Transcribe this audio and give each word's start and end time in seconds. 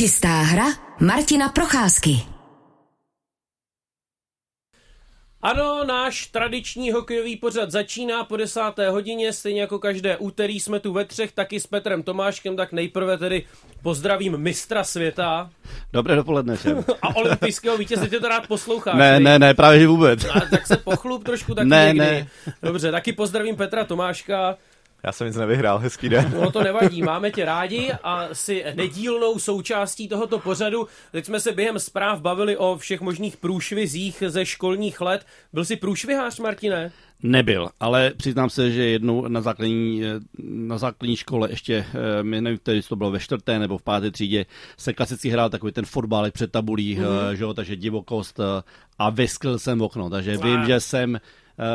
Čistá 0.00 0.42
hra 0.42 0.64
Martina 1.00 1.48
Procházky. 1.48 2.10
Ano, 5.42 5.84
náš 5.84 6.26
tradiční 6.26 6.90
hokejový 6.92 7.36
pořad 7.36 7.70
začíná 7.70 8.24
po 8.24 8.36
desáté 8.36 8.90
hodině, 8.90 9.32
stejně 9.32 9.60
jako 9.60 9.78
každé 9.78 10.16
úterý 10.16 10.60
jsme 10.60 10.80
tu 10.80 10.92
ve 10.92 11.04
třech, 11.04 11.32
taky 11.32 11.60
s 11.60 11.66
Petrem 11.66 12.02
Tomáškem, 12.02 12.56
tak 12.56 12.72
nejprve 12.72 13.18
tedy 13.18 13.46
pozdravím 13.82 14.36
mistra 14.38 14.84
světa. 14.84 15.50
Dobré 15.92 16.16
dopoledne 16.16 16.56
všem. 16.56 16.84
A 17.02 17.16
olympijského 17.16 17.76
vítěze, 17.76 18.08
ty 18.08 18.20
to 18.20 18.28
rád 18.28 18.46
posloucháš. 18.46 18.96
Ne, 18.98 19.20
ne, 19.20 19.38
ne, 19.38 19.54
právě 19.54 19.80
že 19.80 19.86
vůbec. 19.86 20.24
A, 20.24 20.40
tak 20.40 20.66
se 20.66 20.76
pochlup 20.76 21.24
trošku 21.24 21.54
taky 21.54 21.68
Ne, 21.68 21.84
někdy. 21.86 21.98
ne. 21.98 22.28
Dobře, 22.62 22.90
taky 22.90 23.12
pozdravím 23.12 23.56
Petra 23.56 23.84
Tomáška. 23.84 24.56
Já 25.02 25.12
jsem 25.12 25.26
nic 25.26 25.36
nevyhrál, 25.36 25.78
hezký 25.78 26.08
den. 26.08 26.32
No 26.40 26.50
to 26.50 26.62
nevadí, 26.62 27.02
máme 27.02 27.30
tě 27.30 27.44
rádi 27.44 27.92
a 28.02 28.28
si 28.32 28.64
nedílnou 28.74 29.38
součástí 29.38 30.08
tohoto 30.08 30.38
pořadu. 30.38 30.88
Teď 31.12 31.24
jsme 31.24 31.40
se 31.40 31.52
během 31.52 31.78
zpráv 31.78 32.20
bavili 32.20 32.56
o 32.56 32.76
všech 32.76 33.00
možných 33.00 33.36
průšvizích 33.36 34.22
ze 34.26 34.46
školních 34.46 35.00
let. 35.00 35.26
Byl 35.52 35.64
jsi 35.64 35.76
průšvihář, 35.76 36.38
Martine? 36.38 36.92
Nebyl, 37.22 37.68
ale 37.80 38.12
přiznám 38.16 38.50
se, 38.50 38.70
že 38.70 38.84
jednou 38.84 39.28
na 39.28 39.40
základní, 39.40 40.02
na 40.42 40.78
základní 40.78 41.16
škole 41.16 41.50
ještě, 41.50 41.86
eh, 41.94 42.22
my 42.22 42.40
nevím, 42.40 42.58
tedy 42.62 42.82
to 42.82 42.96
bylo 42.96 43.10
ve 43.10 43.20
čtvrté 43.20 43.58
nebo 43.58 43.78
v 43.78 43.82
páté 43.82 44.10
třídě, 44.10 44.46
se 44.76 44.92
klasicky 44.92 45.28
hrál 45.28 45.50
takový 45.50 45.72
ten 45.72 45.84
fotbálek 45.84 46.34
před 46.34 46.52
tabulí, 46.52 46.98
mm-hmm. 46.98 47.32
že 47.32 47.42
jo, 47.42 47.54
takže 47.54 47.76
divokost 47.76 48.40
eh, 48.40 48.62
a 48.98 49.10
vyskl 49.10 49.58
jsem 49.58 49.78
v 49.78 49.82
okno, 49.82 50.10
takže 50.10 50.36
vím, 50.36 50.66
že 50.66 50.80
jsem 50.80 51.20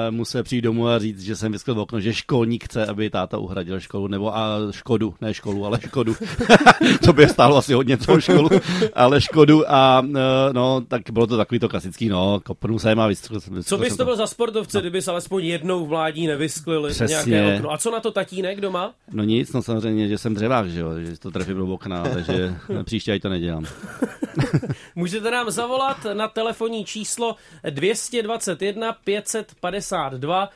musel 0.10 0.44
přijít 0.44 0.62
domů 0.62 0.88
a 0.88 1.00
říct, 1.00 1.22
že 1.22 1.36
jsem 1.36 1.52
vyskl 1.52 1.76
v 1.76 1.80
okno, 1.80 2.00
že 2.00 2.14
školník 2.14 2.64
chce, 2.64 2.86
aby 2.86 3.10
táta 3.10 3.38
uhradil 3.38 3.80
školu, 3.80 4.08
nebo 4.08 4.38
a 4.38 4.58
Škodu, 4.72 5.14
ne 5.22 5.34
školu, 5.34 5.66
ale 5.66 5.80
Škodu. 5.82 6.16
to 7.06 7.14
by 7.14 7.28
stálo 7.28 7.58
asi 7.58 7.74
hodně 7.74 7.98
toho 7.98 8.22
školu, 8.22 8.50
ale 8.94 9.22
Škodu 9.22 9.72
a 9.72 10.06
eh, 10.16 10.54
no, 10.54 10.82
tak 10.88 11.02
bylo 11.12 11.28
to 11.28 11.38
takový 11.38 11.60
to 11.60 11.70
klasický, 11.70 12.10
no, 12.10 12.40
kopnul 12.46 12.80
jsem 12.80 13.00
a 13.00 13.08
vyskl, 13.08 13.40
Co 13.64 13.78
bys 13.78 13.98
to 13.98 14.06
byl 14.06 14.16
za 14.16 14.28
sportovce, 14.28 14.78
no. 14.78 14.82
kdybys 14.82 15.08
alespoň 15.08 15.46
jednou 15.46 15.86
v 15.86 15.90
mládí 15.90 16.28
nevysklili 16.28 16.90
Přesně. 16.90 17.32
nějaké 17.32 17.58
okno? 17.58 17.72
A 17.72 17.78
co 17.78 17.92
na 17.92 18.00
to 18.00 18.12
tatínek 18.12 18.62
doma? 18.62 18.94
No 19.12 19.24
nic, 19.24 19.54
no 19.54 19.62
samozřejmě, 19.62 20.08
že 20.08 20.18
jsem 20.18 20.34
dřevák, 20.34 20.70
že 20.70 20.80
jo, 20.80 20.90
že 21.00 21.20
to 21.20 21.32
trefím 21.32 21.58
do 21.58 21.68
okna, 21.68 22.04
takže 22.04 22.56
příště 22.84 23.14
ať 23.14 23.22
to 23.22 23.30
nedělám. 23.30 23.66
Můžete 24.96 25.32
nám 25.32 25.52
zavolat 25.52 25.98
na 26.14 26.28
telefonní 26.28 26.86
číslo 26.86 27.36
221 27.70 28.94
552 29.82 30.50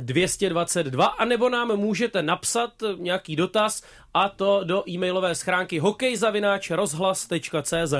222, 0.00 1.06
anebo 1.06 1.48
nám 1.48 1.76
můžete 1.76 2.22
napsat 2.22 2.70
nějaký 2.96 3.36
dotaz 3.36 3.82
a 4.14 4.28
to 4.28 4.64
do 4.64 4.88
e-mailové 4.88 5.34
schránky 5.34 5.78
hokejzavináč.rozhlas.cz 5.78 7.94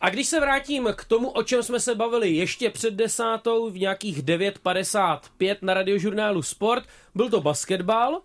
A 0.00 0.10
když 0.10 0.26
se 0.26 0.40
vrátím 0.40 0.88
k 0.96 1.04
tomu, 1.04 1.30
o 1.30 1.42
čem 1.42 1.62
jsme 1.62 1.80
se 1.80 1.94
bavili 1.94 2.30
ještě 2.30 2.70
před 2.70 2.94
desátou 2.94 3.70
v 3.70 3.78
nějakých 3.78 4.22
9.55 4.22 5.56
na 5.62 5.74
radiožurnálu 5.74 6.42
Sport, 6.42 6.84
byl 7.14 7.30
to 7.30 7.40
basketbal, 7.40 8.20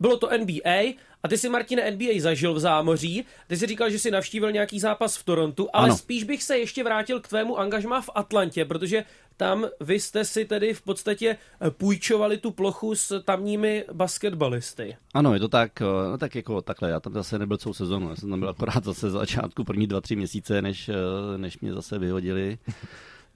bylo 0.00 0.16
to 0.16 0.38
NBA 0.38 0.94
a 1.22 1.28
ty 1.28 1.38
si, 1.38 1.48
Martine, 1.48 1.90
NBA 1.90 2.12
zažil 2.18 2.54
v 2.54 2.58
zámoří. 2.58 3.24
Ty 3.46 3.56
si 3.56 3.66
říkal, 3.66 3.90
že 3.90 3.98
si 3.98 4.10
navštívil 4.10 4.52
nějaký 4.52 4.80
zápas 4.80 5.16
v 5.16 5.24
Torontu, 5.24 5.68
ale 5.72 5.84
Ano. 5.88 5.96
spíš 5.96 6.24
bych 6.24 6.42
se 6.42 6.58
ještě 6.58 6.84
vrátil 6.84 7.20
k 7.20 7.28
tvému 7.28 7.58
angažmá 7.58 8.00
v 8.00 8.10
Atlantě, 8.14 8.64
protože 8.64 9.04
tam 9.36 9.66
vy 9.80 10.00
jste 10.00 10.24
si 10.24 10.44
tedy 10.44 10.74
v 10.74 10.82
podstatě 10.82 11.36
eh, 11.60 11.70
půjčovali 11.70 12.38
tu 12.38 12.50
plochu 12.50 12.94
s 12.94 13.22
tamními 13.22 13.84
basketbalisty. 13.92 14.96
Ano, 15.14 15.34
je 15.34 15.40
to 15.40 15.48
tak, 15.48 15.80
eh, 15.82 15.84
no 16.10 16.18
tak 16.18 16.34
jako 16.34 16.62
takhle, 16.62 16.90
já 16.90 17.00
tam 17.00 17.12
zase 17.12 17.38
nebyl 17.38 17.56
celou 17.56 17.74
sezonu, 17.74 18.10
já 18.10 18.16
jsem 18.16 18.30
tam 18.30 18.40
byl 18.40 18.48
akorát 18.48 18.84
zase 18.84 19.10
za 19.10 19.18
začátku 19.18 19.64
první 19.64 19.86
dva, 19.86 20.00
tři 20.00 20.16
měsíce, 20.16 20.62
než, 20.62 20.88
eh, 20.88 20.94
než 21.38 21.58
mě 21.60 21.72
zase 21.74 21.98
vyhodili. 21.98 22.58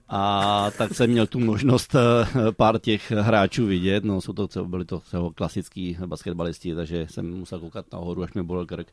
A 0.09 0.71
tak 0.77 0.93
jsem 0.93 1.09
měl 1.09 1.27
tu 1.27 1.39
možnost 1.39 1.95
eh, 1.95 2.51
pár 2.51 2.79
těch 2.79 3.11
hráčů 3.11 3.65
vidět, 3.65 4.03
no 4.03 4.21
jsou 4.21 4.33
to, 4.33 4.65
byli 4.65 4.85
to 4.85 4.99
celou 4.99 5.31
klasický 5.31 5.97
basketbalisti, 6.05 6.75
takže 6.75 7.07
jsem 7.09 7.39
musel 7.39 7.59
koukat 7.59 7.85
nahoru, 7.93 8.23
až 8.23 8.33
mi 8.33 8.43
bolel 8.43 8.65
krk. 8.65 8.87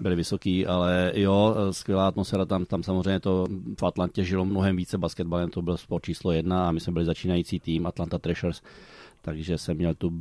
Byli 0.00 0.16
vysoký, 0.16 0.66
ale 0.66 1.12
jo, 1.14 1.56
skvělá 1.70 2.08
atmosféra 2.08 2.44
tam, 2.44 2.64
tam 2.64 2.82
samozřejmě 2.82 3.20
to 3.20 3.46
v 3.80 3.82
Atlantě 3.82 4.24
žilo 4.24 4.44
mnohem 4.44 4.76
více 4.76 4.98
basketbalem, 4.98 5.50
to 5.50 5.62
byl 5.62 5.76
sport 5.76 6.04
číslo 6.04 6.32
jedna 6.32 6.68
a 6.68 6.72
my 6.72 6.80
jsme 6.80 6.92
byli 6.92 7.04
začínající 7.04 7.60
tým 7.60 7.86
Atlanta 7.86 8.18
Thrashers, 8.18 8.62
takže 9.22 9.58
jsem 9.58 9.76
měl 9.76 9.94
tu 9.94 10.12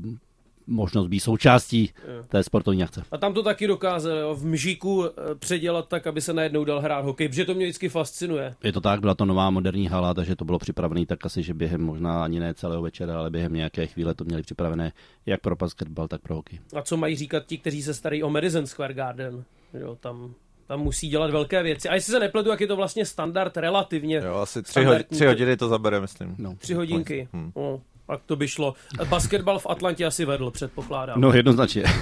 možnost 0.67 1.07
být 1.07 1.19
součástí 1.19 1.89
té 2.27 2.43
sportovní 2.43 2.83
akce. 2.83 3.03
A 3.11 3.17
tam 3.17 3.33
to 3.33 3.43
taky 3.43 3.67
dokázal 3.67 4.17
jo, 4.17 4.35
v 4.35 4.45
Mžíku 4.45 5.05
eh, 5.05 5.35
předělat 5.35 5.87
tak, 5.87 6.07
aby 6.07 6.21
se 6.21 6.33
najednou 6.33 6.63
dal 6.65 6.79
hrát 6.81 7.05
hokej, 7.05 7.27
protože 7.29 7.45
to 7.45 7.53
mě 7.53 7.65
vždycky 7.65 7.89
fascinuje. 7.89 8.55
Je 8.63 8.73
to 8.73 8.81
tak, 8.81 8.99
byla 8.99 9.15
to 9.15 9.25
nová 9.25 9.49
moderní 9.49 9.87
hala, 9.87 10.13
takže 10.13 10.35
to 10.35 10.45
bylo 10.45 10.59
připravené 10.59 11.05
tak 11.05 11.25
asi, 11.25 11.43
že 11.43 11.53
během 11.53 11.81
možná 11.81 12.23
ani 12.23 12.39
ne 12.39 12.53
celého 12.53 12.81
večera, 12.81 13.17
ale 13.19 13.29
během 13.29 13.53
nějaké 13.53 13.87
chvíle 13.87 14.13
to 14.13 14.23
měli 14.23 14.41
připravené 14.41 14.91
jak 15.25 15.41
pro 15.41 15.55
basketbal, 15.55 16.07
tak 16.07 16.21
pro 16.21 16.35
hokej. 16.35 16.59
A 16.75 16.81
co 16.81 16.97
mají 16.97 17.15
říkat 17.15 17.43
ti, 17.45 17.57
kteří 17.57 17.81
se 17.81 17.93
starají 17.93 18.23
o 18.23 18.29
Madison 18.29 18.65
Square 18.67 18.93
Garden? 18.93 19.43
Jo, 19.73 19.97
tam, 19.99 20.33
tam 20.67 20.79
musí 20.79 21.09
dělat 21.09 21.31
velké 21.31 21.63
věci. 21.63 21.89
A 21.89 21.95
jestli 21.95 22.11
se 22.11 22.19
nepletu, 22.19 22.49
jak 22.49 22.61
je 22.61 22.67
to 22.67 22.75
vlastně 22.75 23.05
standard 23.05 23.57
relativně. 23.57 24.15
Jo, 24.25 24.35
asi 24.35 24.63
tři, 24.63 24.79
hodi- 24.79 25.03
tři 25.03 25.25
hodiny 25.25 25.57
to 25.57 25.67
zabere, 25.67 25.99
myslím. 26.01 26.35
No. 26.37 26.55
Tři 26.55 26.73
hodinky. 26.73 27.27
Hmm. 27.33 27.51
No, 27.55 27.81
tak 28.07 28.21
to 28.25 28.35
by 28.35 28.47
šlo. 28.47 28.73
Basketbal 29.05 29.59
v 29.59 29.67
Atlantě 29.69 30.05
asi 30.05 30.25
vedl, 30.25 30.51
předpokládám. 30.51 31.21
No 31.21 31.33
jednoznačně. 31.33 31.83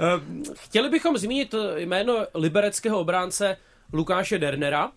Eh, 0.00 0.52
Chtěli 0.54 0.88
bychom 0.88 1.18
zmínit 1.18 1.54
jméno 1.76 2.26
libereckého 2.34 2.98
obránce 3.00 3.56
Lukáše 3.92 4.38
Dernera. 4.38 4.90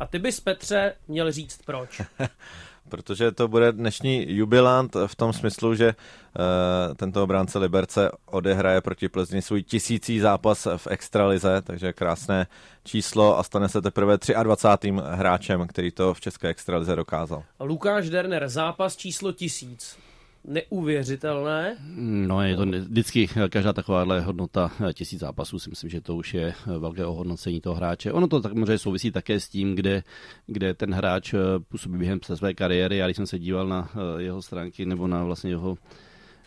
A 0.00 0.06
ty 0.06 0.18
bys, 0.18 0.40
Petře, 0.40 0.94
měl 1.08 1.32
říct 1.32 1.60
proč. 1.66 2.00
Protože 2.92 3.32
to 3.32 3.48
bude 3.48 3.72
dnešní 3.72 4.24
jubilant 4.28 4.96
v 5.06 5.14
tom 5.14 5.32
smyslu, 5.32 5.74
že 5.74 5.86
uh, 5.86 6.94
tento 6.94 7.22
obránce 7.22 7.58
Liberce 7.58 8.10
odehraje 8.26 8.80
proti 8.80 9.08
Plzni 9.08 9.42
svůj 9.42 9.62
tisící 9.62 10.20
zápas 10.20 10.68
v 10.76 10.86
extralize, 10.86 11.62
takže 11.62 11.92
krásné 11.92 12.46
číslo 12.84 13.38
a 13.38 13.42
stane 13.42 13.68
se 13.68 13.82
teprve 13.82 14.18
23. 14.42 14.92
hráčem, 15.10 15.66
který 15.66 15.90
to 15.90 16.14
v 16.14 16.20
české 16.20 16.48
extralize 16.48 16.96
dokázal. 16.96 17.42
Lukáš 17.60 18.10
Derner, 18.10 18.48
zápas 18.48 18.96
číslo 18.96 19.32
tisíc. 19.32 19.96
Neuvěřitelné. 20.44 21.76
No 22.26 22.42
je 22.42 22.56
to 22.56 22.66
vždycky 22.66 23.28
každá 23.48 23.72
takováhle 23.72 24.20
hodnota 24.20 24.70
eh, 24.88 24.92
tisíc 24.92 25.20
zápasů, 25.20 25.58
si 25.58 25.70
myslím, 25.70 25.90
že 25.90 26.00
to 26.00 26.16
už 26.16 26.34
je 26.34 26.54
eh, 26.74 26.78
velké 26.78 27.06
ohodnocení 27.06 27.60
toho 27.60 27.76
hráče. 27.76 28.12
Ono 28.12 28.28
to 28.28 28.40
tak 28.40 28.52
možná 28.52 28.78
souvisí 28.78 29.10
také 29.10 29.40
s 29.40 29.48
tím, 29.48 29.74
kde, 29.74 30.02
kde 30.46 30.74
ten 30.74 30.94
hráč 30.94 31.34
eh, 31.34 31.38
působí 31.68 31.98
během 31.98 32.20
své 32.22 32.54
kariéry. 32.54 32.96
Já 32.96 33.06
když 33.06 33.16
jsem 33.16 33.26
se 33.26 33.38
díval 33.38 33.68
na 33.68 33.90
eh, 33.94 34.22
jeho 34.22 34.42
stránky 34.42 34.86
nebo 34.86 35.06
na 35.06 35.24
vlastně 35.24 35.50
jeho 35.50 35.78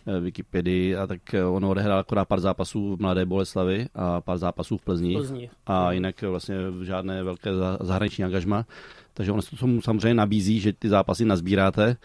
eh, 0.06 0.20
Wikipedii, 0.20 0.96
a 0.96 1.06
tak 1.06 1.20
on 1.50 1.64
odehrál 1.64 1.98
akorát 1.98 2.24
pár 2.24 2.40
zápasů 2.40 2.96
v 2.96 3.00
Mladé 3.00 3.26
Boleslavi 3.26 3.86
a 3.94 4.20
pár 4.20 4.38
zápasů 4.38 4.76
v 4.76 4.82
Plzni. 4.82 5.14
Plzni. 5.14 5.50
A 5.66 5.92
jinak 5.92 6.22
vlastně 6.22 6.56
žádné 6.82 7.22
velké 7.22 7.54
za- 7.54 7.78
zahraniční 7.80 8.24
angažma. 8.24 8.66
Takže 9.14 9.32
on 9.32 9.42
se 9.42 9.56
to 9.56 9.66
samozřejmě 9.80 10.14
nabízí, 10.14 10.60
že 10.60 10.72
ty 10.72 10.88
zápasy 10.88 11.24
nazbíráte, 11.24 11.96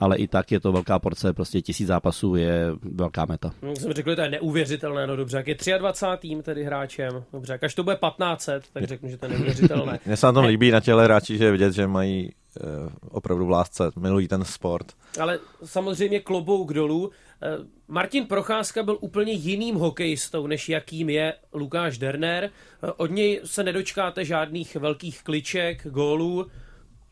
ale 0.00 0.16
i 0.16 0.28
tak 0.28 0.52
je 0.52 0.60
to 0.60 0.72
velká 0.72 0.98
porce, 0.98 1.32
prostě 1.32 1.60
tisíc 1.62 1.86
zápasů 1.86 2.34
je 2.34 2.72
velká 2.82 3.24
meta. 3.24 3.52
No, 3.62 3.76
jsem 3.76 3.92
řekl, 3.92 4.10
že 4.10 4.16
to 4.16 4.22
je 4.22 4.30
neuvěřitelné, 4.30 5.06
no 5.06 5.16
dobře, 5.16 5.36
jak 5.36 5.48
je 5.48 5.78
23. 5.78 6.36
tedy 6.42 6.64
hráčem, 6.64 7.24
dobře, 7.32 7.52
jak 7.52 7.64
až 7.64 7.74
to 7.74 7.82
bude 7.84 7.96
1500, 7.96 8.64
tak 8.72 8.84
řeknu, 8.84 9.08
že 9.08 9.16
to 9.16 9.26
je 9.26 9.32
neuvěřitelné. 9.32 9.98
Mně 10.06 10.16
se 10.16 10.26
na 10.26 10.32
tom 10.32 10.44
líbí 10.44 10.70
na 10.70 10.80
těle 10.80 11.04
hráči, 11.04 11.38
že 11.38 11.44
je 11.44 11.52
vidět, 11.52 11.72
že 11.72 11.86
mají 11.86 12.30
uh, 12.60 12.88
opravdu 13.08 13.46
v 13.46 13.50
lásce, 13.50 13.90
milují 13.98 14.28
ten 14.28 14.44
sport. 14.44 14.92
Ale 15.20 15.38
samozřejmě 15.64 16.20
klobouk 16.20 16.72
dolů. 16.72 17.10
Eh, 17.42 17.58
Martin 17.88 18.26
Procházka 18.26 18.82
byl 18.82 18.98
úplně 19.00 19.32
jiným 19.32 19.74
hokejistou, 19.74 20.46
než 20.46 20.68
jakým 20.68 21.10
je 21.10 21.34
Lukáš 21.52 21.98
Derner. 21.98 22.44
Eh, 22.44 22.92
Od 22.96 23.10
něj 23.10 23.40
se 23.44 23.62
nedočkáte 23.62 24.24
žádných 24.24 24.76
velkých 24.76 25.22
kliček, 25.22 25.86
gólů, 25.88 26.46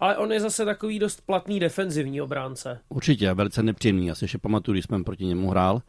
ale 0.00 0.16
on 0.16 0.32
je 0.32 0.40
zase 0.40 0.64
takový 0.64 0.98
dost 0.98 1.20
platný 1.26 1.60
defenzivní 1.60 2.20
obránce. 2.20 2.80
Určitě, 2.88 3.34
velice 3.34 3.62
nepříjemný. 3.62 4.06
Já 4.06 4.14
si 4.14 4.24
ještě 4.24 4.38
pamatuju, 4.38 4.72
když 4.72 4.84
jsem 4.90 5.04
proti 5.04 5.24
němu 5.24 5.50
hrál, 5.50 5.82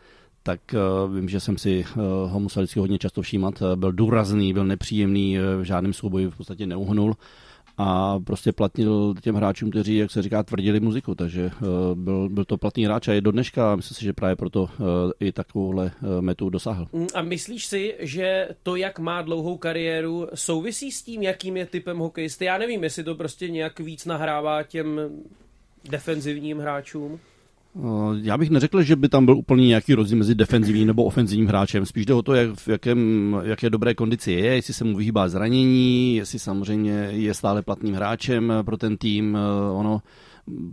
tak 0.44 0.59
uh, 0.73 1.15
vím, 1.15 1.29
že 1.29 1.39
jsem 1.39 1.57
si 1.57 1.85
uh, 1.95 2.31
ho 2.31 2.39
musel 2.39 2.63
vždycky 2.63 2.79
hodně 2.79 3.00
často 3.00 3.21
všímat. 3.21 3.61
Uh, 3.61 3.75
byl 3.75 3.91
důrazný, 3.91 4.53
byl 4.53 4.65
nepříjemný, 4.65 5.38
v 5.38 5.63
žádném 5.63 5.94
souboji 5.94 6.27
v 6.27 6.38
podstatě 6.38 6.67
neuhnul 6.67 7.15
a 7.81 8.19
prostě 8.19 8.51
platnil 8.51 9.13
těm 9.21 9.35
hráčům, 9.35 9.69
kteří, 9.69 9.97
jak 9.97 10.11
se 10.11 10.21
říká, 10.21 10.43
tvrdili 10.43 10.79
muziku, 10.79 11.15
takže 11.15 11.51
uh, 11.61 11.95
byl, 11.95 12.29
byl 12.29 12.45
to 12.45 12.57
platný 12.57 12.85
hráč 12.85 13.07
a 13.07 13.13
je 13.13 13.21
do 13.21 13.31
dneška 13.31 13.73
a 13.73 13.75
myslím 13.75 13.95
si, 13.95 14.05
že 14.05 14.13
právě 14.13 14.35
proto 14.35 14.61
uh, 14.61 14.67
i 15.19 15.31
takovouhle 15.31 15.91
uh, 16.01 16.21
metu 16.21 16.49
dosáhl. 16.49 16.87
Mm, 16.93 17.07
A 17.13 17.21
myslíš 17.21 17.65
si, 17.65 17.95
že 17.99 18.47
to, 18.63 18.75
jak 18.75 18.99
má 18.99 19.21
dlouhou 19.21 19.57
kariéru, 19.57 20.27
souvisí 20.35 20.91
s 20.91 21.03
tím, 21.03 21.23
jakým 21.23 21.57
je 21.57 21.65
typem 21.65 21.97
hokejisty? 21.97 22.45
Já 22.45 22.57
nevím, 22.57 22.83
jestli 22.83 23.03
to 23.03 23.15
prostě 23.15 23.49
nějak 23.49 23.79
víc 23.79 24.05
nahrává 24.05 24.63
těm 24.63 24.99
defenzivním 25.89 26.59
hráčům. 26.59 27.19
Já 28.21 28.37
bych 28.37 28.49
neřekl, 28.49 28.81
že 28.81 28.95
by 28.95 29.09
tam 29.09 29.25
byl 29.25 29.37
úplně 29.37 29.67
nějaký 29.67 29.93
rozdíl 29.93 30.17
mezi 30.17 30.35
defenzivním 30.35 30.87
nebo 30.87 31.03
ofenzivním 31.03 31.47
hráčem. 31.47 31.85
Spíš 31.85 32.05
jde 32.05 32.13
o 32.13 32.21
to, 32.21 32.33
jak, 32.33 32.55
v 32.55 32.67
jakém, 32.67 33.35
jaké 33.43 33.69
dobré 33.69 33.93
kondici 33.95 34.31
je, 34.31 34.55
jestli 34.55 34.73
se 34.73 34.83
mu 34.83 34.97
vyhýbá 34.97 35.29
zranění, 35.29 36.15
jestli 36.15 36.39
samozřejmě 36.39 36.91
je 37.11 37.33
stále 37.33 37.61
platným 37.61 37.95
hráčem 37.95 38.53
pro 38.65 38.77
ten 38.77 38.97
tým. 38.97 39.37
Ono, 39.73 40.01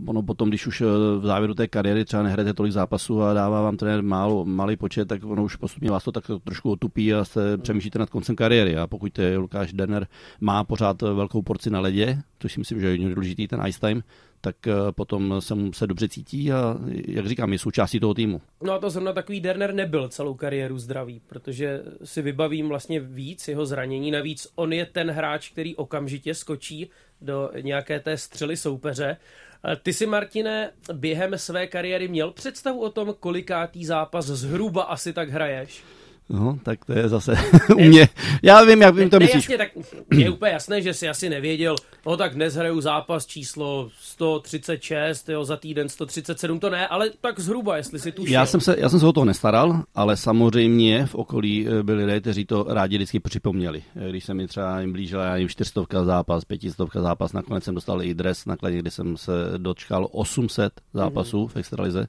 ono 0.05 0.23
potom, 0.23 0.49
když 0.49 0.67
už 0.67 0.81
v 1.19 1.25
závěru 1.25 1.53
té 1.53 1.67
kariéry 1.67 2.05
třeba 2.05 2.23
nehrajete 2.23 2.53
tolik 2.53 2.73
zápasů 2.73 3.21
a 3.21 3.33
dává 3.33 3.61
vám 3.61 3.77
trenér 3.77 4.03
málo, 4.03 4.45
malý 4.45 4.77
počet, 4.77 5.07
tak 5.07 5.23
ono 5.25 5.43
už 5.43 5.55
postupně 5.55 5.91
vás 5.91 6.03
to 6.03 6.11
tak 6.11 6.23
trošku 6.43 6.71
otupí 6.71 7.13
a 7.13 7.25
se 7.25 7.57
přemýšlíte 7.57 7.99
nad 7.99 8.09
koncem 8.09 8.35
kariéry. 8.35 8.77
A 8.77 8.87
pokud 8.87 9.19
je 9.19 9.37
Lukáš 9.37 9.73
Derner 9.73 10.07
má 10.41 10.63
pořád 10.63 11.01
velkou 11.01 11.41
porci 11.41 11.69
na 11.69 11.79
ledě, 11.79 12.19
což 12.39 12.53
si 12.53 12.59
myslím, 12.59 12.79
že 12.79 12.87
je 12.87 13.15
důležitý 13.15 13.47
ten 13.47 13.61
ice 13.67 13.79
time, 13.79 14.03
tak 14.41 14.67
eh, 14.67 14.71
potom 14.91 15.41
se, 15.41 15.55
se 15.73 15.87
dobře 15.87 16.09
cítí 16.09 16.51
a, 16.51 16.77
jak 17.07 17.27
říkám, 17.27 17.53
je 17.53 17.59
součástí 17.59 17.99
toho 17.99 18.13
týmu. 18.13 18.41
No 18.63 18.73
a 18.73 18.79
to 18.79 18.89
zrovna 18.89 19.13
takový 19.13 19.41
Derner 19.41 19.73
nebyl 19.73 20.09
celou 20.09 20.33
kariéru 20.33 20.77
zdravý, 20.77 21.21
protože 21.27 21.81
si 22.03 22.21
vybavím 22.21 22.67
vlastně 22.67 22.99
víc 22.99 23.47
jeho 23.47 23.65
zranění. 23.65 24.11
Navíc 24.11 24.47
on 24.55 24.73
je 24.73 24.85
ten 24.85 25.11
hráč, 25.11 25.49
který 25.49 25.75
okamžitě 25.75 26.33
skočí 26.33 26.89
do 27.21 27.49
nějaké 27.61 27.99
té 27.99 28.17
střely 28.17 28.57
soupeře. 28.57 29.17
Eh, 29.65 29.75
ty 29.75 29.93
si, 29.93 30.05
Martine, 30.05 30.71
během 30.93 31.37
své 31.37 31.67
kariéry 31.67 32.07
měl 32.07 32.31
představu 32.31 32.81
o 32.81 32.89
tom, 32.89 33.15
kolikátý 33.19 33.85
zápas 33.85 34.25
zhruba 34.25 34.83
asi 34.83 35.13
tak 35.13 35.29
hraješ? 35.29 35.83
No, 36.29 36.59
tak 36.63 36.85
to 36.85 36.93
je 36.93 37.09
zase 37.09 37.35
u 37.75 37.83
mě. 37.83 38.09
Já 38.43 38.63
vím, 38.63 38.81
jak 38.81 38.95
vím 38.95 39.09
to 39.09 39.19
myslíš. 39.19 39.35
Jasně, 39.35 39.57
tak 39.57 39.69
je 40.13 40.29
úplně 40.29 40.51
jasné, 40.51 40.81
že 40.81 40.93
si 40.93 41.09
asi 41.09 41.29
nevěděl, 41.29 41.75
no 42.05 42.17
tak 42.17 42.33
dnes 42.33 42.55
hraju 42.55 42.81
zápas 42.81 43.25
číslo 43.25 43.89
136, 43.99 45.29
jo, 45.29 45.45
za 45.45 45.57
týden 45.57 45.89
137, 45.89 46.59
to 46.59 46.69
ne, 46.69 46.87
ale 46.87 47.09
tak 47.21 47.39
zhruba, 47.39 47.77
jestli 47.77 47.99
si 47.99 48.11
tušil. 48.11 48.33
Já 48.33 48.45
jsem 48.45 48.61
se, 48.61 48.75
já 48.79 48.89
jsem 48.89 48.99
se 48.99 49.05
o 49.05 49.13
toho 49.13 49.25
nestaral, 49.25 49.83
ale 49.95 50.17
samozřejmě 50.17 51.05
v 51.05 51.15
okolí 51.15 51.67
eh, 51.67 51.83
byli 51.83 52.05
lidé, 52.05 52.21
kteří 52.21 52.45
to 52.45 52.65
rádi 52.69 52.97
vždycky 52.97 53.19
připomněli. 53.19 53.83
Eh, 53.95 54.09
když 54.09 54.25
se 54.25 54.33
mi 54.33 54.47
třeba 54.47 54.79
jim 54.79 54.91
blížila, 54.91 55.25
já 55.25 55.35
jim 55.35 55.49
400 55.49 56.05
zápas, 56.05 56.45
500 56.45 56.75
zápas, 56.93 57.33
nakonec 57.33 57.63
jsem 57.63 57.75
dostal 57.75 58.03
i 58.03 58.13
dres, 58.13 58.45
nakonec, 58.45 58.75
kdy 58.75 58.91
jsem 58.91 59.17
se 59.17 59.31
dočkal 59.57 60.07
800 60.11 60.73
zápasů 60.93 61.45
mm-hmm. 61.45 61.47
v 61.47 61.57
extralize 61.57 62.07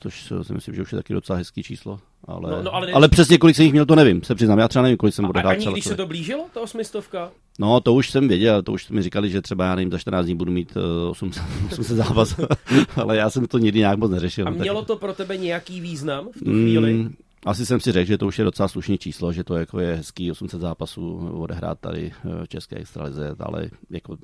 což 0.00 0.32
si 0.42 0.52
myslím, 0.52 0.74
že 0.74 0.82
už 0.82 0.92
je 0.92 0.96
taky 0.96 1.14
docela 1.14 1.38
hezký 1.38 1.62
číslo. 1.62 2.00
Ale, 2.26 2.50
no, 2.50 2.62
no, 2.62 2.74
ale, 2.74 2.92
ale 2.92 3.08
přesně 3.08 3.38
kolik 3.38 3.56
jsem 3.56 3.64
jich 3.64 3.72
měl, 3.72 3.86
to 3.86 3.94
nevím, 3.94 4.22
se 4.22 4.34
přiznám. 4.34 4.58
Já 4.58 4.68
třeba 4.68 4.82
nevím, 4.82 4.96
kolik 4.96 5.14
jsem 5.14 5.26
bude 5.26 5.40
hrát. 5.40 5.50
Ani 5.50 5.66
když 5.66 5.84
se 5.84 5.96
to 5.96 6.06
blížilo, 6.06 6.44
to 6.54 6.62
osmistovka? 6.62 7.30
No, 7.58 7.80
to 7.80 7.94
už 7.94 8.10
jsem 8.10 8.28
věděl, 8.28 8.62
to 8.62 8.72
už 8.72 8.90
mi 8.90 9.02
říkali, 9.02 9.30
že 9.30 9.42
třeba 9.42 9.64
já 9.64 9.74
nevím, 9.74 9.90
za 9.90 9.98
14 9.98 10.26
dní 10.26 10.34
budu 10.34 10.52
mít 10.52 10.76
uh, 10.76 11.10
800, 11.10 11.42
800 11.72 11.96
závaz, 11.96 12.40
ale 12.96 13.16
já 13.16 13.30
jsem 13.30 13.46
to 13.46 13.58
nikdy 13.58 13.78
nějak 13.78 13.98
moc 13.98 14.10
neřešil. 14.10 14.48
A 14.48 14.50
mělo 14.50 14.80
tak... 14.80 14.86
to 14.86 14.96
pro 14.96 15.12
tebe 15.12 15.36
nějaký 15.36 15.80
význam 15.80 16.28
v 16.28 16.38
tu 16.38 16.50
chvíli? 16.50 16.92
Mm, 16.92 17.14
asi 17.46 17.66
jsem 17.66 17.80
si 17.80 17.92
řekl, 17.92 18.08
že 18.08 18.18
to 18.18 18.26
už 18.26 18.38
je 18.38 18.44
docela 18.44 18.68
slušné 18.68 18.98
číslo, 18.98 19.32
že 19.32 19.44
to 19.44 19.54
jako 19.54 19.80
je 19.80 19.96
hezký 19.96 20.30
800 20.30 20.60
zápasů 20.60 21.30
odehrát 21.34 21.80
tady 21.80 22.12
eh, 22.12 22.44
v 22.44 22.48
České 22.48 22.76
extralize, 22.76 23.36
ale 23.40 23.70
jako 23.90 24.16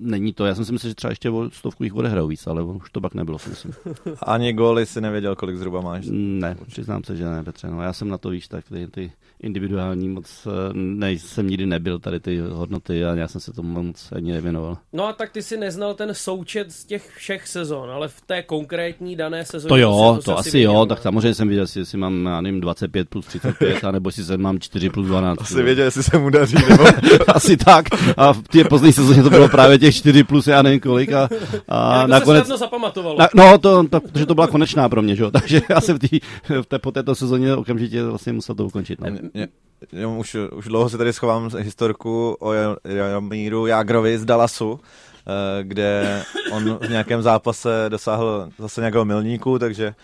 není 0.00 0.32
to. 0.32 0.46
Já 0.46 0.54
jsem 0.54 0.64
si 0.64 0.72
myslel, 0.72 0.90
že 0.90 0.94
třeba 0.94 1.10
ještě 1.10 1.30
o 1.30 1.50
stovku 1.50 1.84
jich 1.84 1.94
odehrajou 1.94 2.26
víc, 2.26 2.46
ale 2.46 2.62
už 2.62 2.90
to 2.90 3.00
pak 3.00 3.14
nebylo, 3.14 3.38
si 3.38 3.50
myslím. 3.50 3.72
Ani 4.22 4.52
góly 4.52 4.86
si 4.86 5.00
nevěděl, 5.00 5.36
kolik 5.36 5.56
zhruba 5.56 5.80
máš? 5.80 6.06
Ne, 6.10 6.56
přiznám 6.66 7.04
se, 7.04 7.16
že 7.16 7.24
ne, 7.24 7.44
Petře. 7.44 7.66
No, 7.66 7.82
já 7.82 7.92
jsem 7.92 8.08
na 8.08 8.18
to, 8.18 8.30
víš, 8.30 8.48
tak 8.48 8.64
ty, 8.68 8.86
ty 8.86 9.12
individuální 9.42 10.08
moc 10.08 10.46
eh, 10.46 10.50
nejsem 10.74 11.46
nikdy 11.46 11.66
nebyl 11.66 11.98
tady 11.98 12.20
ty 12.20 12.40
hodnoty 12.40 13.04
a 13.04 13.14
já 13.14 13.28
jsem 13.28 13.40
se 13.40 13.52
tomu 13.52 13.82
moc 13.82 14.12
ani 14.12 14.32
nevěnoval. 14.32 14.78
No 14.92 15.06
a 15.06 15.12
tak 15.12 15.30
ty 15.32 15.42
si 15.42 15.56
neznal 15.56 15.94
ten 15.94 16.14
součet 16.14 16.72
z 16.72 16.84
těch 16.84 17.10
všech 17.16 17.48
sezon, 17.48 17.90
ale 17.90 18.08
v 18.08 18.20
té 18.20 18.42
konkrétní 18.42 19.16
dané 19.16 19.44
sezóně. 19.44 19.68
To 19.68 19.76
jo, 19.76 20.12
to, 20.16 20.22
to 20.22 20.38
asi 20.38 20.50
viděl, 20.50 20.72
jo, 20.72 20.80
ne? 20.80 20.88
tak 20.88 21.02
samozřejmě 21.02 21.34
jsem 21.34 21.48
viděl, 21.48 21.66
jestli 21.76 21.98
mám, 21.98 22.26
já 22.26 22.40
nevím, 22.40 22.60
25 22.60 23.08
plus 23.08 23.26
35, 23.26 23.84
anebo 23.84 24.08
jestli 24.08 24.24
jsem 24.24 24.40
mám 24.40 24.60
4 24.60 24.90
plus 24.90 25.06
12. 25.06 25.40
Asi 25.40 25.62
věděl, 25.62 25.84
jestli 25.84 26.02
se 26.02 26.18
mu 26.18 26.30
daří, 26.30 26.56
nebo... 26.70 26.84
asi 27.28 27.56
tak. 27.56 27.86
A 28.16 28.32
v 28.32 28.42
té 28.42 28.64
poslední 28.64 28.92
sezóně 28.92 29.22
to 29.22 29.30
bylo 29.30 29.48
právě 29.48 29.78
těch 29.78 29.89
4 29.92 30.24
plus 30.24 30.46
já 30.46 30.62
nevím 30.62 30.80
kolik 30.80 31.12
a, 31.12 31.28
a 31.68 32.06
nakonec... 32.06 32.46
Se 32.46 32.56
zapamatovalo. 32.56 33.18
Na, 33.18 33.28
no, 33.34 33.58
to, 33.58 33.88
to, 33.88 34.00
protože 34.00 34.26
to 34.26 34.34
byla 34.34 34.46
konečná 34.46 34.88
pro 34.88 35.02
mě, 35.02 35.16
že? 35.16 35.24
takže 35.30 35.62
já 35.68 35.80
jsem 35.80 35.96
v, 35.96 35.98
tý, 35.98 36.20
v 36.62 36.66
té, 36.66 36.78
po 36.78 36.92
této 36.92 37.14
sezóně 37.14 37.54
okamžitě 37.54 38.04
vlastně 38.04 38.32
musel 38.32 38.54
to 38.54 38.66
ukončit. 38.66 39.00
No 39.00 39.06
mě, 39.34 39.48
jenom 39.92 40.18
už, 40.18 40.36
už 40.52 40.64
dlouho 40.64 40.88
se 40.88 40.98
tady 40.98 41.12
schovám 41.12 41.50
historku 41.58 42.36
o 42.40 42.52
Jaromíru 42.84 43.66
Jágrovi 43.66 44.18
z 44.18 44.24
Dallasu, 44.24 44.80
eh, 44.80 45.64
kde 45.64 46.22
on 46.52 46.78
v 46.78 46.90
nějakém 46.90 47.22
zápase 47.22 47.84
dosáhl 47.88 48.48
zase 48.58 48.80
nějakého 48.80 49.04
milníku, 49.04 49.58
takže 49.58 49.94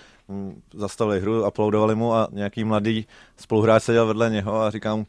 zastavili 0.75 1.21
hru, 1.21 1.45
aplaudovali 1.45 1.95
mu 1.95 2.15
a 2.15 2.29
nějaký 2.33 2.65
mladý 2.65 3.07
spoluhráč 3.37 3.83
seděl 3.83 4.07
vedle 4.07 4.31
něho 4.31 4.61
a 4.61 4.71
říká 4.71 4.97
mu, 4.97 5.07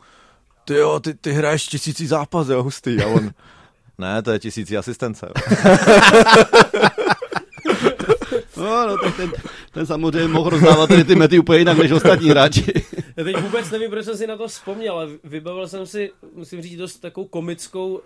ty 0.65 0.73
jo, 0.73 0.99
ty, 0.99 1.13
ty 1.13 1.31
hraješ 1.31 1.67
tisící 1.67 2.07
zápas, 2.07 2.47
jo, 2.47 2.63
hustý. 2.63 3.01
A 3.01 3.07
on, 3.07 3.29
ne, 3.97 4.21
to 4.21 4.31
je 4.31 4.39
tisící 4.39 4.77
asistence. 4.77 5.27
No, 8.57 8.87
no, 8.87 8.97
tak 8.97 9.15
ten, 9.17 9.31
ten 9.71 9.85
samozřejmě 9.85 10.27
mohl 10.27 10.49
rozdávat 10.49 10.89
tady 10.89 11.03
ty 11.03 11.15
mety 11.15 11.39
úplně 11.39 11.59
jinak 11.59 11.77
než 11.77 11.91
ostatní 11.91 12.29
hráči. 12.29 12.65
Já 13.17 13.23
teď 13.23 13.37
vůbec 13.37 13.71
nevím, 13.71 13.89
proč 13.89 14.05
jsem 14.05 14.17
si 14.17 14.27
na 14.27 14.37
to 14.37 14.47
vzpomněl, 14.47 14.93
ale 14.93 15.07
vybavil 15.23 15.67
jsem 15.67 15.85
si, 15.85 16.11
musím 16.33 16.61
říct, 16.61 16.77
dost 16.77 16.95
takovou 16.95 17.27
komickou 17.27 17.93
uh, 17.93 18.01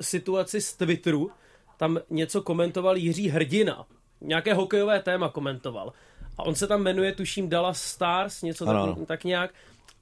situaci 0.00 0.60
z 0.60 0.72
Twitteru. 0.72 1.30
Tam 1.76 1.98
něco 2.10 2.42
komentoval 2.42 2.96
Jiří 2.96 3.28
Hrdina. 3.28 3.84
Nějaké 4.20 4.54
hokejové 4.54 5.00
téma 5.02 5.28
komentoval. 5.28 5.92
A 6.38 6.42
on 6.42 6.54
se 6.54 6.66
tam 6.66 6.82
jmenuje, 6.82 7.12
tuším, 7.12 7.48
Dallas 7.48 7.82
Stars, 7.82 8.42
něco 8.42 8.64
tak, 8.64 8.74
tak 9.06 9.24
nějak. 9.24 9.50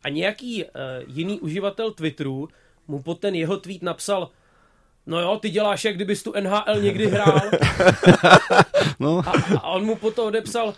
A 0.03 0.09
nějaký 0.09 0.65
uh, 0.65 0.71
jiný 1.07 1.41
uživatel 1.41 1.91
Twitteru 1.91 2.49
mu 2.89 3.03
pod 3.03 3.21
ten 3.21 3.35
jeho 3.35 3.57
tweet 3.57 3.83
napsal– 3.83 4.31
No 5.07 5.21
jo, 5.21 5.39
ty 5.39 5.51
děláš, 5.51 5.85
jak 5.85 5.95
kdybys 5.95 6.23
tu 6.23 6.33
NHL 6.41 6.81
někdy 6.81 7.07
hrál. 7.07 7.41
no. 9.01 9.23
a, 9.27 9.33
a 9.57 9.69
on 9.69 9.85
mu 9.85 9.97
potom 9.97 10.27
odepsal, 10.27 10.75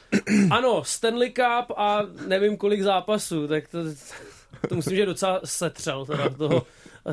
ano, 0.50 0.84
Stanley 0.84 1.30
Cup 1.30 1.70
a 1.76 2.02
nevím 2.26 2.56
kolik 2.56 2.82
zápasů, 2.82 3.48
tak 3.48 3.68
to, 3.68 3.78
to 4.68 4.74
myslím, 4.74 4.96
že 4.96 5.06
docela 5.06 5.40
setřel 5.44 6.06
teda 6.06 6.28
toho, 6.28 6.66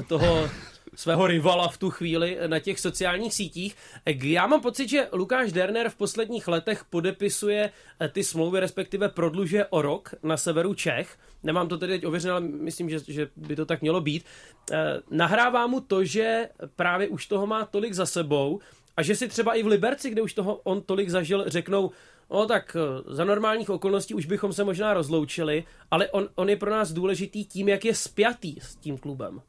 toho 0.07 0.49
svého 0.95 1.27
rivala 1.27 1.67
v 1.67 1.77
tu 1.77 1.89
chvíli 1.89 2.37
na 2.47 2.59
těch 2.59 2.79
sociálních 2.79 3.33
sítích. 3.33 3.75
Já 4.23 4.47
mám 4.47 4.61
pocit, 4.61 4.89
že 4.89 5.07
Lukáš 5.11 5.51
Derner 5.51 5.89
v 5.89 5.95
posledních 5.95 6.47
letech 6.47 6.85
podepisuje 6.85 7.71
eh, 7.99 8.09
ty 8.09 8.23
smlouvy, 8.23 8.59
respektive 8.59 9.09
prodlužuje 9.09 9.65
o 9.65 9.81
rok 9.81 10.15
na 10.23 10.37
severu 10.37 10.73
Čech. 10.73 11.17
Nemám 11.43 11.67
to 11.67 11.77
tedy 11.77 11.93
teď 11.93 12.05
ověřené, 12.05 12.31
ale 12.31 12.41
myslím, 12.41 12.89
že, 12.89 12.99
že 13.07 13.27
by 13.35 13.55
to 13.55 13.65
tak 13.65 13.81
mělo 13.81 14.01
být. 14.01 14.25
Eh, 14.71 14.99
nahrává 15.11 15.67
mu 15.67 15.79
to, 15.79 16.03
že 16.03 16.49
právě 16.75 17.07
už 17.07 17.25
toho 17.25 17.47
má 17.47 17.65
tolik 17.65 17.93
za 17.93 18.05
sebou 18.05 18.59
a 18.97 19.03
že 19.03 19.15
si 19.15 19.27
třeba 19.27 19.53
i 19.53 19.63
v 19.63 19.67
Liberci, 19.67 20.09
kde 20.09 20.21
už 20.21 20.33
toho 20.33 20.55
on 20.63 20.81
tolik 20.81 21.09
zažil, 21.09 21.43
řeknou, 21.47 21.91
No 22.33 22.45
tak 22.45 22.77
eh, 22.79 23.13
za 23.13 23.23
normálních 23.23 23.69
okolností 23.69 24.13
už 24.13 24.25
bychom 24.25 24.53
se 24.53 24.63
možná 24.63 24.93
rozloučili, 24.93 25.63
ale 25.91 26.09
on, 26.09 26.29
on 26.35 26.49
je 26.49 26.57
pro 26.57 26.71
nás 26.71 26.91
důležitý 26.91 27.45
tím, 27.45 27.69
jak 27.69 27.85
je 27.85 27.95
spjatý 27.95 28.55
s 28.59 28.75
tím 28.75 28.97
klubem. 28.97 29.41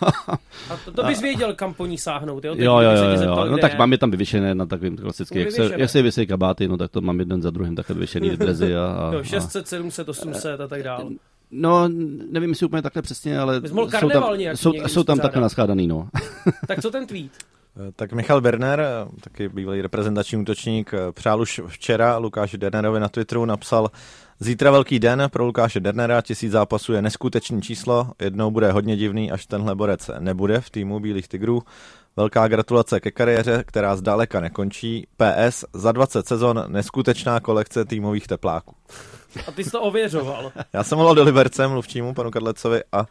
A 0.69 0.77
to, 0.85 0.91
to 0.91 1.03
bys 1.03 1.21
věděl, 1.21 1.53
kam 1.53 1.73
po 1.73 1.85
ní 1.85 1.97
sáhnout, 1.97 2.45
jo? 2.45 2.55
Teď 2.55 2.63
Jo, 2.65 2.79
jo, 2.79 2.91
jo, 2.91 3.03
jo, 3.03 3.17
zeptal, 3.17 3.49
no 3.49 3.57
tak 3.57 3.71
je. 3.71 3.77
mám 3.77 3.91
je 3.91 3.97
tam 3.97 4.11
vyvěšené 4.11 4.55
na 4.55 4.65
takovým 4.65 4.97
klasický, 4.97 5.39
jak 5.39 5.51
se, 5.51 5.69
jak 5.77 5.89
se 5.89 5.97
vyvěsí 5.97 6.27
kabáty, 6.27 6.67
no 6.67 6.77
tak 6.77 6.91
to 6.91 7.01
mám 7.01 7.19
jeden 7.19 7.41
za 7.41 7.49
druhým 7.49 7.75
takhle 7.75 7.93
vyvěšený 7.93 8.29
drezy 8.29 8.75
a, 8.75 8.85
a, 8.85 9.13
Jo, 9.13 9.19
a 9.19 9.23
600, 9.23 9.67
700, 9.67 10.09
800 10.09 10.61
a 10.61 10.67
tak 10.67 10.83
dále. 10.83 11.05
No, 11.51 11.87
nevím, 12.31 12.49
jestli 12.49 12.65
úplně 12.65 12.81
takhle 12.81 13.01
přesně, 13.01 13.39
ale 13.39 13.61
jsou 13.67 14.09
tam, 14.09 14.37
nějaký 14.37 14.57
jsou, 14.57 14.73
jsou 14.87 15.03
tam 15.03 15.19
takhle 15.19 15.41
naskládaný, 15.41 15.87
no. 15.87 16.09
Tak 16.67 16.81
co 16.81 16.91
ten 16.91 17.07
tweet? 17.07 17.31
Eh, 17.87 17.91
Tak 17.95 18.13
Michal 18.13 18.41
Berner, 18.41 18.79
eh, 18.79 19.21
taky 19.21 19.49
bývalý 19.49 19.81
reprezentační 19.81 20.37
útočník, 20.37 20.93
eh, 20.93 21.11
přál 21.11 21.41
už 21.41 21.61
včera 21.67 22.17
Lukáši 22.17 22.57
Dernerovi 22.57 22.99
na 22.99 23.09
Twitteru, 23.09 23.45
napsal 23.45 23.91
Zítra 24.41 24.71
velký 24.71 24.99
den 24.99 25.23
pro 25.31 25.45
Lukáše 25.45 25.79
Dernera, 25.79 26.21
tisíc 26.21 26.51
zápasů 26.51 26.93
je 26.93 27.01
neskutečný 27.01 27.61
číslo, 27.61 28.11
jednou 28.21 28.51
bude 28.51 28.71
hodně 28.71 28.97
divný, 28.97 29.31
až 29.31 29.45
tenhle 29.45 29.75
borec 29.75 30.09
nebude 30.19 30.61
v 30.61 30.69
týmu 30.69 30.99
Bílých 30.99 31.27
tigrů. 31.27 31.63
Velká 32.15 32.47
gratulace 32.47 32.99
ke 32.99 33.11
kariéře, 33.11 33.63
která 33.67 33.95
zdaleka 33.95 34.39
nekončí. 34.39 35.07
PS, 35.17 35.65
za 35.73 35.91
20 35.91 36.27
sezon 36.27 36.63
neskutečná 36.67 37.39
kolekce 37.39 37.85
týmových 37.85 38.27
tepláků. 38.27 38.75
A 39.47 39.51
ty 39.51 39.63
jsi 39.63 39.71
to 39.71 39.81
ověřoval. 39.81 40.51
Já 40.73 40.83
jsem 40.83 40.97
volal 40.97 41.15
do 41.15 41.23
Liberce 41.23 41.67
mluvčímu 41.67 42.13
panu 42.13 42.31
Kadlecovi 42.31 42.81
a 42.91 43.05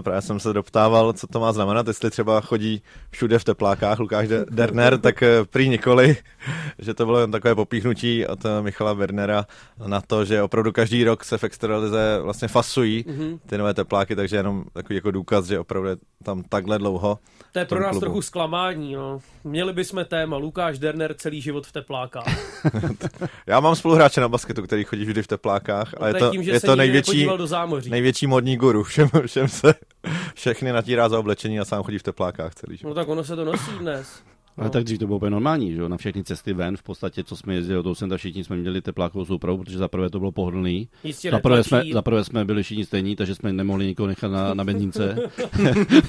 právě 0.00 0.22
jsem 0.22 0.40
se 0.40 0.52
doptával, 0.52 1.12
co 1.12 1.26
to 1.26 1.40
má 1.40 1.52
znamenat, 1.52 1.86
jestli 1.88 2.10
třeba 2.10 2.40
chodí 2.40 2.82
všude 3.10 3.38
v 3.38 3.44
teplákách 3.44 3.98
Lukáš 3.98 4.28
De- 4.28 4.44
Derner, 4.50 4.98
tak 4.98 5.22
uh, 5.22 5.46
prý 5.46 5.68
nikoli, 5.68 6.16
že 6.78 6.94
to 6.94 7.06
bylo 7.06 7.18
jen 7.20 7.30
takové 7.30 7.54
popíchnutí 7.54 8.26
od 8.26 8.44
uh, 8.44 8.50
Michala 8.60 8.94
Bernera 8.94 9.46
na 9.86 10.00
to, 10.00 10.24
že 10.24 10.42
opravdu 10.42 10.72
každý 10.72 11.04
rok 11.04 11.24
se 11.24 11.38
v 11.38 11.44
extralize 11.44 12.18
vlastně 12.22 12.48
fasují 12.48 13.04
Mhm. 13.08 13.38
ty 13.46 13.58
nové 13.58 13.74
tepláky, 13.74 14.16
takže 14.16 14.36
jenom 14.36 14.64
takový 14.72 14.94
jako 14.94 15.10
důkaz, 15.10 15.44
že 15.46 15.58
opravdu 15.58 15.88
je 15.88 15.96
tam 16.22 16.42
takhle 16.48 16.78
dlouho. 16.78 17.18
To 17.52 17.58
je 17.58 17.64
pro 17.64 17.80
nás 17.80 17.90
klubu. 17.90 18.00
trochu 18.00 18.22
zklamání. 18.22 18.94
No. 18.94 19.18
Měli 19.44 19.72
bychom 19.72 20.04
téma 20.04 20.36
Lukáš 20.36 20.78
Derner 20.78 21.14
celý 21.14 21.40
život 21.40 21.66
v 21.66 21.72
teplákách. 21.72 22.62
Já 23.46 23.60
mám 23.60 23.76
spoluhráče 23.76 24.20
na 24.20 24.28
basketu, 24.28 24.62
který 24.62 24.84
chodí 24.84 25.04
vždy 25.04 25.22
v 25.22 25.26
teplákách 25.26 25.94
a 25.94 26.00
No 26.00 26.06
je 26.06 26.14
to 26.14 26.30
tím, 26.30 26.42
je 26.42 26.60
to 26.60 26.76
největší, 26.76 27.28
do 27.36 27.46
zámoří. 27.46 27.90
největší 27.90 28.26
modní 28.26 28.56
guru. 28.56 28.82
Všem, 28.82 29.08
všem 29.26 29.48
se 29.58 29.74
všechny 30.34 30.72
natírá 30.72 31.08
za 31.08 31.18
oblečení 31.18 31.60
a 31.60 31.64
sám 31.64 31.82
chodí 31.82 31.98
v 31.98 32.02
teplákách 32.02 32.54
celý 32.54 32.76
život. 32.76 32.88
No 32.88 32.94
tak 32.94 33.08
ono 33.08 33.24
se 33.24 33.36
to 33.36 33.44
nosí 33.44 33.70
dnes. 33.78 34.22
Ale 34.58 34.64
No. 34.66 34.70
tak 34.70 34.84
dřív 34.84 34.98
to 34.98 35.06
bylo 35.06 35.16
úplně 35.16 35.30
normální, 35.30 35.72
že 35.72 35.80
jo? 35.80 35.88
Na 35.88 35.96
všechny 35.96 36.24
cesty 36.24 36.52
ven, 36.52 36.76
v 36.76 36.82
podstatě, 36.82 37.24
co 37.24 37.36
jsme 37.36 37.54
jezdili 37.54 37.76
do 37.76 37.82
Toucenta, 37.82 38.16
všichni 38.16 38.44
jsme 38.44 38.56
měli 38.56 38.80
teplákovou 38.82 39.24
soupravu, 39.24 39.58
protože 39.58 39.78
za 39.78 39.88
prvé 39.88 40.10
to 40.10 40.18
bylo 40.18 40.32
pohodlný. 40.32 40.88
Jistě 41.04 41.30
Za 41.30 41.38
prvé, 41.38 41.64
jsme, 41.64 41.76
netlačí. 41.78 41.92
za 41.92 42.02
prvé 42.02 42.24
jsme 42.24 42.44
byli 42.44 42.62
všichni 42.62 42.84
stejní, 42.84 43.16
takže 43.16 43.34
jsme 43.34 43.52
nemohli 43.52 43.86
nikoho 43.86 44.06
nechat 44.06 44.28
na, 44.28 44.54
na 44.54 44.64
benzínce, 44.64 45.16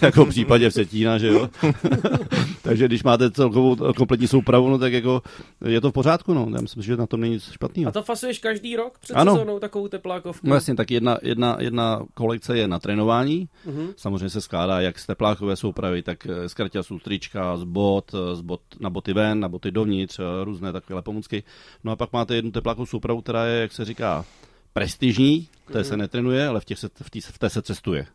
jako 0.02 0.26
v 0.26 0.30
případě 0.30 0.70
v 0.70 0.74
Setína, 0.74 1.18
že 1.18 1.28
jo. 1.28 1.50
takže 2.62 2.86
když 2.86 3.04
máte 3.04 3.32
celkovou 3.32 3.76
kompletní 3.94 4.28
soupravu, 4.28 4.70
no 4.70 4.78
tak 4.78 4.94
jako 4.94 5.22
je 5.66 5.82
to 5.82 5.90
v 5.90 5.94
pořádku, 5.94 6.34
no. 6.34 6.48
Já 6.56 6.62
myslím, 6.62 6.84
že 6.84 6.98
na 6.98 7.08
tom 7.08 7.22
není 7.22 7.34
nic 7.34 7.48
A 7.50 7.54
špatného. 7.54 7.92
to 7.92 8.04
fasuješ 8.04 8.40
každý 8.40 8.76
rok 8.76 9.00
před 9.00 9.14
Ano. 9.14 9.34
sezónou 9.34 9.60
takovou 9.60 9.88
teplákovku? 9.88 10.48
No 10.50 10.56
jasně, 10.56 10.76
tak 10.76 10.92
jedna, 10.92 11.18
jedna, 11.22 11.58
jedna 11.60 12.02
kolekce 12.14 12.58
je 12.58 12.68
na 12.68 12.80
trénování, 12.80 13.50
Mhm. 13.66 13.88
samozřejmě 13.98 14.30
se 14.30 14.42
skládá 14.42 14.82
jak 14.82 15.00
z 15.00 15.08
teplákové 15.08 15.56
soupravy, 15.56 16.02
tak 16.04 16.28
z 16.48 16.54
karťasů, 16.54 17.00
trička, 17.00 17.58
z 17.58 17.64
bot, 17.64 18.12
eh, 18.14 18.36
z 18.40 18.42
bot, 18.42 18.62
na 18.80 18.90
boty 18.90 19.14
ven, 19.14 19.40
na 19.40 19.50
boty 19.50 19.72
dovnitř, 19.72 20.20
eh, 20.20 20.44
různé 20.44 20.72
takové 20.72 21.02
pomůcky. 21.02 21.44
No 21.84 21.92
a 21.92 21.96
pak 21.96 22.14
máte 22.14 22.36
jednu 22.36 22.52
teplákovou 22.52 22.86
soupravu, 22.86 23.22
která 23.22 23.46
je, 23.46 23.62
jak 23.62 23.72
se 23.72 23.86
říká, 23.86 24.26
prestižní, 24.74 25.48
té 25.72 25.84
se 25.84 25.98
netrenuje, 25.98 26.48
ale 26.48 26.60
v, 26.60 26.66
těch 26.66 26.80
se, 26.80 26.90
v, 27.02 27.10
tý, 27.10 27.22
v 27.22 27.40
té 27.40 27.50
se 27.50 27.62
cestuje. 27.62 28.06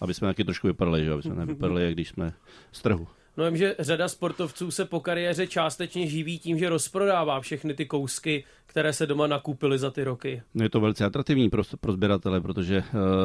Aby 0.00 0.14
jsme 0.14 0.28
taky 0.28 0.44
trošku 0.44 0.66
vypadali, 0.66 1.04
že 1.04 1.12
aby 1.12 1.22
jsme 1.22 1.34
nevypadali, 1.34 1.84
jak 1.84 1.94
když 1.94 2.08
jsme 2.08 2.32
z 2.72 2.82
trhu. 2.82 3.08
No 3.38 3.44
vím, 3.44 3.56
že 3.56 3.74
řada 3.78 4.08
sportovců 4.08 4.70
se 4.70 4.84
po 4.84 5.00
kariéře 5.00 5.46
částečně 5.46 6.06
živí 6.06 6.38
tím, 6.38 6.58
že 6.58 6.68
rozprodává 6.68 7.40
všechny 7.40 7.74
ty 7.74 7.86
kousky, 7.86 8.44
které 8.66 8.92
se 8.92 9.06
doma 9.06 9.26
nakupily 9.26 9.78
za 9.78 9.90
ty 9.90 10.04
roky. 10.04 10.42
No 10.54 10.62
je 10.62 10.70
to 10.70 10.80
velice 10.80 11.04
atraktivní 11.04 11.50
pro, 11.50 11.62
pro 11.80 11.92
sběratele, 11.92 12.40
protože 12.40 12.78
uh, 12.78 12.84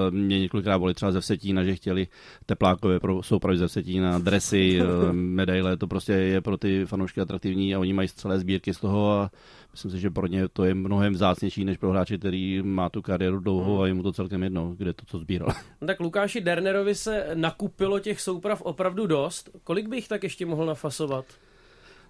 mě 0.09 0.39
několikrát 0.39 0.77
volili 0.77 0.93
třeba 0.93 1.11
ze 1.11 1.21
Vsetína, 1.21 1.63
že 1.63 1.75
chtěli 1.75 2.07
teplákové 2.45 2.99
pro 2.99 3.23
soupravy 3.23 3.57
ze 3.57 3.67
Vsetína, 3.67 4.19
dresy, 4.19 4.81
uh, 4.81 4.87
medaile, 5.11 5.77
to 5.77 5.87
prostě 5.87 6.13
je 6.13 6.41
pro 6.41 6.57
ty 6.57 6.85
fanoušky 6.85 7.21
atraktivní 7.21 7.75
a 7.75 7.79
oni 7.79 7.93
mají 7.93 8.09
celé 8.09 8.39
sbírky 8.39 8.73
z 8.73 8.79
toho 8.79 9.11
a 9.11 9.31
myslím 9.73 9.91
si, 9.91 9.99
že 9.99 10.09
pro 10.09 10.27
ně 10.27 10.47
to 10.47 10.65
je 10.65 10.73
mnohem 10.73 11.13
vzácnější 11.13 11.65
než 11.65 11.77
pro 11.77 11.89
hráče, 11.89 12.17
který 12.17 12.61
má 12.63 12.89
tu 12.89 13.01
kariéru 13.01 13.39
dlouhou 13.39 13.81
a 13.81 13.87
je 13.87 13.93
mu 13.93 14.03
to 14.03 14.11
celkem 14.13 14.43
jedno, 14.43 14.73
kde 14.77 14.93
to 14.93 15.05
co 15.05 15.19
sbíral. 15.19 15.49
No 15.81 15.87
tak 15.87 15.99
Lukáši 15.99 16.41
Dernerovi 16.41 16.95
se 16.95 17.27
nakupilo 17.33 17.99
těch 17.99 18.21
souprav 18.21 18.61
opravdu 18.61 19.07
dost. 19.07 19.49
Kolik 19.63 19.87
bych 19.87 20.07
tak 20.07 20.23
ještě 20.23 20.45
mohl 20.45 20.65
nafasovat? 20.65 21.25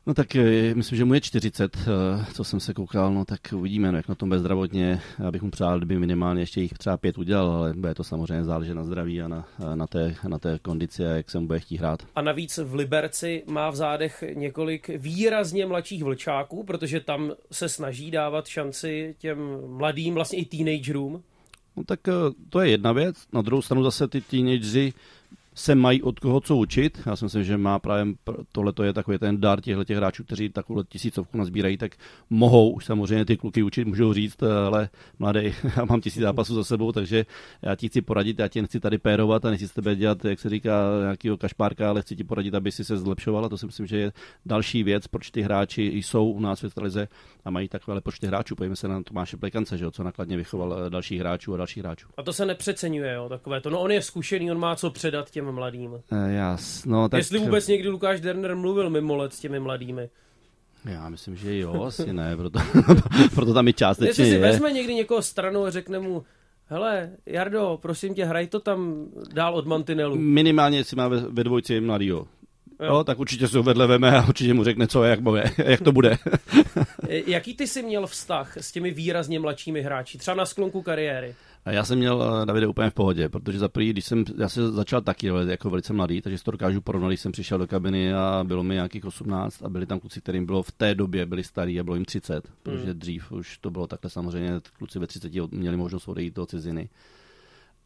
No 0.06 0.14
tak 0.14 0.36
eh, 0.36 0.76
myslím, 0.76 0.98
že 0.98 1.06
mu 1.06 1.14
je 1.14 1.22
40, 1.22 1.78
eh, 1.78 2.26
co 2.34 2.44
jsem 2.44 2.60
se 2.60 2.74
koukal, 2.74 3.14
no 3.14 3.26
tak 3.26 3.40
uvidíme, 3.54 3.92
no, 3.92 3.98
jak 3.98 4.08
na 4.08 4.16
tom 4.16 4.30
bude 4.30 4.40
zdravotně. 4.40 5.02
Já 5.20 5.32
bych 5.32 5.42
mu 5.42 5.52
přál, 5.52 5.78
kdyby 5.78 6.00
minimálně 6.00 6.42
ještě 6.42 6.62
jich 6.62 6.74
třeba 6.74 6.98
pět 6.98 7.18
udělal, 7.18 7.52
ale 7.52 7.74
bude 7.74 7.94
to 7.94 8.04
samozřejmě 8.04 8.44
záležet 8.44 8.74
na 8.74 8.84
zdraví 8.84 9.22
a 9.22 9.28
na, 9.28 9.48
na, 9.76 9.88
té, 9.88 10.16
na 10.28 10.40
té 10.40 10.60
kondici 10.60 11.06
a 11.06 11.10
jak 11.10 11.32
se 11.32 11.40
mu 11.40 11.48
bude 11.48 11.60
chtít 11.60 11.78
hrát. 11.78 12.04
A 12.16 12.22
navíc 12.22 12.58
v 12.58 12.76
Liberci 12.76 13.44
má 13.48 13.70
v 13.70 13.76
zádech 13.76 14.24
několik 14.34 14.90
výrazně 14.98 15.66
mladších 15.66 16.04
vlčáků, 16.04 16.64
protože 16.64 17.00
tam 17.00 17.32
se 17.52 17.70
snaží 17.70 18.12
dávat 18.12 18.48
šanci 18.48 19.16
těm 19.18 19.38
mladým, 19.68 20.14
vlastně 20.14 20.40
i 20.40 20.46
teenagerům. 20.46 21.24
No 21.76 21.84
tak 21.84 22.08
eh, 22.08 22.12
to 22.50 22.62
je 22.62 22.70
jedna 22.70 22.92
věc. 22.92 23.16
Na 23.34 23.42
druhou 23.42 23.62
stranu 23.62 23.84
zase 23.84 24.08
ty 24.08 24.22
teenageři 24.22 24.94
se 25.56 25.76
mají 25.76 26.02
od 26.02 26.20
koho 26.20 26.42
co 26.42 26.56
učit. 26.56 27.02
Já 27.06 27.16
si 27.16 27.26
myslím, 27.26 27.44
že 27.44 27.58
má 27.58 27.80
právě 27.80 28.14
tohle 28.52 28.74
je 28.84 28.94
takový 28.94 29.18
ten 29.18 29.42
dar 29.42 29.62
těchto 29.62 29.84
těch 29.84 29.98
hráčů, 29.98 30.24
kteří 30.24 30.50
takovou 30.50 30.84
tisícovku 30.84 31.38
nazbírají, 31.38 31.78
tak 31.78 31.92
mohou 32.30 32.72
už 32.72 32.86
samozřejmě 32.86 33.26
ty 33.26 33.38
kluky 33.38 33.64
učit, 33.64 33.88
můžou 33.88 34.14
říct, 34.14 34.44
eh, 34.44 34.66
ale 34.66 34.90
mladý, 35.20 35.54
já 35.78 35.86
mám 35.86 36.02
tisíc 36.02 36.22
zápasů 36.22 36.56
za 36.56 36.64
sebou, 36.64 36.92
takže 36.92 37.26
já 37.62 37.76
ti 37.76 37.90
chci 37.90 38.02
poradit, 38.02 38.40
já 38.40 38.48
tě 38.48 38.62
nechci 38.62 38.80
tady 38.80 38.98
pérovat 38.98 39.46
a 39.46 39.50
nechci 39.50 39.68
z 39.68 39.72
tebe 39.72 39.96
dělat, 39.96 40.26
jak 40.26 40.40
se 40.40 40.50
říká, 40.50 40.82
nějakého 41.02 41.38
kašpárka, 41.38 41.90
ale 41.90 42.02
chci 42.02 42.16
ti 42.16 42.24
poradit, 42.24 42.56
aby 42.56 42.72
si 42.72 42.86
se 42.86 42.98
zlepšoval 42.98 43.46
a 43.46 43.50
to 43.50 43.58
si 43.58 43.66
myslím, 43.66 43.88
že 43.88 43.98
je 43.98 44.12
další 44.46 44.84
věc, 44.84 45.08
proč 45.08 45.32
ty 45.32 45.42
hráči 45.42 45.84
jsou 45.84 46.32
u 46.32 46.40
nás 46.40 46.62
v 46.62 46.66
Extralize 46.66 47.08
a 47.46 47.50
mají 47.50 47.70
takové 47.70 48.02
počty 48.02 48.28
hráčů. 48.28 48.56
Pojďme 48.56 48.76
se 48.76 48.88
na 48.88 49.04
Tomáše 49.04 49.38
Plekance, 49.38 49.78
že 49.78 49.86
jo, 49.86 49.92
co 49.92 50.04
nakladně 50.04 50.38
vychoval 50.38 50.84
eh, 50.88 50.90
dalších 50.90 51.20
hráčů 51.20 51.54
a 51.54 51.58
dalších 51.58 51.84
hráčů. 51.84 52.08
A 52.18 52.24
to 52.24 52.34
se 52.34 52.46
nepřeceňuje, 52.46 53.14
jo, 53.14 53.30
takové 53.30 53.62
to. 53.62 53.70
No 53.70 53.82
on 53.82 53.92
je 53.92 54.02
zkušený, 54.02 54.52
on 54.52 54.60
má 54.60 54.76
co 54.76 54.90
předat 54.90 55.32
těm 55.32 55.43
mladým. 55.52 55.94
Eh, 56.12 56.32
Jas, 56.34 56.86
no, 56.86 57.10
tak, 57.10 57.18
Jestli 57.18 57.40
vůbec 57.40 57.68
někdy 57.68 57.90
Lukáš 57.90 58.22
Derner 58.22 58.56
mluvil 58.56 58.90
mimo 58.90 59.16
let 59.16 59.34
s 59.34 59.40
těmi 59.40 59.60
mladými. 59.60 60.10
Já 60.86 61.10
myslím, 61.10 61.36
že 61.36 61.58
jo, 61.58 61.84
asi 61.84 62.14
ne, 62.14 62.38
proto, 62.38 62.60
proto 63.36 63.54
tam 63.54 63.68
i 63.68 63.74
částečně 63.74 64.10
Jestli 64.10 64.26
si 64.26 64.32
je. 64.32 64.40
vezme 64.40 64.72
někdy 64.72 64.94
někoho 64.94 65.22
stranu 65.22 65.64
a 65.66 65.72
řekne 65.72 66.00
mu, 66.00 66.24
hele, 66.66 67.10
Jardo, 67.26 67.80
prosím 67.82 68.14
tě, 68.14 68.26
hraj 68.26 68.48
to 68.48 68.60
tam 68.60 69.06
dál 69.34 69.56
od 69.56 69.66
mantinelu. 69.68 70.16
Minimálně, 70.16 70.78
jestli 70.78 70.98
má 70.98 71.08
ve, 71.08 71.18
ve 71.20 71.44
dvojci 71.44 71.82
mladýho. 71.82 72.18
Jo. 72.80 72.86
Jo, 72.86 73.04
tak 73.04 73.20
určitě 73.20 73.48
se 73.48 73.58
ho 73.58 73.64
vedle 73.64 73.88
veme 73.88 74.18
a 74.18 74.28
určitě 74.28 74.54
mu 74.54 74.64
řekne, 74.64 74.88
co 74.88 75.04
je, 75.04 75.10
jak, 75.10 75.22
bude, 75.22 75.44
jak 75.66 75.82
to 75.82 75.92
bude. 75.92 76.18
E, 77.10 77.32
Jaký 77.32 77.54
ty 77.56 77.68
jsi 77.68 77.84
měl 77.84 78.08
vztah 78.08 78.58
s 78.58 78.72
těmi 78.72 78.92
výrazně 78.92 79.40
mladšími 79.40 79.82
hráči, 79.82 80.18
třeba 80.18 80.36
na 80.36 80.46
sklonku 80.46 80.82
kariéry? 80.82 81.36
Já 81.66 81.86
jsem 81.86 81.98
měl 81.98 82.24
eh, 82.42 82.46
Davide 82.46 82.68
úplně 82.68 82.90
v 82.90 82.94
pohodě, 82.94 83.30
protože 83.30 83.60
za 83.60 83.68
prvý, 83.70 83.90
když 83.90 84.06
jsem, 84.06 84.24
já 84.38 84.50
se 84.50 84.72
začal 84.72 85.02
taky 85.02 85.28
jako 85.48 85.70
velice 85.70 85.94
mladý, 85.94 86.22
takže 86.22 86.38
si 86.38 86.44
to 86.44 86.52
dokážu 86.52 86.82
porovnat, 86.82 87.08
když 87.08 87.20
jsem 87.20 87.32
přišel 87.32 87.58
do 87.58 87.68
kabiny 87.68 88.14
a 88.14 88.44
bylo 88.48 88.64
mi 88.64 88.74
nějakých 88.74 89.06
18 89.06 89.64
a 89.64 89.70
byli 89.70 89.86
tam 89.86 90.00
kluci, 90.00 90.22
kterým 90.22 90.46
bylo 90.46 90.64
v 90.64 90.72
té 90.72 90.96
době, 90.96 91.26
byli 91.26 91.44
starý 91.44 91.80
a 91.80 91.84
bylo 91.84 91.96
jim 91.96 92.06
30, 92.06 92.48
protože 92.64 92.94
dřív 92.94 93.32
už 93.32 93.58
to 93.58 93.72
bylo 93.72 93.88
takhle 93.88 94.10
samozřejmě, 94.10 94.52
kluci 94.78 95.00
ve 95.00 95.08
30 95.08 95.32
měli 95.52 95.78
možnost 95.78 96.08
odejít 96.08 96.36
do 96.36 96.46
ciziny. 96.46 96.90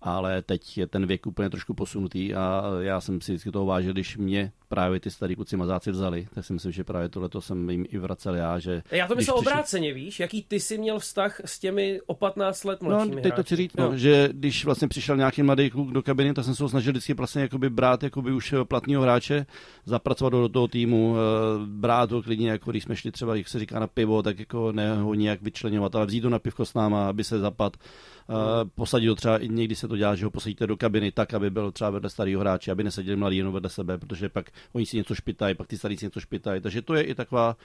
Ale 0.01 0.41
teď 0.41 0.77
je 0.77 0.87
ten 0.87 1.05
věk 1.05 1.25
úplně 1.27 1.49
trošku 1.49 1.73
posunutý 1.73 2.33
a 2.35 2.63
já 2.79 3.01
jsem 3.01 3.21
si 3.21 3.31
vždycky 3.31 3.51
toho 3.51 3.65
vážil, 3.65 3.93
když 3.93 4.17
mě 4.17 4.51
právě 4.69 4.99
ty 4.99 5.11
starý 5.11 5.35
kluci 5.35 5.57
mazáci 5.57 5.91
vzali, 5.91 6.27
tak 6.33 6.45
si 6.45 6.53
myslím, 6.53 6.71
že 6.71 6.83
právě 6.83 7.09
tohleto 7.09 7.41
jsem 7.41 7.69
jim 7.69 7.85
i 7.89 7.97
vracel 7.97 8.35
já, 8.35 8.59
že... 8.59 8.83
Já 8.91 9.07
to 9.07 9.15
myslel 9.15 9.37
přišel- 9.37 9.53
obráceně, 9.53 9.93
víš? 9.93 10.19
Jaký 10.19 10.43
ty 10.43 10.59
jsi 10.59 10.77
měl 10.77 10.99
vztah 10.99 11.41
s 11.45 11.59
těmi 11.59 11.99
o 12.05 12.13
15 12.13 12.63
let 12.63 12.81
No, 12.83 12.89
mladšími 12.89 13.21
teď 13.21 13.33
to 13.35 13.43
chci 13.43 13.55
říct, 13.55 13.71
Jo. 13.77 13.91
no, 13.91 13.97
že 13.97 14.29
když 14.31 14.65
vlastně 14.65 14.87
přišel 14.87 15.17
nějaký 15.17 15.43
mladý 15.43 15.69
kluk 15.69 15.91
do 15.91 16.01
kabiny, 16.03 16.33
tak 16.33 16.45
jsem 16.45 16.55
se 16.55 16.63
ho 16.63 16.69
snažil 16.69 16.91
vždycky 16.93 17.13
vlastně 17.13 17.41
jakoby 17.41 17.69
brát 17.69 18.03
jakoby 18.03 18.31
už 18.31 18.53
platního 18.63 19.01
hráče, 19.01 19.45
zapracovat 19.85 20.33
ho 20.33 20.41
do 20.41 20.49
toho 20.49 20.67
týmu, 20.67 21.15
eh, 21.17 21.19
brát 21.65 22.11
ho 22.11 22.23
klidně, 22.23 22.49
jako 22.49 22.71
když 22.71 22.83
jsme 22.83 22.95
šli 22.95 23.11
třeba, 23.11 23.35
jak 23.35 23.47
se 23.47 23.59
říká, 23.59 23.79
na 23.79 23.87
pivo, 23.87 24.23
tak 24.23 24.39
jako 24.39 24.71
ne 24.71 24.95
ho 24.97 25.13
nějak 25.13 25.41
vyčlenovat, 25.41 25.95
ale 25.95 26.05
vzít 26.05 26.23
ho 26.23 26.29
na 26.29 26.39
pivko 26.39 26.65
s 26.65 26.73
náma, 26.73 27.09
aby 27.09 27.23
se 27.23 27.39
zapad 27.39 27.77
posadit 28.75 29.07
ho 29.07 29.15
třeba, 29.15 29.37
i 29.37 29.49
někdy 29.49 29.75
se 29.75 29.87
to 29.87 29.97
dělá, 29.97 30.15
že 30.15 30.25
ho 30.25 30.31
posadíte 30.31 30.67
do 30.67 30.77
kabiny 30.77 31.11
tak, 31.11 31.33
aby 31.33 31.49
byl 31.49 31.71
třeba 31.71 31.89
vedle 31.89 32.09
starého 32.09 32.41
hráče, 32.41 32.71
aby 32.71 32.83
neseděli 32.83 33.15
mladí 33.15 33.37
jenom 33.37 33.53
vedle 33.53 33.69
sebe, 33.69 33.97
protože 33.97 34.29
pak 34.29 34.51
oni 34.73 34.85
si 34.85 34.97
něco 34.97 35.15
špitají, 35.15 35.55
pak 35.55 35.67
ty 35.67 35.77
starý 35.77 35.97
si 35.97 36.05
něco 36.05 36.19
špitají. 36.19 36.61
Takže 36.61 36.81
to 36.81 36.93
je 36.93 37.03
i 37.03 37.15
taková, 37.15 37.57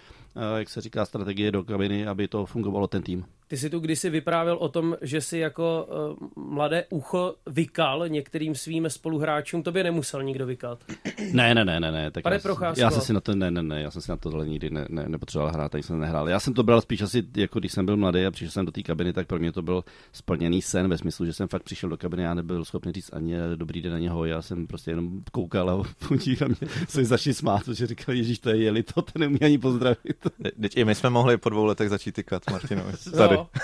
jak 0.56 0.68
se 0.68 0.80
říká, 0.80 1.04
strategie 1.04 1.52
do 1.52 1.64
kabiny, 1.64 2.06
aby 2.06 2.28
to 2.28 2.46
fungovalo 2.46 2.86
ten 2.86 3.02
tým. 3.02 3.24
Ty 3.52 3.58
jsi 3.58 3.70
tu 3.70 3.80
kdysi 3.80 4.10
vyprávěl 4.10 4.56
o 4.56 4.68
tom, 4.68 4.96
že 5.02 5.20
si 5.20 5.38
jako 5.38 5.88
uh, 6.36 6.44
mladé 6.44 6.84
ucho 6.90 7.34
vykal 7.46 8.08
některým 8.08 8.54
svým 8.54 8.90
spoluhráčům, 8.90 9.62
to 9.62 9.72
by 9.72 9.82
nemusel 9.82 10.22
nikdo 10.22 10.46
vykat. 10.46 10.84
Ne, 11.32 11.54
ne, 11.54 11.64
ne, 11.64 11.80
ne, 11.80 11.92
ne. 11.92 12.10
Tak 12.10 12.22
Pane 12.22 12.36
já, 12.36 12.40
Procházko. 12.40 12.80
já 12.80 12.90
jsem 12.90 13.02
si 13.02 13.12
na 13.12 13.20
to, 13.20 13.34
ne, 13.34 13.50
ne, 13.50 13.62
ne, 13.62 13.82
já 13.82 13.90
jsem 13.90 14.02
si 14.02 14.10
na 14.10 14.16
to 14.16 14.44
nikdy 14.44 14.70
ne, 14.70 14.86
ne, 14.88 15.04
nepotřeboval 15.08 15.52
hrát, 15.52 15.72
tak 15.72 15.84
jsem 15.84 16.00
nehrál. 16.00 16.28
Já 16.28 16.40
jsem 16.40 16.54
to 16.54 16.62
bral 16.62 16.80
spíš 16.80 17.02
asi, 17.02 17.22
jako 17.36 17.58
když 17.58 17.72
jsem 17.72 17.86
byl 17.86 17.96
mladý 17.96 18.26
a 18.26 18.30
přišel 18.30 18.50
jsem 18.50 18.66
do 18.66 18.72
té 18.72 18.82
kabiny, 18.82 19.12
tak 19.12 19.26
pro 19.26 19.38
mě 19.38 19.52
to 19.52 19.62
byl 19.62 19.84
splněný 20.12 20.62
sen 20.62 20.88
ve 20.88 20.98
smyslu, 20.98 21.26
že 21.26 21.32
jsem 21.32 21.48
fakt 21.48 21.62
přišel 21.62 21.90
do 21.90 21.96
kabiny 21.96 22.26
a 22.26 22.34
nebyl 22.34 22.64
schopný 22.64 22.92
říct 22.92 23.10
ani 23.12 23.34
dobrý 23.56 23.82
den 23.82 23.92
na 23.92 23.98
něho. 23.98 24.24
Já 24.24 24.42
jsem 24.42 24.66
prostě 24.66 24.90
jenom 24.90 25.22
koukal 25.32 25.70
a 25.70 25.74
oni 26.10 26.36
na 26.40 26.46
mě 26.46 26.68
se 26.88 27.04
začali 27.04 27.34
smát, 27.34 27.64
protože 27.64 27.86
říkali, 27.86 28.18
Ježíš, 28.18 28.38
to 28.38 28.50
je 28.50 28.56
jeli, 28.56 28.82
to 28.82 29.02
ten 29.02 29.20
neumí 29.20 29.40
ani 29.40 29.58
pozdravit. 29.58 30.26
Teď 30.60 30.76
i 30.76 30.84
my 30.84 30.94
jsme 30.94 31.10
mohli 31.10 31.36
po 31.36 31.48
dvou 31.48 31.64
letech 31.64 31.88
začít 31.88 32.12
tykat 32.12 32.42
Martinovi. 32.50 32.92
Tady. 33.16 33.38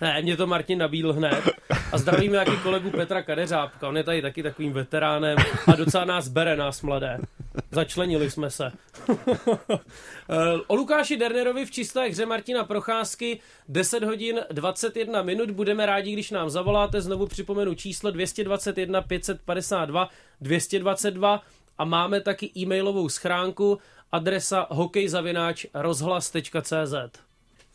Ne, 0.00 0.22
mě 0.22 0.36
to 0.36 0.46
Martin 0.46 0.78
nabídl 0.78 1.12
hned. 1.12 1.42
A 1.92 1.98
zdravím 1.98 2.32
nějaký 2.32 2.56
kolegu 2.62 2.90
Petra 2.90 3.22
Kadeřábka, 3.22 3.88
on 3.88 3.96
je 3.96 4.04
tady 4.04 4.22
taky 4.22 4.42
takovým 4.42 4.72
veteránem 4.72 5.38
a 5.66 5.76
docela 5.76 6.04
nás 6.04 6.28
bere, 6.28 6.56
nás 6.56 6.82
mladé. 6.82 7.18
Začlenili 7.70 8.30
jsme 8.30 8.50
se. 8.50 8.72
o 10.66 10.74
Lukáši 10.74 11.16
Dernerovi 11.16 11.66
v 11.66 11.70
čisté 11.70 12.08
hře 12.08 12.26
Martina 12.26 12.64
Procházky 12.64 13.40
10 13.68 14.04
hodin 14.04 14.40
21 14.52 15.22
minut. 15.22 15.50
Budeme 15.50 15.86
rádi, 15.86 16.12
když 16.12 16.30
nám 16.30 16.50
zavoláte. 16.50 17.00
Znovu 17.00 17.26
připomenu 17.26 17.74
číslo 17.74 18.10
221 18.10 19.02
552 19.02 20.08
222 20.40 21.42
a 21.78 21.84
máme 21.84 22.20
taky 22.20 22.50
e-mailovou 22.56 23.08
schránku 23.08 23.78
adresa 24.12 24.66
hokejzavináč 24.70 25.66
rozhlas.cz. 25.74 27.25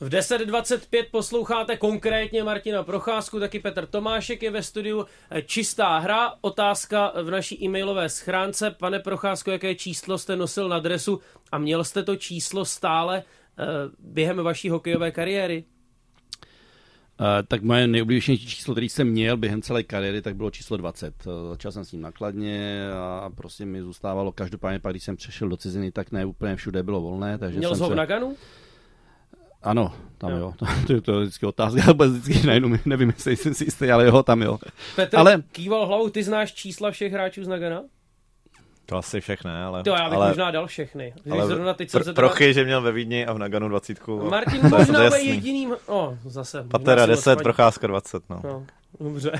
V 0.02 0.10
10.25 0.10 1.06
posloucháte 1.12 1.78
konkrétně 1.78 2.44
Martina 2.44 2.84
Procházku, 2.84 3.40
taky 3.40 3.60
Petr 3.60 3.86
Tomášek 3.86 4.44
je 4.44 4.52
ve 4.52 4.64
studiu. 4.64 5.06
Čistá 5.46 5.98
hra, 5.98 6.34
otázka 6.42 7.14
v 7.24 7.30
naší 7.30 7.64
e-mailové 7.64 8.10
schránce. 8.10 8.72
Pane 8.72 9.00
Procházko, 9.00 9.52
jaké 9.52 9.76
číslo 9.76 10.18
jste 10.18 10.36
nosil 10.36 10.70
na 10.70 10.80
dresu 10.80 11.20
a 11.52 11.58
měl 11.58 11.84
jste 11.84 12.04
to 12.04 12.16
číslo 12.16 12.66
stále 12.66 13.24
eh, 13.60 13.64
během 14.00 14.38
vaší 14.38 14.70
hokejové 14.70 15.12
kariéry? 15.12 15.64
Uh, 17.20 17.28
tak 17.48 17.62
moje 17.62 17.88
nejoblíbenější 17.88 18.48
číslo, 18.48 18.74
který 18.74 18.90
jsem 18.90 19.08
měl 19.08 19.38
během 19.38 19.62
celé 19.62 19.84
kariéry, 19.84 20.22
tak 20.22 20.36
bylo 20.36 20.52
číslo 20.52 20.78
20. 20.78 21.14
Uh, 21.26 21.34
začal 21.50 21.72
jsem 21.72 21.86
s 21.86 21.92
ním 21.92 22.02
nakladně 22.02 22.88
a 22.94 23.30
prostě 23.36 23.66
mi 23.66 23.82
zůstávalo 23.82 24.32
každopádně, 24.32 24.80
pak 24.80 24.94
když 24.94 25.04
jsem 25.04 25.16
přešel 25.16 25.50
do 25.50 25.58
ciziny, 25.58 25.92
tak 25.92 26.12
ne 26.12 26.26
úplně 26.26 26.56
všude 26.56 26.84
bylo 26.84 27.02
volné. 27.02 27.38
Takže 27.38 27.58
Měl 27.58 27.76
jsem 27.76 27.84
ho 27.84 27.90
v. 27.90 27.96
Naganu? 27.96 28.36
Ano, 29.64 29.94
tam 30.18 30.32
jo. 30.32 30.38
jo. 30.38 30.54
To, 30.88 30.94
to, 30.94 31.02
to 31.02 31.12
je 31.12 31.20
vždycky 31.20 31.46
otázka, 31.46 31.82
ale 32.00 32.08
vždycky 32.08 32.48
najdu, 32.48 32.70
nevím, 32.86 33.10
jestli 33.10 33.38
jsem 33.38 33.54
si 33.54 33.64
jistý, 33.64 33.92
ale 33.92 34.06
jo, 34.06 34.24
tam 34.24 34.42
jo. 34.42 34.60
Petr 34.96 35.18
ale... 35.18 35.44
kýval 35.52 35.86
hlavou, 35.86 36.10
ty 36.10 36.24
znáš 36.24 36.54
čísla 36.54 36.92
všech 36.92 37.14
hráčů 37.14 37.44
z 37.44 37.48
Nagana? 37.48 37.82
To 38.86 38.98
asi 38.98 39.22
všechny, 39.22 39.52
ale... 39.52 39.84
To 39.84 39.90
já 39.90 40.10
bych 40.10 40.18
ale, 40.18 40.28
možná 40.28 40.52
dal 40.52 40.68
všechny. 40.68 41.14
Ale 41.32 41.48
zrovna 41.48 41.74
teď 41.74 41.90
pr- 41.90 42.14
prochy, 42.14 42.54
že 42.54 42.64
měl 42.64 42.82
ve 42.82 42.92
Vídni 42.92 43.26
a 43.26 43.34
v 43.34 43.38
Naganu 43.38 43.70
20. 43.70 44.08
Martin 44.08 44.70
možná 44.70 45.04
bude 45.04 45.22
jediným... 45.22 45.76
O, 45.88 46.18
zase. 46.26 46.64
Patera 46.64 47.06
10, 47.06 47.42
Procházka 47.44 47.88
20, 47.88 48.24
no. 48.30 48.42
no. 48.44 48.66
Dobře. 49.00 49.32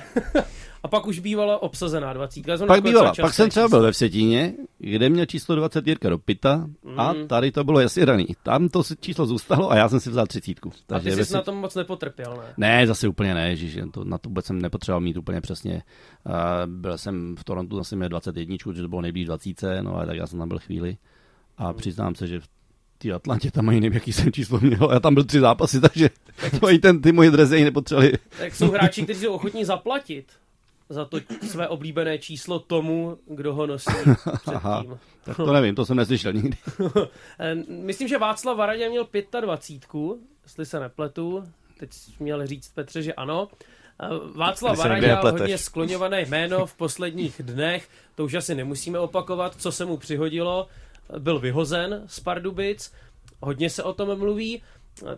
a 0.84 0.88
pak 0.88 1.08
už 1.08 1.20
bývala 1.20 1.62
obsazená 1.62 2.14
20. 2.14 2.46
Pak 2.68 2.84
bývala. 2.84 3.14
Pak 3.22 3.34
jsem 3.34 3.50
třeba 3.50 3.68
byl 3.68 3.82
ve 3.82 3.92
Vsetíně, 3.92 4.54
kde 4.78 5.10
měl 5.10 5.26
číslo 5.26 5.56
20 5.56 5.88
Jirka 5.88 6.10
do 6.10 6.18
Pita 6.18 6.68
mm. 6.84 7.00
a 7.00 7.14
tady 7.28 7.52
to 7.52 7.64
bylo 7.64 7.80
jasně 7.80 8.06
daný. 8.06 8.28
Tam 8.44 8.70
to 8.70 8.84
číslo 9.00 9.26
zůstalo 9.26 9.72
a 9.72 9.76
já 9.76 9.90
jsem 9.90 10.00
si 10.00 10.10
vzal 10.10 10.28
třicítku. 10.28 10.72
A 10.90 11.00
ty 11.00 11.12
jsi 11.12 11.18
vesi... 11.18 11.34
na 11.34 11.42
tom 11.42 11.58
moc 11.58 11.76
nepotrpěl, 11.76 12.38
ne? 12.38 12.54
Ne, 12.58 12.88
zase 12.88 13.08
úplně 13.08 13.34
ne, 13.34 13.56
že 13.56 13.86
to, 13.92 14.04
na 14.04 14.18
to 14.18 14.30
vůbec 14.30 14.46
jsem 14.46 14.62
nepotřeboval 14.62 15.02
mít 15.02 15.18
úplně 15.18 15.42
přesně. 15.42 15.84
Uh, 16.26 16.34
byl 16.66 16.98
jsem 16.98 17.36
v 17.36 17.44
Torontu, 17.44 17.78
zase 17.78 17.96
měl 17.96 18.10
21, 18.10 18.56
že 18.74 18.82
to 18.82 18.88
bylo 18.88 19.02
nejblíž 19.02 19.26
20, 19.26 19.82
no 19.82 19.96
ale 19.96 20.06
tak 20.06 20.18
já 20.18 20.28
jsem 20.28 20.40
tam 20.40 20.48
byl 20.48 20.60
chvíli. 20.60 20.98
A 21.58 21.72
mm. 21.72 21.78
přiznám 21.78 22.16
se, 22.16 22.28
že 22.28 22.40
v 22.40 22.48
ty 23.02 23.12
Atlantě 23.12 23.52
tam 23.52 23.66
mají 23.66 23.80
nevím, 23.80 23.94
jaký 23.94 24.14
jsem 24.14 24.32
číslo 24.32 24.60
měl. 24.60 24.90
Já 24.94 25.00
tam 25.00 25.14
byl 25.14 25.24
tři 25.24 25.40
zápasy, 25.40 25.82
takže 25.82 26.10
to 26.60 26.68
ten, 26.82 27.02
ty 27.02 27.12
moje 27.12 27.32
drezy 27.32 27.64
nepotřebovali. 27.64 28.14
Tak 28.40 28.56
jsou 28.56 28.72
hráči, 28.72 29.04
kteří 29.04 29.20
jsou 29.20 29.34
ochotní 29.34 29.66
zaplatit 29.66 30.26
za 30.90 31.06
to 31.06 31.18
své 31.48 31.68
oblíbené 31.68 32.18
číslo 32.18 32.60
tomu, 32.60 33.18
kdo 33.28 33.54
ho 33.54 33.68
nosí 33.68 33.92
Aha, 34.46 34.84
tak 35.24 35.38
to 35.38 35.54
nevím, 35.54 35.76
to 35.76 35.86
jsem 35.86 35.98
neslyšel 35.98 36.34
nikdy. 36.34 36.58
Myslím, 37.68 38.08
že 38.08 38.18
Václav 38.18 38.58
Varadě 38.58 38.90
měl 38.90 39.08
25, 39.42 40.20
jestli 40.44 40.66
se 40.66 40.80
nepletu. 40.80 41.44
Teď 41.80 41.90
měl 42.20 42.48
říct 42.48 42.70
Petře, 42.70 43.02
že 43.02 43.14
ano. 43.14 43.48
Václav 44.36 44.78
Varadě 44.78 45.14
hodně 45.14 45.58
skloňované 45.58 46.22
jméno 46.22 46.66
v 46.66 46.74
posledních 46.74 47.42
dnech, 47.44 47.88
to 48.16 48.26
už 48.26 48.34
asi 48.34 48.56
nemusíme 48.56 49.00
opakovat, 49.00 49.56
co 49.58 49.72
se 49.72 49.86
mu 49.86 49.98
přihodilo 49.98 50.68
byl 51.20 51.40
vyhozen 51.40 52.04
z 52.06 52.20
Pardubic, 52.20 52.94
hodně 53.42 53.70
se 53.70 53.84
o 53.84 53.94
tom 53.94 54.20
mluví, 54.20 54.64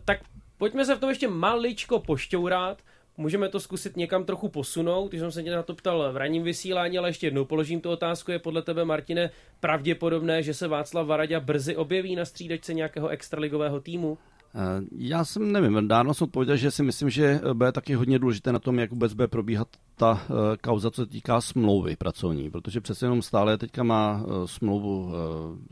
tak 0.05 0.19
pojďme 0.57 0.85
se 0.85 0.95
v 0.95 0.99
tom 0.99 1.09
ještě 1.09 1.27
maličko 1.27 1.99
pošťourat, 1.99 2.81
můžeme 3.17 3.49
to 3.49 3.59
zkusit 3.59 3.97
někam 3.97 4.25
trochu 4.25 4.49
posunout, 4.49 5.07
když 5.07 5.21
jsem 5.21 5.31
se 5.31 5.43
tě 5.43 5.51
na 5.51 5.63
to 5.63 5.75
ptal 5.75 6.13
v 6.13 6.17
ranním 6.17 6.43
vysílání, 6.43 6.97
ale 6.97 7.09
ještě 7.09 7.27
jednou 7.27 7.45
položím 7.45 7.81
tu 7.81 7.89
otázku, 7.89 8.31
je 8.31 8.39
podle 8.39 8.61
tebe, 8.61 8.85
Martine, 8.85 9.29
pravděpodobné, 9.59 10.43
že 10.43 10.53
se 10.53 10.67
Václav 10.67 11.07
Varadě 11.07 11.39
brzy 11.39 11.75
objeví 11.75 12.15
na 12.15 12.25
střídačce 12.25 12.73
nějakého 12.73 13.07
extraligového 13.07 13.79
týmu? 13.79 14.17
Eh, 14.55 14.85
já 14.91 15.25
jsem 15.25 15.51
nevím, 15.51 15.87
dávno 15.87 16.13
jsem 16.13 16.25
odpověděl, 16.25 16.55
že 16.55 16.71
si 16.71 16.83
myslím, 16.83 17.09
že 17.09 17.41
bude 17.53 17.71
taky 17.71 17.93
hodně 17.93 18.19
důležité 18.19 18.51
na 18.51 18.59
tom, 18.59 18.79
jak 18.79 18.91
vůbec 18.91 19.13
bude 19.13 19.27
probíhat 19.27 19.67
ta 19.95 20.21
eh, 20.25 20.57
kauza, 20.57 20.91
co 20.91 21.01
se 21.01 21.09
týká 21.09 21.41
smlouvy 21.41 21.95
pracovní, 21.95 22.51
protože 22.51 22.81
přece 22.81 23.05
jenom 23.05 23.21
stále 23.21 23.57
teďka 23.57 23.83
má 23.83 24.23
eh, 24.23 24.47
smlouvu 24.47 25.11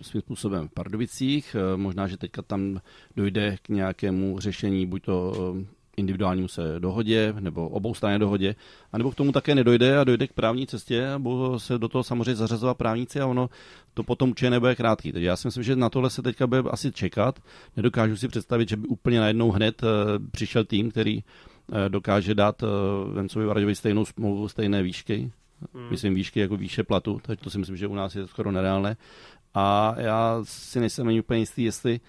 svým 0.02 0.22
způsobem 0.22 0.68
v 0.68 0.74
Pardubicích, 0.74 1.56
možná, 1.76 2.08
že 2.08 2.18
teďka 2.18 2.42
tam 2.42 2.82
dojde 3.16 3.58
k 3.62 3.70
nějakému 3.70 4.40
řešení, 4.40 4.86
buď 4.86 5.04
to 5.04 5.34
individuálnímu 5.98 6.48
se 6.48 6.80
dohodě 6.80 7.34
nebo 7.40 7.70
obou 7.70 7.94
straně 7.94 8.20
dohodě, 8.20 8.56
anebo 8.92 9.12
k 9.12 9.16
tomu 9.16 9.32
také 9.32 9.56
nedojde 9.56 9.98
a 9.98 10.04
dojde 10.04 10.28
k 10.28 10.34
právní 10.34 10.68
cestě 10.68 11.08
a 11.08 11.20
budou 11.20 11.60
se 11.60 11.78
do 11.78 11.88
toho 11.88 12.04
samozřejmě 12.04 12.36
zařazovat 12.36 12.78
právníci 12.78 13.20
a 13.20 13.28
ono 13.28 13.50
to 13.94 14.04
potom 14.04 14.30
určitě 14.30 14.50
nebude 14.50 14.76
krátký. 14.76 15.12
Takže 15.12 15.28
já 15.28 15.36
si 15.36 15.48
myslím, 15.48 15.64
že 15.64 15.76
na 15.76 15.90
tohle 15.90 16.10
se 16.10 16.22
teďka 16.22 16.48
bude 16.48 16.62
asi 16.70 16.92
čekat. 16.92 17.40
Nedokážu 17.78 18.18
si 18.18 18.28
představit, 18.28 18.70
že 18.70 18.78
by 18.78 18.88
úplně 18.88 19.20
najednou 19.20 19.52
hned 19.52 19.84
eh, 19.84 19.88
přišel 20.32 20.66
tým, 20.66 20.92
který 20.92 21.20
eh, 21.20 21.90
dokáže 21.90 22.36
dát 22.36 22.64
eh, 22.64 22.68
Vencovi 23.14 23.46
Varďovi 23.46 23.76
stejnou 23.76 24.06
smlouvu, 24.06 24.48
stejné 24.48 24.84
výšky, 24.84 25.32
hmm. 25.74 25.90
myslím 25.92 26.16
výšky 26.16 26.40
jako 26.40 26.58
výše 26.58 26.84
platu, 26.84 27.20
takže 27.24 27.44
to 27.44 27.50
si 27.50 27.58
myslím, 27.58 27.78
že 27.78 27.88
u 27.88 27.96
nás 27.96 28.16
je 28.16 28.28
skoro 28.28 28.52
nereálné. 28.52 28.98
A 29.54 29.96
já 29.98 30.40
si 30.44 30.80
nejsem 30.80 31.08
ani 31.08 31.20
úplně 31.20 31.40
jistý, 31.40 31.64
jestli 31.64 32.00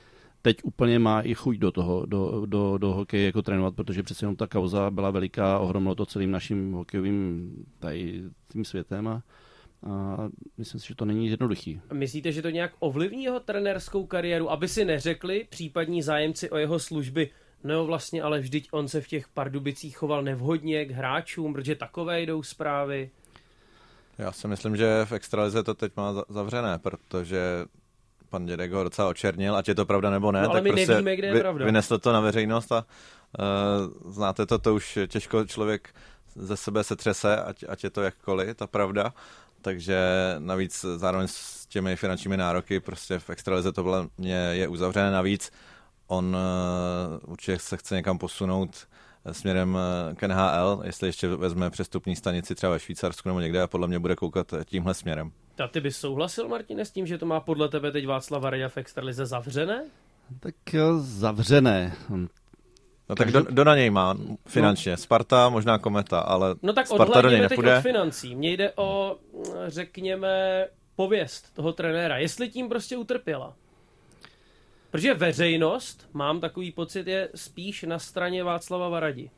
teď 0.43 0.57
úplně 0.63 0.99
má 0.99 1.21
i 1.21 1.35
chuť 1.35 1.57
do 1.57 1.71
toho, 1.71 2.07
do, 2.07 2.47
do, 2.47 2.79
do 2.79 2.93
hokeje 2.93 3.27
jako 3.27 3.43
trénovat, 3.43 3.75
protože 3.75 4.03
přece 4.03 4.25
jenom 4.25 4.37
ta 4.37 4.47
kauza 4.47 4.91
byla 4.91 5.11
veliká, 5.11 5.59
ohromilo 5.59 5.95
to 5.95 6.07
celým 6.07 6.31
naším 6.31 6.73
hokejovým 6.73 7.53
tady 7.79 8.23
tím 8.49 8.65
světem 8.65 9.09
a, 9.09 9.23
a 9.83 10.29
myslím 10.59 10.81
si, 10.81 10.89
že 10.89 10.95
to 10.95 11.05
není 11.05 11.29
jednoduchý. 11.29 11.81
Myslíte, 11.93 12.33
že 12.33 12.43
to 12.43 12.51
nějak 12.51 12.73
ovlivní 12.79 13.25
jeho 13.25 13.41
trenérskou 13.41 14.07
kariéru, 14.07 14.51
aby 14.51 14.69
si 14.69 14.85
neřekli 14.85 15.47
případní 15.51 16.03
zájemci 16.03 16.51
o 16.51 16.57
jeho 16.57 16.79
služby, 16.79 17.31
No 17.65 17.87
vlastně, 17.87 18.23
ale 18.23 18.41
vždyť 18.41 18.69
on 18.73 18.89
se 18.89 19.01
v 19.01 19.09
těch 19.09 19.29
Pardubicích 19.29 19.97
choval 19.97 20.23
nevhodně 20.23 20.85
k 20.85 20.91
hráčům, 20.91 21.53
protože 21.53 21.75
takové 21.75 22.23
jdou 22.23 22.43
zprávy. 22.43 23.11
Já 24.19 24.33
si 24.33 24.49
myslím, 24.49 24.77
že 24.77 25.05
v 25.05 25.13
extralize 25.13 25.63
to 25.63 25.75
teď 25.75 25.93
má 25.97 26.25
zavřené, 26.29 26.79
protože 26.79 27.65
pan 28.33 28.47
Dědek 28.47 28.73
ho 28.73 28.85
docela 28.85 29.09
očernil, 29.09 29.57
ať 29.57 29.69
je 29.69 29.75
to 29.75 29.87
pravda 29.87 30.11
nebo 30.11 30.33
ne. 30.33 30.43
No, 30.43 30.51
ale 30.51 30.57
tak 30.57 30.65
my 30.65 30.71
prostě 30.71 30.93
nevíme, 30.93 31.17
kde 31.17 31.29
je 31.29 31.41
pravda. 31.41 31.65
Vynesl 31.65 31.99
to 31.99 32.13
na 32.13 32.21
veřejnost 32.21 32.73
a 32.73 32.85
uh, 32.85 34.13
znáte 34.13 34.47
to, 34.47 34.59
to 34.59 34.75
už 34.75 34.99
těžko 35.07 35.45
člověk 35.45 35.95
ze 36.35 36.57
sebe 36.57 36.85
se 36.85 36.97
třese, 36.97 37.37
ať, 37.37 37.65
ať 37.69 37.85
je 37.85 37.91
to 37.91 38.03
jakkoliv, 38.03 38.57
ta 38.57 38.67
pravda. 38.67 39.13
Takže 39.63 39.99
navíc 40.39 40.85
zároveň 40.97 41.29
s 41.29 41.67
těmi 41.67 41.97
finančními 41.97 42.37
nároky 42.37 42.81
prostě 42.81 43.19
v 43.19 43.31
extralize 43.31 43.73
to 43.73 43.83
podle 43.83 44.09
mě 44.19 44.35
je 44.35 44.69
uzavřené. 44.69 45.11
Navíc 45.11 45.53
on 46.07 46.37
uh, 46.37 47.33
určitě 47.33 47.59
se 47.59 47.77
chce 47.77 47.95
někam 47.95 48.19
posunout 48.19 48.89
směrem 49.33 49.79
k 50.17 50.23
NHL, 50.23 50.83
jestli 50.85 51.09
ještě 51.09 51.29
vezme 51.29 51.71
přestupní 51.71 52.17
stanici 52.17 52.55
třeba 52.55 52.73
ve 52.73 52.81
Švýcarsku 52.81 53.29
nebo 53.29 53.41
někde 53.41 53.63
a 53.63 53.67
podle 53.67 53.89
mě 53.89 53.99
bude 53.99 54.17
koukat 54.17 54.55
tímhle 54.65 54.95
směrem. 54.95 55.33
A 55.65 55.69
ty 55.69 55.81
bys 55.81 55.97
souhlasil, 55.97 56.49
Martine, 56.49 56.85
s 56.85 56.91
tím, 56.91 57.07
že 57.07 57.19
to 57.19 57.27
má 57.27 57.41
podle 57.41 57.69
tebe 57.69 57.93
teď 57.93 58.07
Václav 58.07 58.43
Vareja 58.43 58.69
v 58.69 58.77
extralize 58.77 59.27
zavřené? 59.27 59.85
Tak 60.41 60.55
jo, 60.73 60.99
zavřené. 60.99 61.93
No 63.09 63.17
tak 63.17 63.29
kdo, 63.29 63.43
kdo 63.43 63.65
na 63.65 63.77
něj 63.77 63.91
má 63.91 64.17
finančně? 64.47 64.97
Sparta, 64.97 65.49
možná 65.49 65.79
Kometa, 65.79 66.21
ale 66.21 66.55
No 66.63 66.73
tak 66.73 66.87
Sparta 66.87 67.21
do 67.21 67.31
něj 67.31 67.41
nepůjde. 67.41 67.77
od 67.79 67.83
financí. 67.83 68.35
Mně 68.35 68.51
jde 68.53 68.73
o, 68.77 69.17
řekněme, 69.67 70.67
pověst 70.97 71.55
toho 71.55 71.73
trenéra. 71.73 72.19
Jestli 72.19 72.49
tím 72.49 72.69
prostě 72.69 72.97
utrpěla. 72.97 73.55
Protože 74.91 75.15
veřejnost, 75.15 76.09
mám 76.13 76.41
takový 76.41 76.73
pocit, 76.73 77.07
je 77.07 77.29
spíš 77.35 77.83
na 77.83 77.99
straně 77.99 78.45
Václava 78.45 78.89
Varadi. 78.89 79.31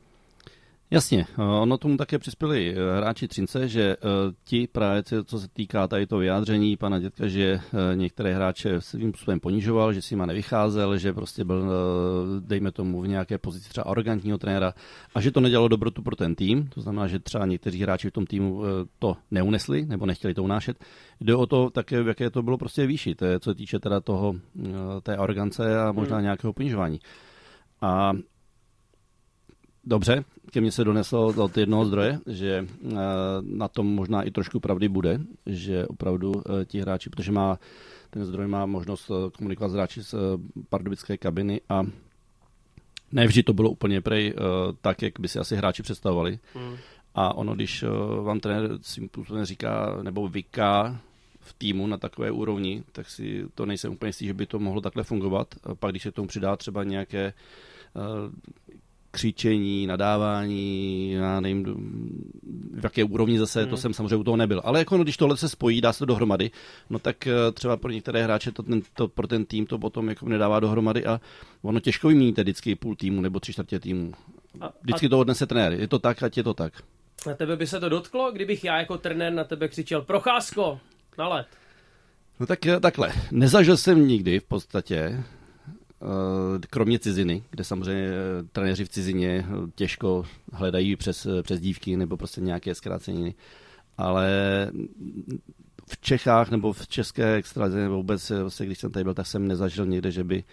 Jasně, 0.90 1.26
eh, 1.38 1.42
ono 1.42 1.78
tomu 1.78 1.96
také 1.96 2.18
přispěli 2.18 2.74
eh, 2.76 2.96
hráči 2.96 3.28
Třince, 3.28 3.68
že 3.68 3.82
eh, 3.82 3.96
ti 4.44 4.66
právě, 4.66 5.02
co 5.24 5.40
se 5.40 5.48
týká 5.48 5.88
tady 5.88 6.06
to 6.06 6.18
vyjádření 6.18 6.76
pana 6.76 6.98
dětka, 6.98 7.28
že 7.28 7.60
některé 7.94 8.34
hráče 8.34 8.80
svým 8.80 9.10
způsobem 9.10 9.40
ponižoval, 9.40 9.92
že 9.92 10.02
si 10.02 10.14
jima 10.14 10.26
nevycházel, 10.26 10.98
že 10.98 11.12
prostě 11.12 11.44
byl, 11.44 11.70
dejme 12.40 12.72
tomu, 12.72 13.00
v 13.00 13.08
nějaké 13.08 13.38
pozici 13.38 13.68
třeba 13.68 13.84
arrogantního 13.84 14.38
trenéra 14.38 14.72
a 15.14 15.20
že 15.20 15.30
to 15.30 15.40
nedělalo 15.40 15.68
dobrotu 15.68 16.02
pro 16.02 16.16
ten 16.16 16.34
tým, 16.34 16.68
to 16.68 16.80
znamená, 16.80 17.06
že 17.06 17.18
třeba 17.18 17.46
někteří 17.46 17.82
hráči 17.82 18.08
v 18.08 18.12
tom 18.12 18.26
týmu 18.26 18.62
to 18.98 19.16
neunesli 19.30 19.86
nebo 19.86 20.06
nechtěli 20.06 20.34
to 20.34 20.42
unášet. 20.42 20.84
Jde 21.20 21.34
o 21.34 21.46
to 21.46 21.70
také, 21.70 22.02
v 22.02 22.08
jaké 22.08 22.30
to 22.30 22.42
bylo 22.42 22.58
prostě 22.58 22.86
výši, 22.86 23.14
to 23.14 23.24
je, 23.24 23.40
co 23.40 23.50
se 23.50 23.54
týče 23.54 23.78
teda 23.78 24.00
toho, 24.00 24.34
té 25.02 25.16
arrogance 25.16 25.80
a 25.80 25.92
možná 25.92 26.20
nějakého 26.20 26.52
ponižování. 26.52 27.00
A 27.80 28.12
Dobře, 29.86 30.24
ke 30.50 30.60
mně 30.60 30.72
se 30.72 30.84
doneslo 30.84 31.26
od 31.26 31.56
jednoho 31.56 31.84
zdroje, 31.84 32.18
že 32.26 32.66
eh, 32.66 32.96
na 33.42 33.68
tom 33.68 33.94
možná 33.94 34.22
i 34.22 34.30
trošku 34.30 34.60
pravdy 34.60 34.88
bude, 34.88 35.20
že 35.46 35.86
opravdu 35.86 36.32
eh, 36.36 36.64
ti 36.64 36.80
hráči, 36.80 37.10
protože 37.10 37.32
má 37.32 37.58
ten 38.10 38.24
zdroj 38.24 38.46
má 38.46 38.66
možnost 38.66 39.10
eh, 39.10 39.30
komunikovat 39.30 39.68
s 39.68 39.72
hráči 39.72 40.02
z 40.02 40.14
pardubické 40.68 41.16
kabiny 41.16 41.60
a 41.68 41.82
ne 43.12 43.26
vždy 43.26 43.42
to 43.42 43.52
bylo 43.52 43.70
úplně 43.70 44.00
prej 44.00 44.34
tak, 44.80 45.02
jak 45.02 45.20
by 45.20 45.28
si 45.28 45.38
asi 45.38 45.56
hráči 45.56 45.82
představovali. 45.82 46.38
Hmm. 46.54 46.76
A 47.14 47.34
ono, 47.34 47.54
když 47.54 47.84
vám 48.22 48.40
trenér 48.40 48.78
svým 48.82 49.08
způsobem 49.08 49.44
říká 49.44 49.98
nebo 50.02 50.28
vyká 50.28 51.00
v 51.40 51.52
týmu 51.52 51.86
na 51.86 51.96
takové 51.96 52.30
úrovni, 52.30 52.84
tak 52.92 53.10
si 53.10 53.46
to 53.54 53.66
nejsem 53.66 53.92
úplně 53.92 54.08
jistý, 54.08 54.26
že 54.26 54.34
by 54.34 54.46
to 54.46 54.58
mohlo 54.58 54.80
takhle 54.80 55.02
fungovat. 55.02 55.54
A 55.64 55.74
pak, 55.74 55.92
když 55.92 56.02
se 56.02 56.10
k 56.10 56.14
tomu 56.14 56.28
přidá 56.28 56.56
třeba 56.56 56.84
nějaké 56.84 57.32
křičení, 59.14 59.86
nadávání, 59.86 61.12
já 61.12 61.40
nevím, 61.40 61.64
v 62.80 62.84
jaké 62.84 63.04
úrovni 63.04 63.38
zase, 63.38 63.60
hmm. 63.60 63.70
to 63.70 63.76
jsem 63.76 63.94
samozřejmě 63.94 64.16
u 64.16 64.24
toho 64.24 64.36
nebyl. 64.36 64.60
Ale 64.64 64.78
jako, 64.78 64.96
no, 64.96 65.02
když 65.02 65.16
tohle 65.16 65.36
se 65.36 65.48
spojí, 65.48 65.80
dá 65.80 65.92
se 65.92 65.98
to 65.98 66.04
dohromady, 66.04 66.50
no 66.90 66.98
tak 66.98 67.28
třeba 67.54 67.76
pro 67.76 67.90
některé 67.90 68.24
hráče 68.24 68.52
to, 68.52 68.62
ten, 68.62 68.82
to 68.94 69.08
pro 69.08 69.26
ten 69.26 69.44
tým 69.44 69.66
to 69.66 69.78
potom 69.78 70.08
jako 70.08 70.28
nedává 70.28 70.60
dohromady 70.60 71.06
a 71.06 71.20
ono 71.62 71.80
těžko 71.80 72.08
vyměníte 72.08 72.42
vždycky 72.42 72.74
půl 72.74 72.96
týmu 72.96 73.20
nebo 73.20 73.40
tři 73.40 73.52
čtvrtě 73.52 73.80
týmu. 73.80 74.12
Vždycky 74.82 75.06
a... 75.06 75.08
to 75.08 75.18
odnese 75.18 75.46
trenér. 75.46 75.72
Je 75.72 75.88
to 75.88 75.98
tak, 75.98 76.22
ať 76.22 76.36
je 76.36 76.42
to 76.42 76.54
tak. 76.54 76.72
Na 77.26 77.34
tebe 77.34 77.56
by 77.56 77.66
se 77.66 77.80
to 77.80 77.88
dotklo, 77.88 78.32
kdybych 78.32 78.64
já 78.64 78.78
jako 78.78 78.98
trenér 78.98 79.32
na 79.32 79.44
tebe 79.44 79.68
křičel 79.68 80.02
Procházko, 80.02 80.80
na 81.18 81.28
let. 81.28 81.46
No 82.40 82.46
tak 82.46 82.58
takhle. 82.80 83.12
Nezažil 83.30 83.76
jsem 83.76 84.08
nikdy 84.08 84.40
v 84.40 84.44
podstatě, 84.44 85.24
kromě 86.70 86.98
ciziny, 86.98 87.42
kde 87.50 87.64
samozřejmě 87.64 88.08
trenéři 88.52 88.84
v 88.84 88.88
cizině 88.88 89.46
těžko 89.74 90.24
hledají 90.52 90.96
přes, 90.96 91.26
přes 91.42 91.60
dívky 91.60 91.96
nebo 91.96 92.16
prostě 92.16 92.40
nějaké 92.40 92.74
zkráceniny. 92.74 93.34
Ale 93.98 94.28
v 95.86 96.00
Čechách 96.00 96.50
nebo 96.50 96.72
v 96.72 96.88
české 96.88 97.34
extralize 97.34 97.80
nebo 97.80 97.96
vůbec, 97.96 98.30
vlastně, 98.30 98.66
když 98.66 98.78
jsem 98.78 98.90
tady 98.90 99.04
byl, 99.04 99.14
tak 99.14 99.26
jsem 99.26 99.48
nezažil 99.48 99.86
někde, 99.86 100.10
že 100.10 100.24
by, 100.24 100.44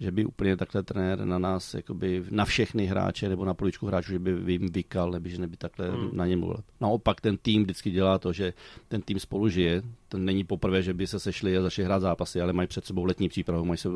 že 0.00 0.10
by 0.10 0.24
úplně 0.24 0.56
takhle 0.56 0.82
trenér 0.82 1.24
na 1.24 1.38
nás, 1.38 1.74
jakoby 1.74 2.24
na 2.30 2.44
všechny 2.44 2.86
hráče 2.86 3.28
nebo 3.28 3.44
na 3.44 3.54
poličku 3.54 3.86
hráčů, 3.86 4.12
že 4.12 4.18
by 4.18 4.52
jim 4.52 4.68
vykal, 4.72 5.10
nebo 5.10 5.28
že 5.28 5.46
by 5.46 5.56
takhle 5.56 5.90
hmm. 5.90 6.10
na 6.12 6.26
ně 6.26 6.36
mluvil. 6.36 6.56
Naopak 6.80 7.20
ten 7.20 7.36
tým 7.36 7.62
vždycky 7.62 7.90
dělá 7.90 8.18
to, 8.18 8.32
že 8.32 8.52
ten 8.88 9.02
tým 9.02 9.20
spolu 9.20 9.48
žije. 9.48 9.82
To 10.08 10.18
není 10.18 10.44
poprvé, 10.44 10.82
že 10.82 10.94
by 10.94 11.06
se 11.06 11.20
sešli 11.20 11.56
a 11.56 11.62
začali 11.62 11.86
hrát 11.86 12.00
zápasy, 12.00 12.40
ale 12.40 12.52
mají 12.52 12.68
před 12.68 12.84
sebou 12.84 13.04
letní 13.04 13.28
přípravu, 13.28 13.64
mají 13.64 13.78
se 13.78 13.88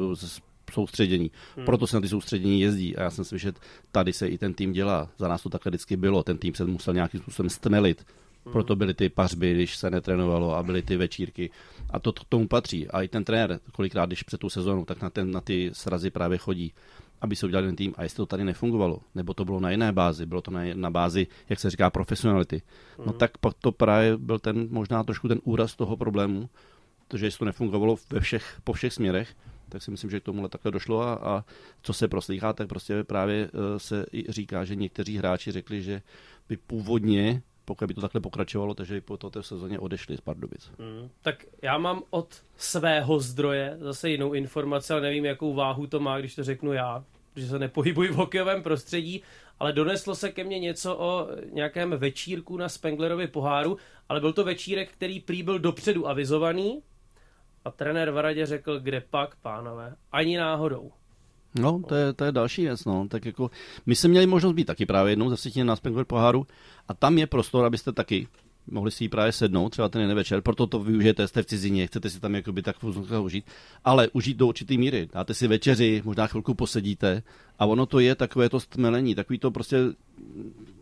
soustředění. 0.72 1.30
Hmm. 1.56 1.66
Proto 1.66 1.86
se 1.86 1.96
na 1.96 2.00
ty 2.00 2.08
soustředění 2.08 2.60
jezdí. 2.60 2.96
A 2.96 3.02
já 3.02 3.10
jsem 3.10 3.24
slyšel, 3.24 3.50
že 3.50 3.58
tady 3.92 4.12
se 4.12 4.28
i 4.28 4.38
ten 4.38 4.54
tým 4.54 4.72
dělá. 4.72 5.10
Za 5.18 5.28
nás 5.28 5.42
to 5.42 5.48
takhle 5.48 5.70
vždycky 5.70 5.96
bylo. 5.96 6.22
Ten 6.22 6.38
tým 6.38 6.54
se 6.54 6.64
musel 6.64 6.94
nějakým 6.94 7.20
způsobem 7.20 7.50
stmelit. 7.50 8.06
Hmm. 8.44 8.52
Proto 8.52 8.76
byly 8.76 8.94
ty 8.94 9.08
pařby, 9.08 9.54
když 9.54 9.76
se 9.76 9.90
netrénovalo 9.90 10.54
a 10.54 10.62
byly 10.62 10.82
ty 10.82 10.96
večírky. 10.96 11.50
A 11.90 11.98
to 11.98 12.12
k 12.12 12.24
tomu 12.28 12.48
patří. 12.48 12.88
A 12.88 13.02
i 13.02 13.08
ten 13.08 13.24
trenér, 13.24 13.60
kolikrát, 13.72 14.06
když 14.06 14.22
před 14.22 14.40
tu 14.40 14.50
sezónu, 14.50 14.84
tak 14.84 15.02
na, 15.02 15.10
ten, 15.10 15.30
na 15.30 15.40
ty 15.40 15.70
srazy 15.72 16.10
právě 16.10 16.38
chodí 16.38 16.72
aby 17.24 17.36
se 17.36 17.46
udělal 17.46 17.64
ten 17.64 17.76
tým. 17.76 17.94
A 17.96 18.02
jestli 18.02 18.16
to 18.16 18.26
tady 18.26 18.44
nefungovalo, 18.44 19.00
nebo 19.14 19.34
to 19.34 19.44
bylo 19.44 19.60
na 19.60 19.70
jiné 19.70 19.92
bázi, 19.92 20.26
bylo 20.26 20.42
to 20.42 20.50
na, 20.50 20.60
na 20.74 20.90
bázi, 20.90 21.26
jak 21.48 21.60
se 21.60 21.70
říká, 21.70 21.90
profesionality, 21.90 22.62
no 23.06 23.12
tak 23.12 23.38
pak 23.38 23.54
to 23.54 23.72
právě 23.72 24.16
byl 24.16 24.38
ten 24.38 24.68
možná 24.70 25.04
trošku 25.04 25.28
ten 25.28 25.40
úraz 25.44 25.76
toho 25.76 25.96
problému, 25.96 26.50
protože 27.08 27.26
jestli 27.26 27.38
to 27.38 27.44
nefungovalo 27.44 27.96
ve 28.10 28.20
všech, 28.20 28.60
po 28.64 28.72
všech 28.72 28.92
směrech, 28.92 29.36
tak 29.68 29.82
si 29.82 29.90
myslím, 29.90 30.10
že 30.10 30.20
k 30.20 30.24
tomuhle 30.24 30.48
takhle 30.48 30.72
došlo 30.72 31.02
a, 31.02 31.14
a 31.14 31.44
co 31.82 31.92
se 31.92 32.08
proslýchá, 32.08 32.52
tak 32.52 32.68
prostě 32.68 33.04
právě 33.04 33.50
uh, 33.50 33.60
se 33.76 34.06
i 34.12 34.32
říká, 34.32 34.64
že 34.64 34.74
někteří 34.74 35.16
hráči 35.16 35.52
řekli, 35.52 35.82
že 35.82 36.02
by 36.48 36.56
původně 36.56 37.42
pokud 37.64 37.88
by 37.88 37.94
to 37.94 38.00
takhle 38.00 38.20
pokračovalo, 38.20 38.74
takže 38.74 38.94
by 38.94 39.00
po 39.00 39.16
této 39.16 39.42
sezóně 39.42 39.78
odešli 39.78 40.16
z 40.16 40.20
Pardubic. 40.20 40.70
Hmm, 40.78 41.10
tak 41.22 41.46
já 41.62 41.78
mám 41.78 42.02
od 42.10 42.42
svého 42.56 43.20
zdroje 43.20 43.76
zase 43.80 44.10
jinou 44.10 44.32
informaci, 44.32 44.92
ale 44.92 45.02
nevím, 45.02 45.24
jakou 45.24 45.54
váhu 45.54 45.86
to 45.86 46.00
má, 46.00 46.18
když 46.18 46.34
to 46.34 46.44
řeknu 46.44 46.72
já, 46.72 47.04
protože 47.34 47.46
se 47.46 47.58
nepohybuji 47.58 48.08
v 48.08 48.14
hokejovém 48.14 48.62
prostředí, 48.62 49.22
ale 49.60 49.72
doneslo 49.72 50.14
se 50.14 50.32
ke 50.32 50.44
mně 50.44 50.58
něco 50.58 50.96
o 50.98 51.28
nějakém 51.52 51.90
večírku 51.90 52.56
na 52.56 52.68
Spenglerovi 52.68 53.26
poháru, 53.26 53.76
ale 54.08 54.20
byl 54.20 54.32
to 54.32 54.44
večírek, 54.44 54.92
který 54.92 55.20
prý 55.20 55.42
byl 55.42 55.58
dopředu 55.58 56.08
avizovaný, 56.08 56.82
a 57.64 57.70
trenér 57.70 58.10
Varadě 58.10 58.46
řekl, 58.46 58.80
kde 58.80 59.00
pak, 59.00 59.36
pánové, 59.36 59.96
ani 60.12 60.36
náhodou. 60.36 60.92
No, 61.60 61.82
to 61.88 61.94
je, 61.94 62.12
to 62.12 62.24
je 62.24 62.32
další 62.32 62.62
věc, 62.62 62.84
no. 62.84 63.08
Tak 63.08 63.24
jako, 63.26 63.50
my 63.86 63.96
jsme 63.96 64.08
měli 64.08 64.26
možnost 64.26 64.52
být 64.52 64.64
taky 64.64 64.86
právě 64.86 65.12
jednou 65.12 65.36
ze 65.36 65.64
na 65.64 65.76
Spengler 65.76 66.04
poháru 66.04 66.46
a 66.88 66.94
tam 66.94 67.18
je 67.18 67.26
prostor, 67.26 67.64
abyste 67.64 67.92
taky 67.92 68.28
mohli 68.66 68.90
si 68.90 69.04
ji 69.04 69.08
právě 69.08 69.32
sednout, 69.32 69.68
třeba 69.68 69.88
ten 69.88 70.00
jeden 70.00 70.16
večer, 70.16 70.40
proto 70.40 70.66
to 70.66 70.78
využijete, 70.78 71.28
jste 71.28 71.42
v 71.42 71.46
cizině, 71.46 71.86
chcete 71.86 72.10
si 72.10 72.20
tam 72.20 72.34
jakoby 72.34 72.62
tak 72.62 72.76
užít, 73.22 73.44
ale 73.84 74.08
užít 74.08 74.36
do 74.36 74.46
určitý 74.46 74.78
míry. 74.78 75.08
Dáte 75.12 75.34
si 75.34 75.48
večeři, 75.48 76.02
možná 76.04 76.26
chvilku 76.26 76.54
posedíte 76.54 77.22
a 77.58 77.66
ono 77.66 77.86
to 77.86 78.00
je 78.00 78.14
takové 78.14 78.48
to 78.48 78.60
stmelení, 78.60 79.14
takový 79.14 79.38
to 79.38 79.50
prostě 79.50 79.78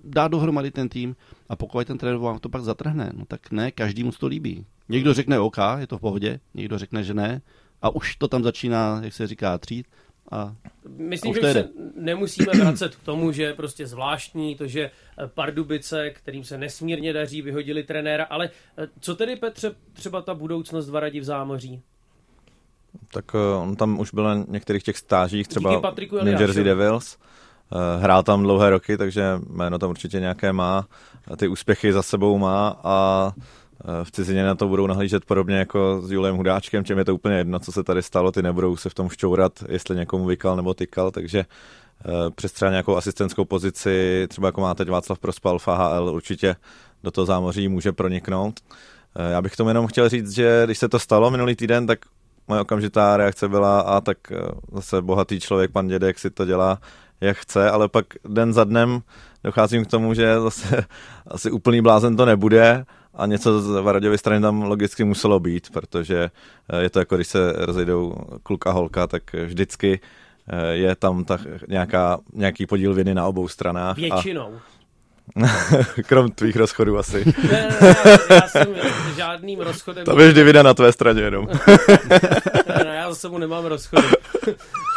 dá 0.04 0.28
dohromady 0.28 0.70
ten 0.70 0.88
tým 0.88 1.16
a 1.48 1.56
pokud 1.56 1.86
ten 1.86 1.98
trenér 1.98 2.18
vám 2.18 2.38
to 2.38 2.48
pak 2.48 2.62
zatrhne, 2.62 3.12
no 3.16 3.24
tak 3.24 3.50
ne, 3.50 3.70
každý 3.70 4.04
mu 4.04 4.12
to 4.12 4.26
líbí. 4.26 4.66
Někdo 4.88 5.14
řekne 5.14 5.38
OK, 5.38 5.56
je 5.78 5.86
to 5.86 5.98
v 5.98 6.00
pohodě, 6.00 6.40
někdo 6.54 6.78
řekne, 6.78 7.04
že 7.04 7.14
ne 7.14 7.42
a 7.82 7.90
už 7.90 8.16
to 8.16 8.28
tam 8.28 8.42
začíná, 8.42 9.00
jak 9.04 9.12
se 9.12 9.26
říká, 9.26 9.58
třít. 9.58 9.86
A 10.32 10.54
Myslím, 10.96 11.32
a 11.32 11.34
že 11.34 11.52
se 11.52 11.68
nemusíme 11.96 12.52
vracet 12.52 12.96
k 12.96 13.02
tomu, 13.02 13.32
že 13.32 13.42
je 13.42 13.54
prostě 13.54 13.86
zvláštní 13.86 14.56
to, 14.56 14.66
že 14.66 14.90
Pardubice, 15.34 16.10
kterým 16.10 16.44
se 16.44 16.58
nesmírně 16.58 17.12
daří, 17.12 17.42
vyhodili 17.42 17.82
trenéra, 17.82 18.24
ale 18.24 18.50
co 19.00 19.14
tedy 19.14 19.36
Petře 19.36 19.74
třeba 19.92 20.22
ta 20.22 20.34
budoucnost 20.34 20.90
Varadi 20.90 21.20
v 21.20 21.24
zámoří? 21.24 21.82
Tak 23.12 23.36
on 23.62 23.76
tam 23.76 24.00
už 24.00 24.14
byl 24.14 24.24
na 24.24 24.44
některých 24.48 24.82
těch 24.82 24.96
stážích, 24.98 25.48
třeba 25.48 25.80
v 25.80 26.24
New 26.24 26.40
Jersey 26.40 26.64
Devils. 26.64 27.18
Hrál 28.00 28.22
tam 28.22 28.42
dlouhé 28.42 28.70
roky, 28.70 28.96
takže 28.96 29.22
jméno 29.48 29.78
tam 29.78 29.90
určitě 29.90 30.20
nějaké 30.20 30.52
má. 30.52 30.86
Ty 31.36 31.48
úspěchy 31.48 31.92
za 31.92 32.02
sebou 32.02 32.38
má 32.38 32.80
a 32.84 33.32
v 34.04 34.10
cizině 34.10 34.44
na 34.44 34.54
to 34.54 34.68
budou 34.68 34.86
nahlížet 34.86 35.24
podobně 35.24 35.56
jako 35.56 36.02
s 36.02 36.12
Julem 36.12 36.36
Hudáčkem, 36.36 36.84
čem 36.84 36.98
je 36.98 37.04
to 37.04 37.14
úplně 37.14 37.36
jedno, 37.36 37.58
co 37.58 37.72
se 37.72 37.84
tady 37.84 38.02
stalo, 38.02 38.32
ty 38.32 38.42
nebudou 38.42 38.76
se 38.76 38.90
v 38.90 38.94
tom 38.94 39.08
šťourat, 39.08 39.52
jestli 39.68 39.96
někomu 39.96 40.24
vykal 40.24 40.56
nebo 40.56 40.74
tykal, 40.74 41.10
takže 41.10 41.44
přes 42.34 42.52
třeba 42.52 42.70
nějakou 42.70 42.96
asistentskou 42.96 43.44
pozici, 43.44 44.26
třeba 44.28 44.48
jako 44.48 44.60
má 44.60 44.74
teď 44.74 44.88
Václav 44.88 45.18
Prospal 45.18 45.58
v 45.58 45.68
AHL, 45.68 46.08
určitě 46.08 46.56
do 47.02 47.10
toho 47.10 47.24
zámoří 47.26 47.68
může 47.68 47.92
proniknout. 47.92 48.60
Já 49.30 49.42
bych 49.42 49.56
tomu 49.56 49.70
jenom 49.70 49.86
chtěl 49.86 50.08
říct, 50.08 50.30
že 50.30 50.62
když 50.64 50.78
se 50.78 50.88
to 50.88 50.98
stalo 50.98 51.30
minulý 51.30 51.56
týden, 51.56 51.86
tak 51.86 51.98
moje 52.48 52.60
okamžitá 52.60 53.16
reakce 53.16 53.48
byla 53.48 53.80
a 53.80 54.00
tak 54.00 54.18
zase 54.72 55.02
bohatý 55.02 55.40
člověk, 55.40 55.70
pan 55.70 55.88
Dědek 55.88 56.18
si 56.18 56.30
to 56.30 56.44
dělá, 56.44 56.78
jak 57.20 57.36
chce, 57.36 57.70
ale 57.70 57.88
pak 57.88 58.06
den 58.28 58.52
za 58.52 58.64
dnem 58.64 59.00
docházím 59.44 59.84
k 59.84 59.90
tomu, 59.90 60.14
že 60.14 60.40
zase 60.40 60.84
asi 61.26 61.50
úplný 61.50 61.82
blázen 61.82 62.16
to 62.16 62.24
nebude 62.24 62.84
a 63.14 63.26
něco 63.26 63.60
z 63.60 63.82
Varaďovy 63.82 64.18
strany 64.18 64.40
tam 64.40 64.62
logicky 64.62 65.04
muselo 65.04 65.40
být, 65.40 65.70
protože 65.70 66.30
je 66.78 66.90
to 66.90 66.98
jako 66.98 67.16
když 67.16 67.28
se 67.28 67.52
rozejdou 67.56 68.14
kluk 68.42 68.66
a 68.66 68.70
holka, 68.70 69.06
tak 69.06 69.32
vždycky 69.32 70.00
je 70.70 70.96
tam 70.96 71.24
ta 71.24 71.38
nějaká, 71.68 72.18
nějaký 72.32 72.66
podíl 72.66 72.94
viny 72.94 73.14
na 73.14 73.26
obou 73.26 73.48
stranách. 73.48 73.96
Většinou. 73.96 74.58
Krom 76.06 76.30
tvých 76.30 76.56
rozchodů 76.56 76.98
asi. 76.98 77.24
Ne, 77.52 77.52
ne, 77.52 77.68
ne, 77.80 77.94
já, 78.30 78.48
jsem 78.48 78.74
žádným 79.16 79.60
rozchodem... 79.60 80.04
To 80.04 80.16
běž 80.16 80.34
divida 80.34 80.62
na 80.62 80.74
tvé 80.74 80.92
straně 80.92 81.22
jenom. 81.22 81.48
ne, 82.68 82.84
ne, 82.84 82.94
já 82.96 83.08
za 83.08 83.14
sebou 83.14 83.38
nemám 83.38 83.64
rozchody. 83.64 84.08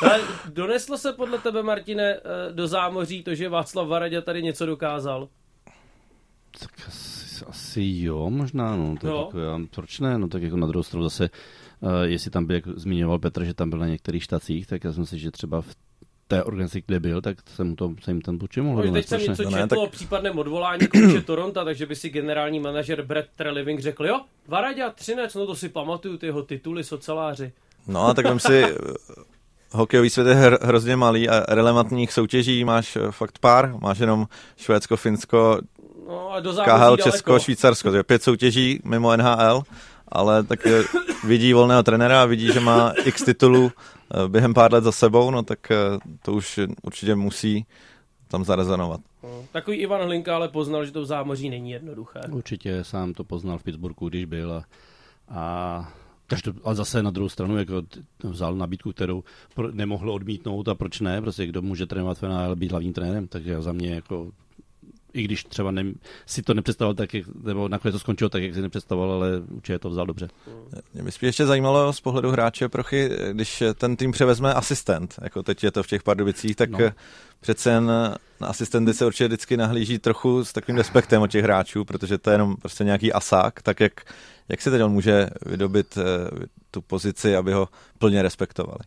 Ale 0.01 0.19
doneslo 0.53 0.97
se 0.97 1.13
podle 1.13 1.37
tebe, 1.37 1.63
Martine, 1.63 2.13
eh, 2.13 2.21
do 2.51 2.67
zámoří 2.67 3.23
to, 3.23 3.35
že 3.35 3.49
Václav 3.49 3.87
Varadě 3.87 4.21
tady 4.21 4.43
něco 4.43 4.65
dokázal? 4.65 5.27
Tak 6.59 6.71
asi, 6.87 7.24
asi 7.43 7.81
jo, 7.85 8.29
možná, 8.29 8.75
no. 8.75 8.93
Tak 8.93 9.03
Jo. 9.03 9.23
Jako, 9.25 9.39
já, 9.39 9.59
proč 9.75 9.99
ne? 9.99 10.17
No 10.17 10.27
tak 10.27 10.43
jako 10.43 10.57
na 10.57 10.67
druhou 10.67 10.83
stranu 10.83 11.03
zase, 11.03 11.29
uh, 11.79 11.89
jestli 12.03 12.31
tam 12.31 12.45
byl, 12.45 12.55
jak 12.55 12.67
zmiňoval 12.67 13.19
Petr, 13.19 13.43
že 13.43 13.53
tam 13.53 13.69
byl 13.69 13.79
na 13.79 13.87
některých 13.87 14.23
štacích, 14.23 14.67
tak 14.67 14.83
já 14.83 14.93
si 14.93 14.99
myslím, 14.99 15.19
že 15.19 15.31
třeba 15.31 15.61
v 15.61 15.75
té 16.27 16.43
organizaci, 16.43 16.83
kde 16.87 16.99
byl, 16.99 17.21
tak 17.21 17.37
se, 17.55 17.63
mu 17.63 17.75
to, 17.75 17.93
se 18.03 18.11
jim 18.11 18.21
ten 18.21 18.37
buď 18.37 18.57
mohl 18.57 18.83
No, 18.83 18.93
teď 18.93 19.07
jsem 19.07 19.21
něco 19.21 19.43
No 19.43 19.49
ne, 19.49 19.57
četl 19.57 19.67
tak- 19.67 19.79
o 19.79 19.87
případném 19.87 20.39
odvolání 20.39 20.87
kouče 20.87 21.21
Toronto, 21.25 21.65
takže 21.65 21.85
by 21.85 21.95
si 21.95 22.09
generální 22.09 22.59
manažer 22.59 23.01
Brett 23.01 23.29
Treliving 23.35 23.79
řekl, 23.79 24.05
jo, 24.05 24.21
Varadě 24.47 24.83
Třinec, 24.95 25.35
no 25.35 25.45
to 25.45 25.55
si 25.55 25.69
pamatuju, 25.69 26.17
ty 26.17 26.25
jeho 26.25 26.41
tituly 26.41 26.83
soceláři. 26.83 27.51
No 27.87 28.05
a 28.07 28.13
tak 28.13 28.25
vem 28.25 28.39
si, 28.39 28.63
hokejový 29.71 30.09
svět 30.09 30.27
je 30.27 30.33
hr, 30.33 30.57
hrozně 30.61 30.95
malý 30.95 31.29
a 31.29 31.55
relevantních 31.55 32.13
soutěží 32.13 32.63
máš 32.65 32.95
eh, 32.95 33.11
fakt 33.11 33.39
pár. 33.39 33.75
Máš 33.81 33.99
jenom 33.99 34.27
Švédsko, 34.57 34.97
Finsko, 34.97 35.59
No 36.07 36.31
a 36.31 36.39
do 36.39 36.53
KHL, 36.53 36.65
daleko. 36.65 37.03
Česko, 37.03 37.39
Švýcarsko. 37.39 37.89
To 37.91 37.97
je 37.97 38.03
pět 38.03 38.23
soutěží 38.23 38.79
mimo 38.83 39.17
NHL, 39.17 39.63
ale 40.07 40.43
tak 40.43 40.59
vidí 41.23 41.53
volného 41.53 41.83
trenéra 41.83 42.21
a 42.21 42.25
vidí, 42.25 42.53
že 42.53 42.59
má 42.59 42.93
x 43.05 43.23
titulů 43.23 43.71
eh, 43.71 44.27
během 44.27 44.53
pár 44.53 44.73
let 44.73 44.83
za 44.83 44.91
sebou, 44.91 45.31
no 45.31 45.43
tak 45.43 45.71
eh, 45.71 45.77
to 46.21 46.33
už 46.33 46.59
určitě 46.81 47.15
musí 47.15 47.65
tam 48.27 48.45
zarezonovat. 48.45 49.01
No, 49.23 49.43
Takový 49.51 49.77
Ivan 49.77 50.01
Hlinka 50.01 50.35
ale 50.35 50.49
poznal, 50.49 50.85
že 50.85 50.91
to 50.91 51.01
v 51.01 51.05
zámoří 51.05 51.49
není 51.49 51.71
jednoduché. 51.71 52.19
Určitě 52.31 52.83
sám 52.83 53.13
to 53.13 53.23
poznal 53.23 53.57
v 53.57 53.63
Pittsburghu, 53.63 54.09
když 54.09 54.25
byl 54.25 54.53
a, 54.53 54.63
a 55.29 55.93
každou, 56.27 56.51
a 56.63 56.73
zase 56.73 57.03
na 57.03 57.11
druhou 57.11 57.29
stranu 57.29 57.57
jako 57.57 57.81
vzal 58.23 58.55
nabídku, 58.55 58.91
kterou 58.91 59.23
pro, 59.55 59.71
nemohl 59.71 60.11
odmítnout 60.11 60.67
a 60.67 60.75
proč 60.75 60.99
ne, 60.99 61.21
prostě 61.21 61.45
kdo 61.45 61.61
může 61.61 61.85
trénovat 61.85 62.17
v 62.17 62.23
NHL, 62.23 62.55
být 62.55 62.71
hlavním 62.71 62.93
trenérem, 62.93 63.27
takže 63.27 63.61
za 63.61 63.71
mě 63.71 63.95
jako 63.95 64.31
i 65.15 65.23
když 65.23 65.43
třeba 65.43 65.71
ne, 65.71 65.83
si 66.25 66.41
to 66.41 66.53
nepředstavoval 66.53 66.95
tak, 66.95 67.13
jak, 67.13 67.25
nebo 67.43 67.67
nakonec 67.67 67.93
to 67.95 67.99
skončilo 67.99 68.29
tak, 68.29 68.43
jak 68.43 68.53
si 68.53 68.61
nepředstavoval, 68.61 69.11
ale 69.11 69.39
určitě 69.39 69.79
to 69.79 69.89
vzal 69.89 70.05
dobře. 70.05 70.27
Mě 70.93 71.03
by 71.03 71.11
spíš 71.11 71.27
ještě 71.27 71.45
zajímalo 71.45 71.93
z 71.93 72.01
pohledu 72.01 72.31
hráče 72.31 72.69
Prochy, 72.69 73.09
když 73.31 73.63
ten 73.75 73.95
tým 73.95 74.11
převezme 74.11 74.53
asistent, 74.53 75.15
jako 75.21 75.43
teď 75.43 75.63
je 75.63 75.71
to 75.71 75.83
v 75.83 75.87
těch 75.87 76.03
Pardubicích, 76.03 76.55
tak 76.55 76.69
No. 76.69 76.79
přece 77.39 77.69
jen 77.69 77.85
na 78.41 78.47
asistenty 78.47 78.93
se 78.93 79.05
určitě 79.05 79.27
vždycky 79.27 79.57
nahlíží 79.57 79.99
trochu 79.99 80.45
s 80.45 80.53
takovým 80.53 80.77
respektem 80.77 81.21
od 81.21 81.27
těch 81.31 81.43
hráčů, 81.43 81.85
protože 81.85 82.17
to 82.17 82.29
je 82.29 82.33
jenom 82.33 82.55
prostě 82.55 82.83
nějaký 82.83 83.13
asák, 83.13 83.61
tak 83.61 83.79
jak, 83.79 84.13
jak 84.49 84.61
si 84.61 84.71
teď 84.71 84.81
on 84.81 84.91
může 84.91 85.29
vydobit 85.45 85.97
eh, 85.97 86.45
tu 86.71 86.81
pozici, 86.81 87.35
aby 87.35 87.53
ho 87.53 87.69
plně 87.97 88.21
respektovali. 88.21 88.79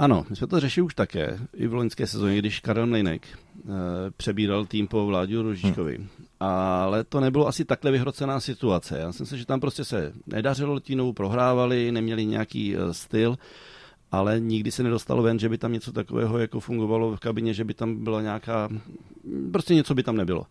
Ano, 0.00 0.24
my 0.30 0.36
jsme 0.36 0.46
to 0.46 0.60
řešili 0.60 0.84
už 0.84 0.94
také, 0.94 1.38
i 1.54 1.66
v 1.66 1.74
loňské 1.74 2.06
sezóně, 2.06 2.38
když 2.38 2.60
Karel 2.60 2.86
Mlejnek 2.86 3.26
e, 3.28 3.70
přebíral 4.16 4.66
tým 4.66 4.88
po 4.88 5.06
Vláďu 5.06 5.42
Ružičkovi. 5.42 5.96
Hmm. 5.96 6.08
Ale 6.40 7.04
to 7.04 7.20
nebylo 7.20 7.48
asi 7.48 7.64
takhle 7.64 7.90
vyhrocená 7.90 8.40
situace. 8.40 8.98
Já 8.98 9.12
si 9.12 9.22
myslím, 9.22 9.38
že 9.38 9.46
tam 9.46 9.60
prostě 9.60 9.84
se 9.84 10.12
nedařilo 10.26 10.74
Ltínou, 10.74 11.12
prohrávali, 11.12 11.92
neměli 11.92 12.26
nějaký 12.26 12.76
e, 12.76 12.94
styl, 12.94 13.36
ale 14.12 14.40
nikdy 14.40 14.70
se 14.70 14.82
nedostalo 14.82 15.22
ven, 15.22 15.38
že 15.38 15.48
by 15.48 15.58
tam 15.58 15.72
něco 15.72 15.92
takového 15.92 16.38
jako 16.38 16.60
fungovalo 16.60 17.16
v 17.16 17.20
kabině, 17.20 17.54
že 17.54 17.64
by 17.64 17.74
tam 17.74 18.04
byla 18.04 18.22
nějaká, 18.22 18.68
prostě 19.52 19.74
něco 19.74 19.94
by 19.94 20.02
tam 20.02 20.16
nebylo. 20.16 20.46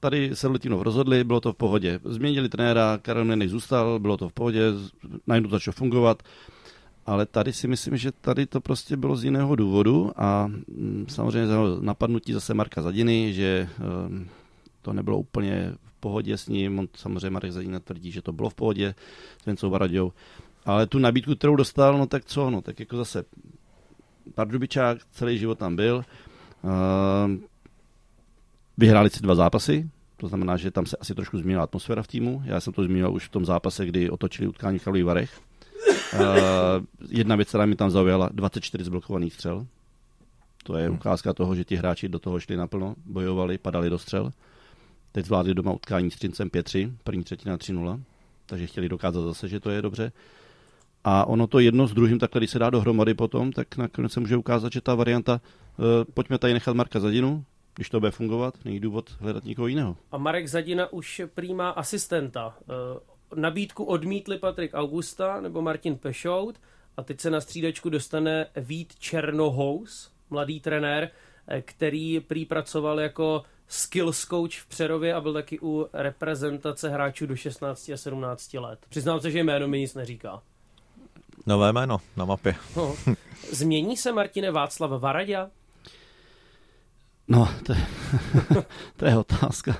Tady 0.00 0.36
se 0.36 0.48
Litinov 0.48 0.82
rozhodli, 0.82 1.24
bylo 1.24 1.40
to 1.40 1.52
v 1.52 1.56
pohodě. 1.56 2.00
Změnili 2.04 2.48
trenéra, 2.48 2.98
Karel 3.02 3.24
Mlejnek 3.24 3.48
zůstal, 3.48 3.98
bylo 3.98 4.16
to 4.16 4.28
v 4.28 4.32
pohodě, 4.32 4.62
najednou 5.26 5.50
začalo 5.50 5.72
fungovat. 5.72 6.22
Ale 7.08 7.26
tady 7.26 7.52
si 7.52 7.68
myslím, 7.68 7.96
že 7.96 8.12
tady 8.12 8.46
to 8.46 8.60
prostě 8.60 8.96
bylo 8.96 9.16
z 9.16 9.24
jiného 9.24 9.56
důvodu 9.56 10.12
a 10.16 10.46
mm, 10.46 11.06
samozřejmě 11.08 11.48
napadnutí 11.80 12.32
zase 12.32 12.54
Marka 12.54 12.82
Zadiny, 12.82 13.32
že 13.32 13.68
um, 14.08 14.28
to 14.82 14.92
nebylo 14.92 15.18
úplně 15.18 15.72
v 15.84 16.00
pohodě 16.00 16.38
s 16.38 16.48
ním, 16.48 16.78
on 16.78 16.88
samozřejmě 16.94 17.30
Marek 17.30 17.52
Zadina 17.52 17.80
tvrdí, 17.80 18.12
že 18.12 18.22
to 18.22 18.32
bylo 18.32 18.50
v 18.50 18.54
pohodě 18.54 18.94
s 19.42 19.46
Vencou 19.46 19.70
Varaďou, 19.70 20.12
ale 20.64 20.86
tu 20.86 20.98
nabídku, 20.98 21.34
kterou 21.34 21.56
dostal, 21.56 21.98
no 21.98 22.06
tak 22.06 22.24
co, 22.24 22.50
no 22.50 22.62
tak 22.62 22.80
jako 22.80 22.96
zase 22.96 23.24
Pardubičák 24.34 24.98
celý 25.10 25.38
život 25.38 25.58
tam 25.58 25.76
byl, 25.76 26.04
um, 27.24 27.44
vyhráli 28.78 29.10
si 29.10 29.22
dva 29.22 29.34
zápasy, 29.34 29.90
to 30.16 30.28
znamená, 30.28 30.56
že 30.56 30.70
tam 30.70 30.86
se 30.86 30.96
asi 31.00 31.14
trošku 31.14 31.38
změnila 31.38 31.64
atmosféra 31.64 32.02
v 32.02 32.06
týmu. 32.06 32.42
Já 32.44 32.60
jsem 32.60 32.72
to 32.72 32.84
zmínil 32.84 33.12
už 33.12 33.28
v 33.28 33.30
tom 33.30 33.44
zápase, 33.44 33.86
kdy 33.86 34.10
otočili 34.10 34.48
utkání 34.48 34.78
v 34.78 34.84
Karlových 34.84 35.04
Varech. 35.04 35.47
Uh, 36.14 36.20
jedna 37.10 37.36
věc, 37.36 37.48
která 37.48 37.66
mi 37.66 37.76
tam 37.76 37.90
zaujala, 37.90 38.28
24 38.32 38.84
zblokovaných 38.84 39.34
střel. 39.34 39.66
To 40.64 40.76
je 40.76 40.90
ukázka 40.90 41.32
toho, 41.32 41.54
že 41.54 41.64
ti 41.64 41.76
hráči 41.76 42.08
do 42.08 42.18
toho 42.18 42.40
šli 42.40 42.56
naplno, 42.56 42.94
bojovali, 43.06 43.58
padali 43.58 43.90
do 43.90 43.98
střel. 43.98 44.30
Teď 45.12 45.26
zvládli 45.26 45.54
doma 45.54 45.72
utkání 45.72 46.10
s 46.10 46.16
Třincem 46.16 46.48
5-3, 46.48 46.92
první 47.04 47.24
třetina 47.24 47.56
3-0, 47.56 48.00
takže 48.46 48.66
chtěli 48.66 48.88
dokázat 48.88 49.22
zase, 49.22 49.48
že 49.48 49.60
to 49.60 49.70
je 49.70 49.82
dobře. 49.82 50.12
A 51.04 51.24
ono 51.24 51.46
to 51.46 51.58
jedno 51.58 51.86
s 51.86 51.94
druhým, 51.94 52.18
takhle 52.18 52.40
když 52.40 52.50
se 52.50 52.58
dá 52.58 52.70
dohromady 52.70 53.14
potom, 53.14 53.52
tak 53.52 53.76
nakonec 53.76 54.12
se 54.12 54.20
může 54.20 54.36
ukázat, 54.36 54.72
že 54.72 54.80
ta 54.80 54.94
varianta, 54.94 55.40
uh, 55.78 55.84
pojďme 56.14 56.38
tady 56.38 56.52
nechat 56.52 56.76
Marka 56.76 57.00
Zadinu, 57.00 57.44
když 57.74 57.90
to 57.90 58.00
bude 58.00 58.10
fungovat, 58.10 58.54
není 58.64 58.80
důvod 58.80 59.10
hledat 59.20 59.44
někoho 59.44 59.66
jiného. 59.66 59.96
A 60.12 60.18
Marek 60.18 60.48
Zadina 60.48 60.92
už 60.92 61.22
přijímá 61.34 61.70
asistenta. 61.70 62.54
Nabídku 63.34 63.84
odmítli 63.84 64.38
Patrik 64.38 64.70
Augusta 64.74 65.40
nebo 65.40 65.62
Martin 65.62 65.98
Pešout 65.98 66.60
a 66.96 67.02
teď 67.02 67.20
se 67.20 67.30
na 67.30 67.40
střídačku 67.40 67.90
dostane 67.90 68.46
Vít 68.56 68.94
Černohous, 68.98 70.12
mladý 70.30 70.60
trenér, 70.60 71.10
eh, 71.48 71.62
který 71.62 72.20
prý 72.20 72.44
pracoval 72.44 73.00
jako 73.00 73.42
skills 73.68 74.26
coach 74.26 74.52
v 74.52 74.66
Přerově 74.66 75.14
a 75.14 75.20
byl 75.20 75.32
taky 75.32 75.58
u 75.62 75.88
reprezentace 75.92 76.88
hráčů 76.88 77.26
do 77.26 77.36
16 77.36 77.88
a 77.88 77.96
17 77.96 78.58
let. 78.58 78.78
Přiznám 78.88 79.20
se, 79.20 79.30
že 79.30 79.38
jméno 79.38 79.68
mi 79.68 79.78
nic 79.78 79.94
neříká. 79.94 80.42
Nové 81.46 81.72
jméno 81.72 82.00
na 82.16 82.24
mapě. 82.24 82.54
No. 82.76 82.96
Změní 83.52 83.96
se 83.96 84.12
Martine 84.12 84.50
Václav 84.50 85.00
Varadě? 85.00 85.38
No, 87.28 87.48
to 87.62 87.72
je, 87.72 87.86
to 88.96 89.06
je 89.06 89.18
otázka. 89.18 89.76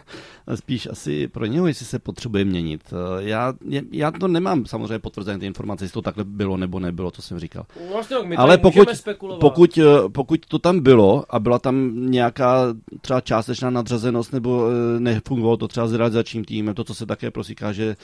Spíš 0.55 0.87
asi 0.87 1.29
pro 1.29 1.47
něho, 1.47 1.67
jestli 1.67 1.87
se 1.87 1.99
potřebuje 1.99 2.45
měnit. 2.45 2.81
Já, 3.19 3.55
já 3.91 4.11
to 4.11 4.29
nemám 4.29 4.67
samozřejmě 4.67 4.99
potvrzené 4.99 5.39
ty 5.39 5.47
informace, 5.47 5.85
jestli 5.85 5.95
to 5.95 6.03
takhle 6.03 6.25
bylo 6.25 6.57
nebo 6.57 6.81
nebylo, 6.81 7.11
to 7.11 7.23
jsem 7.23 7.39
říkal. 7.39 7.67
Vlastně, 7.93 8.17
my 8.25 8.37
Ale 8.37 8.59
pokud, 8.59 8.89
spekulovat. 8.97 9.41
pokud, 9.41 9.79
eh, 9.79 10.09
pokud 10.09 10.47
to 10.47 10.59
tam 10.59 10.81
bylo 10.81 11.25
a 11.29 11.39
byla 11.39 11.59
tam 11.59 11.93
nějaká 12.11 12.75
třeba 13.01 13.21
částečná 13.21 13.71
nadřazenost 13.71 14.33
nebo 14.33 14.69
eh, 14.71 15.01
nefungovalo 15.01 15.57
to 15.57 15.69
třeba 15.69 15.89
s 15.89 15.95
realizačním 15.95 16.45
týmem, 16.45 16.75
to, 16.75 16.85
co 16.85 16.95
se 16.95 17.07
také 17.07 17.31
prosíká, 17.31 17.73
že 17.73 17.97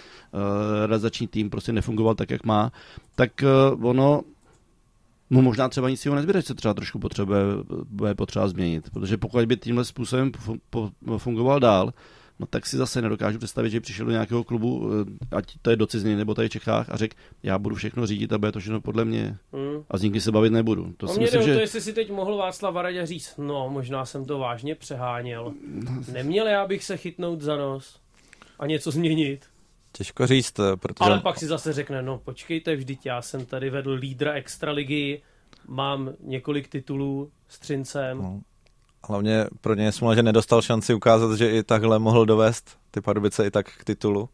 realizační 0.87 1.27
tým 1.27 1.51
prostě 1.51 1.73
nefungoval 1.73 2.15
tak, 2.15 2.31
jak 2.31 2.45
má, 2.45 2.73
tak 3.17 3.31
ono 3.83 4.23
mu 5.35 5.43
možná 5.43 5.69
třeba 5.69 5.91
nic 5.91 6.05
jiného 6.05 6.17
nezbyde, 6.17 6.39
že 6.39 6.47
se 6.47 6.55
třeba 6.55 6.75
trošku 6.75 6.99
potřebuje, 6.99 7.41
bude 7.85 8.15
potřeba 8.15 8.49
změnit, 8.49 8.91
protože 8.91 9.17
pokud 9.17 9.45
by 9.47 9.57
tímhle 9.57 9.85
způsobem 9.85 10.33
fungoval 11.19 11.61
dál, 11.61 11.93
no 12.39 12.47
tak 12.47 12.67
si 12.67 12.77
zase 12.77 13.03
nedokážu 13.03 13.39
představit, 13.39 13.71
že 13.71 13.81
přišel 13.81 14.07
do 14.07 14.13
nějakého 14.13 14.45
klubu, 14.45 14.91
eh, 15.33 15.37
ať 15.37 15.53
to 15.63 15.71
je 15.71 15.77
do 15.77 15.87
ciziny 15.87 16.17
nebo 16.17 16.35
tady 16.35 16.49
v 16.49 16.53
Čechách 16.53 16.91
a 16.91 16.97
řekl, 16.97 17.17
já 17.43 17.59
budu 17.59 17.75
všechno 17.77 18.07
řídit 18.07 18.33
a 18.33 18.39
bude 18.39 18.53
to 18.53 18.61
všechno 18.61 18.81
podle 18.81 19.05
mě 19.05 19.37
Hmm. 19.53 19.83
a 19.91 19.99
s 19.99 20.03
nikým 20.03 20.21
se 20.21 20.33
bavit 20.33 20.51
nebudu. 20.51 20.85
To 20.97 21.07
To 21.07 21.13
si 21.13 21.19
mě 21.21 21.27
jde 21.31 21.39
myslím, 21.39 21.41
o 21.41 21.45
to, 21.45 21.59
že... 21.59 21.61
jestli 21.61 21.81
si 21.81 21.93
teď 21.93 22.11
mohl 22.11 22.37
Václav 22.37 22.75
Varadě 22.75 23.07
říct, 23.07 23.35
no 23.39 23.69
možná 23.71 24.05
jsem 24.05 24.25
to 24.25 24.39
vážně 24.39 24.75
přeháněl. 24.75 25.53
Neměl 26.13 26.47
já 26.47 26.67
bych 26.67 26.85
se 26.85 26.97
chytnout 26.97 27.41
za 27.41 27.57
nos 27.57 28.01
a 28.59 28.67
něco 28.67 28.91
změnit. 28.91 29.41
Těžko 29.97 30.27
říct, 30.27 30.59
eh, 30.59 30.77
protože 30.77 31.11
Ale 31.11 31.21
pak 31.21 31.39
si 31.39 31.47
zase 31.47 31.73
řekne, 31.73 32.03
no 32.03 32.19
počkejte, 32.19 32.77
vždyť 32.77 33.07
já 33.07 33.23
jsem 33.23 33.47
tady 33.47 33.71
vedl 33.71 33.93
lídra 33.93 34.33
extraligy, 34.33 35.23
mám 35.69 36.11
několik 36.21 36.69
titulů 36.69 37.31
s 37.49 37.59
Třincem. 37.59 38.19
No. 38.19 38.41
hlavně 39.09 39.47
pro 39.61 39.75
něj 39.75 39.85
je 39.87 39.93
smůla, 39.93 40.15
že 40.15 40.23
nedostal 40.23 40.63
šanci 40.63 40.95
ukázat, 40.95 41.37
že 41.37 41.51
i 41.51 41.63
takhle 41.63 41.99
mohl 41.99 42.27
dovést 42.27 42.71
ty 42.91 43.01
Pardubice 43.01 43.47
i 43.47 43.51
tak 43.51 43.67
k 43.79 43.85
titulu. 43.85 44.29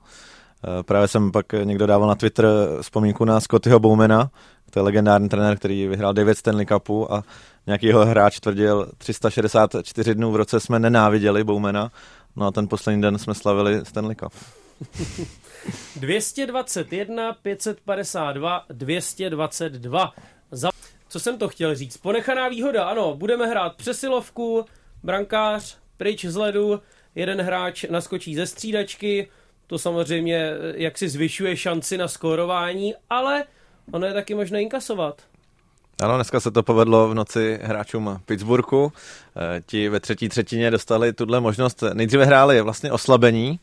Eh, 0.64 0.82
Právě 0.82 1.08
jsem 1.08 1.32
pak 1.32 1.46
někdo 1.64 1.86
dával 1.86 2.08
na 2.08 2.14
Twitter 2.14 2.46
vzpomínku 2.80 3.24
na 3.24 3.40
Scottyho 3.40 3.80
Bowmana, 3.80 4.30
to 4.70 4.78
je 4.78 4.82
legendární 4.82 5.28
trenér, 5.28 5.56
který 5.56 5.86
vyhrál 5.86 6.12
9 6.12 6.38
Stanley 6.38 6.66
Cupů 6.66 7.12
a 7.12 7.24
nějaký 7.66 7.86
jeho 7.86 8.06
hráč 8.06 8.40
tvrdil 8.40 8.90
364 8.98 10.14
dnů 10.14 10.32
v 10.32 10.36
roce 10.36 10.60
jsme 10.60 10.78
nenáviděli 10.78 11.44
Bowmana, 11.44 11.92
no 12.36 12.46
a 12.46 12.50
ten 12.50 12.68
poslední 12.68 13.02
den 13.02 13.18
jsme 13.18 13.34
slavili 13.34 13.80
Stanley 13.84 14.16
Cup. 14.16 14.32
221, 15.96 17.32
552, 17.32 18.64
222. 18.68 20.12
Za... 20.50 20.70
Co 21.08 21.20
jsem 21.20 21.38
to 21.38 21.48
chtěl 21.48 21.74
říct? 21.74 21.96
Ponechaná 21.96 22.48
výhoda, 22.48 22.84
ano, 22.84 23.14
budeme 23.14 23.46
hrát 23.46 23.76
přesilovku, 23.76 24.64
brankář, 25.02 25.78
pryč 25.96 26.24
z 26.24 26.36
ledu, 26.36 26.80
jeden 27.14 27.40
hráč 27.40 27.84
naskočí 27.90 28.34
ze 28.34 28.46
střídačky, 28.46 29.28
to 29.66 29.78
samozřejmě 29.78 30.36
eh, 30.36 30.72
jak 30.74 30.98
si 30.98 31.08
zvyšuje 31.08 31.56
šanci 31.56 31.98
na 31.98 32.08
skórování, 32.08 32.94
ale 33.10 33.44
ono 33.92 34.06
je 34.06 34.12
taky 34.12 34.34
možné 34.34 34.62
inkasovat. 34.62 35.22
Ano, 36.02 36.14
dneska 36.14 36.40
se 36.40 36.50
to 36.50 36.62
povedlo 36.62 37.08
v 37.08 37.14
noci 37.14 37.58
hráčům 37.62 38.20
Pittsburghu. 38.26 38.92
Eh, 39.36 39.62
ti 39.66 39.88
ve 39.88 40.00
třetí 40.00 40.28
třetině 40.28 40.70
dostali 40.70 41.12
tuhle 41.12 41.40
možnost. 41.40 41.84
Nejdříve 41.94 42.24
hráli 42.24 42.60
vlastně 42.60 42.92
oslabení, 42.92 43.60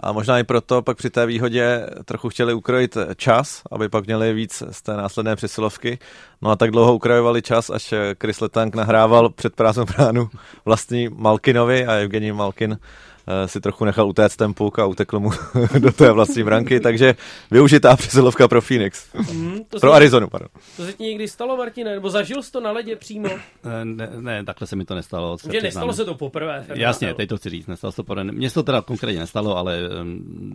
a 0.00 0.12
možná 0.12 0.38
i 0.38 0.44
proto 0.44 0.82
pak 0.82 0.96
při 0.96 1.10
té 1.10 1.26
výhodě 1.26 1.86
trochu 2.04 2.28
chtěli 2.28 2.54
ukrojit 2.54 2.96
čas, 3.16 3.62
aby 3.70 3.88
pak 3.88 4.06
měli 4.06 4.32
víc 4.32 4.62
z 4.70 4.82
té 4.82 4.96
následné 4.96 5.36
přesilovky. 5.36 5.98
No 6.42 6.50
a 6.50 6.56
tak 6.56 6.70
dlouho 6.70 6.94
ukrajovali 6.94 7.42
čas, 7.42 7.70
až 7.70 7.94
Chris 8.22 8.40
Letank 8.40 8.74
nahrával 8.74 9.28
před 9.28 9.54
prázdnou 9.54 9.84
bránu 9.84 10.28
vlastní 10.64 11.08
Malkinovi 11.08 11.86
a 11.86 11.92
Evgení 11.92 12.32
Malkin 12.32 12.78
si 13.46 13.60
trochu 13.60 13.84
nechal 13.84 14.08
utéct 14.08 14.36
ten 14.36 14.54
puk 14.54 14.78
a 14.78 14.86
utekl 14.86 15.20
mu 15.20 15.30
do 15.78 15.92
té 15.92 16.12
vlastní 16.12 16.42
branky, 16.42 16.80
takže 16.80 17.14
využitá 17.50 17.96
přesilovka 17.96 18.48
pro 18.48 18.60
Phoenix. 18.60 19.14
Mm, 19.32 19.64
to 19.68 19.80
pro 19.80 19.90
se, 19.90 19.96
Arizonu, 19.96 20.28
pardon. 20.28 20.48
To 20.76 20.84
se 20.84 20.92
ti 20.92 21.04
někdy 21.04 21.28
stalo, 21.28 21.56
Martine? 21.56 21.90
Nebo 21.94 22.10
zažil 22.10 22.42
jsi 22.42 22.52
to 22.52 22.60
na 22.60 22.72
ledě 22.72 22.96
přímo? 22.96 23.28
Eh, 23.28 23.84
ne, 23.84 24.10
ne 24.20 24.44
takhle 24.44 24.66
se 24.66 24.76
mi 24.76 24.84
to 24.84 24.94
nestalo. 24.94 25.36
Že 25.52 25.60
nestalo 25.60 25.92
se 25.92 26.04
to 26.04 26.14
poprvé. 26.14 26.60
Fernando. 26.60 26.82
Jasně, 26.82 27.14
teď 27.14 27.28
to 27.28 27.36
chci 27.36 27.50
říct, 27.50 27.66
nestalo 27.66 27.92
se 27.92 27.96
to 27.96 28.04
poprvé. 28.04 28.24
Mně 28.24 28.50
se 28.50 28.54
to 28.54 28.62
teda 28.62 28.82
konkrétně 28.82 29.20
nestalo, 29.20 29.56
ale 29.56 29.78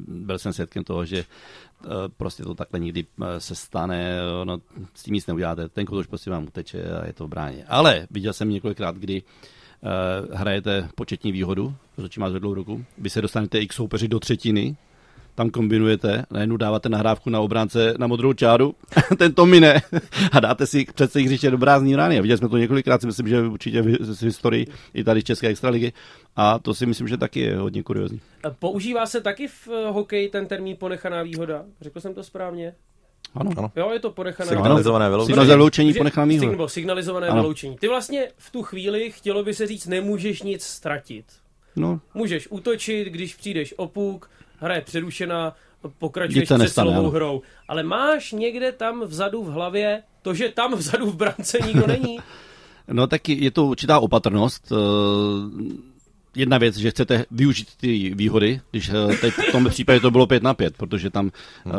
byl 0.07 0.39
jsem 0.39 0.53
svědkem 0.53 0.83
toho, 0.83 1.05
že 1.05 1.17
eh, 1.17 1.87
prostě 2.17 2.43
to 2.43 2.53
takhle 2.53 2.79
někdy 2.79 3.05
se 3.37 3.55
stane, 3.55 4.19
no, 4.43 4.57
s 4.93 5.03
tím 5.03 5.13
nic 5.13 5.27
neuděláte, 5.27 5.69
ten 5.69 5.85
už 5.91 6.07
prostě 6.07 6.31
vám 6.31 6.43
uteče 6.43 6.83
a 7.01 7.07
je 7.07 7.13
to 7.13 7.25
v 7.25 7.29
bráně. 7.29 7.65
Ale 7.67 8.07
viděl 8.11 8.33
jsem 8.33 8.49
několikrát, 8.49 8.95
kdy 8.97 9.21
uh, 9.21 9.27
hrajete 10.33 10.89
početní 10.95 11.31
výhodu, 11.31 11.75
protože 11.95 12.21
má 12.21 12.29
zvedlou 12.29 12.53
ruku, 12.53 12.85
vy 12.97 13.09
se 13.09 13.21
dostanete 13.21 13.59
x 13.59 13.75
soupeři 13.75 14.07
do 14.07 14.19
třetiny, 14.19 14.75
tam 15.35 15.49
kombinujete, 15.49 16.25
najednou 16.31 16.57
dáváte 16.57 16.89
nahrávku 16.89 17.29
na 17.29 17.39
obránce 17.39 17.93
na 17.97 18.07
modrou 18.07 18.33
čáru, 18.33 18.75
ten 19.17 19.33
to 19.33 19.45
mine 19.45 19.81
a 20.31 20.39
dáte 20.39 20.67
si 20.67 20.85
před 20.95 21.11
se 21.11 21.19
hřiště 21.19 21.51
do 21.51 21.57
brázní 21.57 21.95
rány. 21.95 22.19
A 22.19 22.21
viděli 22.21 22.37
jsme 22.37 22.49
to 22.49 22.57
několikrát, 22.57 23.01
si 23.01 23.07
myslím, 23.07 23.27
že 23.27 23.41
určitě 23.41 23.81
v 23.81 24.23
historii 24.23 24.67
i 24.93 25.03
tady 25.03 25.21
z 25.21 25.23
České 25.23 25.47
extraligy 25.47 25.93
a 26.35 26.59
to 26.59 26.73
si 26.73 26.85
myslím, 26.85 27.07
že 27.07 27.17
taky 27.17 27.39
je 27.39 27.57
hodně 27.57 27.83
kuriozní. 27.83 28.21
Používá 28.59 29.05
se 29.05 29.21
taky 29.21 29.47
v 29.47 29.67
eh, 29.67 29.91
hokeji 29.91 30.29
ten 30.29 30.47
termín 30.47 30.77
ponechaná 30.79 31.23
výhoda? 31.23 31.65
Řekl 31.81 31.99
jsem 32.01 32.13
to 32.13 32.23
správně? 32.23 32.73
Ano. 33.35 33.51
ano. 33.57 33.71
Jo, 33.75 33.89
je 33.91 33.99
to 33.99 34.11
ponechané. 34.11 34.49
Signalizované 34.49 35.09
vyloučení. 35.09 35.27
Signalizované 35.33 35.57
vyloučení, 35.57 35.93
ponechané 35.93 36.39
Signal, 36.39 36.69
signalizované 36.69 37.27
ano. 37.27 37.41
vyloučení. 37.41 37.77
Ty 37.77 37.87
vlastně 37.87 38.27
v 38.37 38.51
tu 38.51 38.63
chvíli, 38.63 39.11
chtělo 39.11 39.43
by 39.43 39.53
se 39.53 39.67
říct, 39.67 39.87
nemůžeš 39.87 40.41
nic 40.41 40.63
ztratit. 40.63 41.25
No. 41.75 41.99
Můžeš 42.13 42.47
útočit, 42.49 43.07
když 43.07 43.35
přijdeš 43.35 43.73
o 43.77 43.87
puk, 43.87 44.29
hra 44.57 44.75
je 44.75 44.81
přerušená, 44.81 45.55
pokračuješ 45.97 46.49
se 46.49 46.69
celovou 46.69 47.09
hrou. 47.09 47.41
Ale 47.67 47.83
máš 47.83 48.31
někde 48.31 48.71
tam 48.71 49.01
vzadu 49.01 49.43
v 49.43 49.51
hlavě 49.51 50.03
to, 50.21 50.33
že 50.33 50.49
tam 50.49 50.75
vzadu 50.75 51.11
v 51.11 51.15
brance 51.15 51.57
nikdo 51.65 51.87
není? 51.87 52.19
No 52.87 53.07
tak 53.07 53.29
je 53.29 53.51
to 53.51 53.65
určitá 53.65 53.99
opatrnost. 53.99 54.71
Jedna 56.35 56.57
věc, 56.57 56.77
že 56.77 56.91
chcete 56.91 57.25
využít 57.31 57.67
ty 57.77 58.13
výhody, 58.15 58.61
když 58.71 58.89
eh, 58.89 59.17
teď 59.17 59.33
v 59.33 59.51
tom 59.51 59.65
případě 59.69 59.99
to 59.99 60.11
bylo 60.11 60.27
5 60.27 60.43
na 60.43 60.53
5, 60.53 60.77
protože 60.77 61.09
tam 61.09 61.31
uh, 61.65 61.71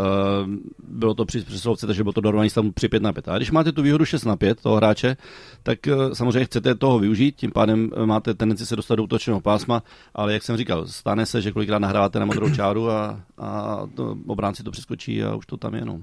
bylo 0.89 1.15
to 1.15 1.25
při 1.25 1.41
přesilovce, 1.41 1.87
takže 1.87 2.03
bylo 2.03 2.13
to 2.13 2.21
dorovaný 2.21 2.51
stav 2.51 2.65
při 2.75 2.89
5 2.89 3.03
na 3.03 3.13
5. 3.13 3.29
A 3.29 3.37
když 3.37 3.51
máte 3.51 3.73
tu 3.73 3.83
výhodu 3.83 4.05
6 4.05 4.25
na 4.25 4.37
5 4.37 4.61
toho 4.61 4.77
hráče, 4.77 5.17
tak 5.63 5.79
uh, 5.87 6.13
samozřejmě 6.13 6.45
chcete 6.45 6.75
toho 6.75 6.99
využít, 6.99 7.37
tím 7.37 7.51
pádem 7.51 7.91
máte 8.05 8.35
tendenci 8.35 8.67
se 8.67 8.77
dostat 8.77 8.95
do 8.95 9.05
útočného 9.05 9.41
pásma, 9.41 9.83
ale 10.15 10.33
jak 10.33 10.43
jsem 10.43 10.57
říkal, 10.57 10.87
stane 10.87 11.27
se, 11.27 11.43
že 11.43 11.53
kolikrát 11.53 11.79
nahráváte 11.79 12.19
na 12.19 12.27
modrou 12.27 12.55
čáru 12.55 12.91
a, 12.91 13.21
a 13.39 13.81
to, 13.95 14.17
obránci 14.27 14.63
to 14.63 14.71
přeskočí 14.71 15.23
a 15.23 15.35
už 15.35 15.47
to 15.47 15.57
tam 15.57 15.75
je. 15.75 15.85
No. 15.85 16.03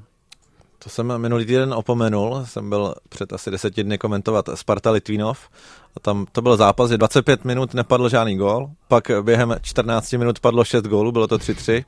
To 0.84 0.90
jsem 0.90 1.18
minulý 1.18 1.46
týden 1.46 1.74
opomenul, 1.74 2.46
jsem 2.46 2.70
byl 2.70 2.96
před 3.10 3.34
asi 3.34 3.52
deseti 3.52 3.84
dny 3.84 3.98
komentovat 3.98 4.50
Sparta 4.56 4.92
Litvínov 4.92 5.50
a 5.96 6.00
tam 6.00 6.26
to 6.32 6.42
byl 6.42 6.58
zápas, 6.58 6.90
že 6.90 6.98
25 6.98 7.46
minut 7.46 7.74
nepadl 7.74 8.10
žádný 8.10 8.38
gól, 8.38 8.70
pak 8.88 9.12
během 9.22 9.56
14 9.62 10.14
minut 10.14 10.40
padlo 10.40 10.64
6 10.64 10.84
gólů, 10.86 11.12
bylo 11.12 11.28
to 11.28 11.38
3-3 11.38 11.86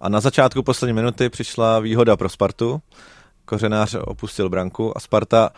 a 0.00 0.08
na 0.08 0.20
začátku 0.20 0.62
poslední 0.62 0.92
minuty 0.92 1.28
přišla 1.28 1.78
výhoda 1.78 2.16
pro 2.16 2.28
Spartu, 2.28 2.82
Kořenář 3.44 3.94
opustil 4.00 4.48
branku 4.48 4.96
a 4.96 5.00
Sparta 5.00 5.50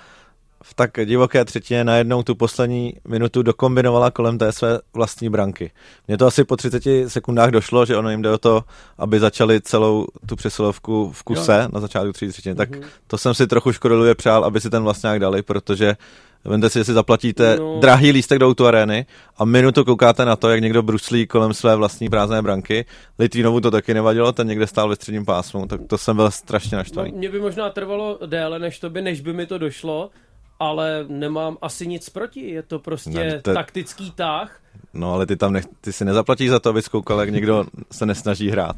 v 0.69 0.75
tak 0.75 0.91
divoké 1.05 1.45
třetině 1.45 1.85
najednou 1.85 2.23
tu 2.23 2.35
poslední 2.35 2.95
minutu 3.09 3.43
dokombinovala 3.43 4.11
kolem 4.11 4.39
té 4.39 4.53
své 4.53 4.79
vlastní 4.95 5.29
branky. 5.29 5.71
Mně 6.09 6.19
to 6.19 6.27
asi 6.27 6.45
po 6.45 6.57
30 6.57 6.83
sekundách 7.09 7.51
došlo, 7.51 7.87
že 7.87 7.97
ono 7.97 8.11
jim 8.11 8.23
jde 8.23 8.31
o 8.31 8.39
to, 8.39 8.65
aby 8.99 9.21
začali 9.21 9.61
celou 9.61 10.07
tu 10.27 10.37
přesilovku 10.37 11.13
v 11.13 11.23
kuse 11.23 11.61
jo. 11.63 11.69
na 11.73 11.81
začátku 11.81 12.13
třetí 12.13 12.33
třetiny. 12.33 12.55
Tak 12.55 12.71
mm-hmm. 12.71 12.87
to 13.07 13.19
jsem 13.19 13.35
si 13.35 13.47
trochu 13.47 13.73
škodoluje 13.73 14.15
přál, 14.15 14.45
aby 14.45 14.61
si 14.61 14.71
ten 14.71 14.83
vlastňák 14.83 15.21
dali, 15.21 15.43
protože 15.43 15.97
Vemte 16.45 16.71
si, 16.71 16.79
jestli 16.79 16.95
zaplatíte 16.95 17.57
no. 17.57 17.79
drahý 17.81 18.11
lístek 18.11 18.39
do 18.39 18.47
autoarény 18.47 19.07
a 19.37 19.45
minutu 19.45 19.85
koukáte 19.85 20.25
na 20.25 20.37
to, 20.37 20.51
jak 20.51 20.61
někdo 20.61 20.83
bruslí 20.83 21.27
kolem 21.27 21.55
své 21.55 21.77
vlastní 21.77 22.09
prázdné 22.09 22.43
branky. 22.43 22.85
Litvínovu 23.19 23.61
to 23.61 23.71
taky 23.71 23.95
nevadilo, 23.95 24.33
ten 24.33 24.47
někde 24.47 24.67
stál 24.67 24.89
ve 24.89 24.97
středním 24.97 25.25
pásmu, 25.25 25.67
tak 25.67 25.81
to 25.87 25.99
jsem 25.99 26.17
byl 26.17 26.31
strašně 26.31 26.77
naštvaný. 26.77 27.13
No, 27.13 27.19
mě 27.19 27.29
by 27.29 27.41
možná 27.41 27.71
trvalo 27.71 28.19
déle, 28.27 28.59
než 28.59 28.79
to 28.79 28.91
by, 28.91 29.03
než 29.03 29.21
by 29.21 29.33
mi 29.33 29.47
to 29.47 29.59
došlo, 29.59 30.11
ale 30.59 31.05
nemám 31.09 31.57
asi 31.63 31.87
nic 31.87 32.11
proti, 32.11 32.41
je 32.51 32.63
to 32.63 32.79
prostě 32.79 33.11
ne, 33.11 33.41
to... 33.41 33.55
taktický 33.55 34.11
tah. 34.11 34.61
No 34.95 35.13
ale 35.13 35.27
ty 35.27 35.37
tam 35.37 35.53
nech, 35.53 35.65
ty 35.81 35.93
si 35.93 36.05
nezaplatíš 36.05 36.51
za 36.51 36.61
to, 36.61 36.71
aby 36.71 36.83
zkoukal, 36.83 37.21
jak 37.21 37.31
někdo 37.31 37.65
se 37.93 38.07
nesnaží 38.07 38.51
hrát. 38.51 38.77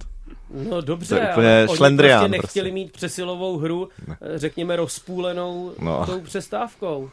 No 0.50 0.80
dobře, 0.80 1.14
to 1.14 1.20
je 1.20 1.30
úplně 1.30 1.48
ale 1.48 1.68
oni 1.68 1.96
prostě 1.96 2.28
nechtěli 2.28 2.38
prostě. 2.40 2.72
mít 2.72 2.92
přesilovou 2.92 3.58
hru, 3.58 3.88
ne. 4.08 4.16
řekněme 4.34 4.76
rozpůlenou 4.76 5.72
no. 5.80 6.06
tou 6.06 6.20
přestávkou. 6.20 7.10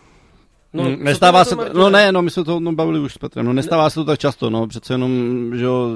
No, 0.73 0.83
hmm, 0.83 1.03
nestává 1.03 1.45
se 1.45 1.55
to, 1.55 1.73
no 1.73 1.89
ne, 1.89 2.11
no 2.11 2.21
my 2.21 2.31
jsme 2.31 2.43
to 2.43 2.59
no, 2.59 2.73
bavili 2.73 2.99
už 2.99 3.13
s 3.13 3.17
Petrem, 3.17 3.45
no 3.45 3.53
nestává 3.53 3.83
ne. 3.83 3.89
se 3.89 3.95
to 3.95 4.05
tak 4.05 4.19
často, 4.19 4.49
no 4.49 4.67
přece 4.67 4.93
jenom, 4.93 5.51
že 5.55 5.63
jo, 5.63 5.89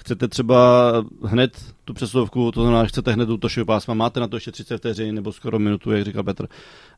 chcete 0.00 0.28
třeba 0.28 0.92
hned 1.24 1.52
tu 1.84 1.94
přesilovku, 1.94 2.52
to 2.52 2.62
znamená, 2.62 2.84
chcete 2.84 3.12
hned 3.12 3.30
útočit 3.30 3.64
pásma, 3.64 3.94
máte 3.94 4.20
na 4.20 4.28
to 4.28 4.36
ještě 4.36 4.52
30 4.52 4.78
vteřin 4.78 5.14
nebo 5.14 5.32
skoro 5.32 5.58
minutu, 5.58 5.92
jak 5.92 6.04
říkal 6.04 6.22
Petr. 6.22 6.46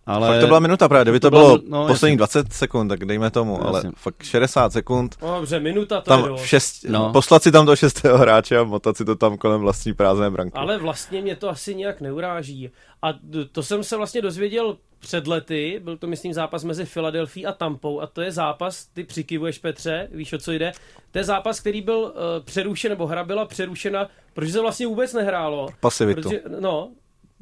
Ale... 0.06 0.28
Fakt 0.28 0.40
to 0.40 0.46
byla 0.46 0.58
minuta 0.58 0.88
právě, 0.88 1.04
kdyby 1.04 1.20
to, 1.20 1.30
to 1.30 1.30
bylo 1.30 1.58
no, 1.68 1.86
posledních 1.86 2.16
20 2.16 2.52
sekund, 2.52 2.88
tak 2.88 3.04
dejme 3.04 3.30
tomu, 3.30 3.52
jasně. 3.52 3.68
ale 3.68 3.82
fakt 3.96 4.22
60 4.22 4.72
sekund. 4.72 5.16
No, 5.22 5.36
dobře, 5.36 5.60
minuta 5.60 6.00
to 6.00 6.10
tam 6.10 6.24
je 6.24 6.46
šest, 6.46 6.84
no. 6.88 7.12
Poslat 7.12 7.42
si 7.42 7.52
tam 7.52 7.66
do 7.66 7.76
šestého 7.76 8.18
hráče 8.18 8.58
a 8.58 8.64
motat 8.64 8.96
si 8.96 9.04
to 9.04 9.16
tam 9.16 9.36
kolem 9.36 9.60
vlastní 9.60 9.94
prázdné 9.94 10.30
branky. 10.30 10.54
Ale 10.54 10.78
vlastně 10.78 11.22
mě 11.22 11.36
to 11.36 11.48
asi 11.48 11.74
nějak 11.74 12.00
neuráží. 12.00 12.70
A 13.02 13.08
to 13.52 13.62
jsem 13.62 13.84
se 13.84 13.96
vlastně 13.96 14.22
dozvěděl 14.22 14.76
před 15.02 15.26
lety, 15.26 15.80
byl 15.84 15.96
to 15.96 16.06
myslím 16.06 16.32
zápas 16.32 16.64
mezi 16.64 16.84
Filadelfií 16.84 17.46
a 17.46 17.52
Tampou 17.52 18.00
a 18.00 18.06
to 18.06 18.22
je 18.22 18.32
zápas, 18.32 18.86
ty 18.86 19.04
přikivuješ 19.04 19.58
Petře, 19.58 20.08
víš 20.12 20.32
o 20.32 20.38
co 20.38 20.52
jde, 20.52 20.72
to 21.10 21.18
je 21.18 21.24
zápas, 21.24 21.60
který 21.60 21.82
byl 21.82 21.98
uh, 21.98 22.10
přerušen, 22.44 22.90
nebo 22.90 23.06
hra 23.06 23.24
byla 23.24 23.46
přerušena, 23.46 24.08
protože 24.34 24.52
se 24.52 24.60
vlastně 24.60 24.86
vůbec 24.86 25.12
nehrálo. 25.12 25.68
Pasivitu. 25.80 26.22
Protože, 26.22 26.42
no, 26.60 26.90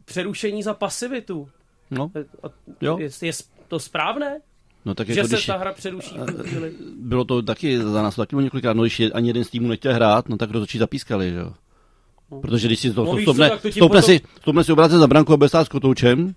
přerušení 0.05 0.63
za 0.63 0.75
pasivitu. 0.75 1.49
No, 1.91 2.11
a, 2.43 2.49
jo. 2.81 2.99
Je, 2.99 3.11
je 3.23 3.33
to 3.69 3.79
správné? 3.79 4.41
No, 4.85 4.95
tak 4.95 5.07
že 5.07 5.21
jako 5.21 5.29
se 5.29 5.37
když, 5.37 5.47
ta 5.47 5.57
hra 5.57 5.73
přeruší. 5.73 6.17
Bylo 6.97 7.25
to 7.25 7.43
taky 7.43 7.79
za 7.79 8.03
nás 8.03 8.17
taky 8.17 8.37
bylo 8.37 8.41
několikrát, 8.41 8.77
no 8.77 8.83
když 8.83 9.03
ani 9.15 9.29
jeden 9.29 9.45
z 9.45 9.51
týmů 9.51 9.69
nechtěl 9.69 9.95
hrát, 9.95 10.29
no 10.29 10.37
tak 10.37 10.51
rozhodčí 10.51 10.79
zapískali, 10.79 11.31
že 11.31 11.37
jo. 11.37 11.53
No. 12.31 12.41
Protože 12.41 12.69
když 12.69 12.81
si 12.81 12.93
to, 12.93 13.05
no, 13.05 13.17
to, 13.17 13.23
stopne, 13.23 13.51
potom... 13.81 14.03
si, 14.03 14.21
stopne 14.41 14.65
si 14.65 14.73
obrátit 14.73 14.97
za 14.97 15.07
branku 15.07 15.33
a 15.33 15.37
bez 15.37 15.51
stát 15.51 15.65
s 15.65 15.69
kotoučem, 15.69 16.35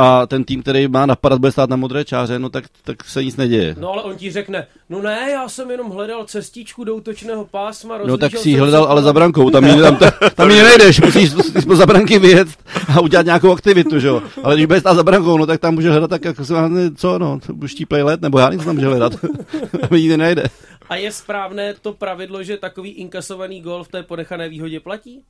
a 0.00 0.26
ten 0.26 0.44
tým, 0.44 0.62
který 0.62 0.88
má 0.88 1.06
napadat, 1.06 1.40
bude 1.40 1.52
stát 1.52 1.70
na 1.70 1.76
modré 1.76 2.04
čáře, 2.04 2.38
no 2.38 2.48
tak, 2.48 2.64
tak 2.84 3.04
se 3.04 3.24
nic 3.24 3.36
neděje. 3.36 3.74
No 3.78 3.92
ale 3.92 4.02
on 4.02 4.16
ti 4.16 4.30
řekne, 4.30 4.66
no 4.88 5.02
ne, 5.02 5.30
já 5.30 5.48
jsem 5.48 5.70
jenom 5.70 5.90
hledal 5.90 6.24
cestičku 6.24 6.84
do 6.84 6.94
útočného 6.94 7.44
pásma. 7.44 7.98
No 8.06 8.18
tak 8.18 8.36
si 8.36 8.50
ji 8.50 8.56
hledal, 8.56 8.84
ale 8.84 9.02
za 9.02 9.12
brankou, 9.12 9.50
tam, 9.50 9.64
tam, 9.80 9.96
tam, 9.96 10.10
tam 10.34 10.50
ji 10.50 10.62
nejdeš, 10.62 11.00
musíš, 11.00 11.30
za 11.74 11.86
branky 11.86 12.18
vyjet 12.18 12.48
a 12.96 13.00
udělat 13.00 13.26
nějakou 13.26 13.52
aktivitu, 13.52 14.00
že 14.00 14.06
jo. 14.06 14.22
Ale 14.42 14.54
když 14.54 14.66
bude 14.66 14.80
stát 14.80 14.94
za 14.94 15.02
brankou, 15.02 15.38
no 15.38 15.46
tak 15.46 15.60
tam 15.60 15.74
může 15.74 15.90
hledat 15.90 16.10
tak, 16.10 16.24
jako 16.24 16.44
se 16.44 16.54
co, 16.96 17.18
no, 17.18 17.38
štíplej 17.66 18.02
let, 18.02 18.20
nebo 18.20 18.38
já 18.38 18.50
nic 18.50 18.64
tam 18.64 18.74
může 18.74 18.86
hledat. 18.86 19.12
tam 19.80 19.90
nikdy 19.90 20.16
nejde. 20.16 20.42
A 20.88 20.96
je 20.96 21.12
správné 21.12 21.74
to 21.82 21.92
pravidlo, 21.92 22.42
že 22.42 22.56
takový 22.56 22.90
inkasovaný 22.90 23.60
gol 23.60 23.84
v 23.84 23.88
té 23.88 24.02
ponechané 24.02 24.48
výhodě 24.48 24.80
platí? 24.80 25.22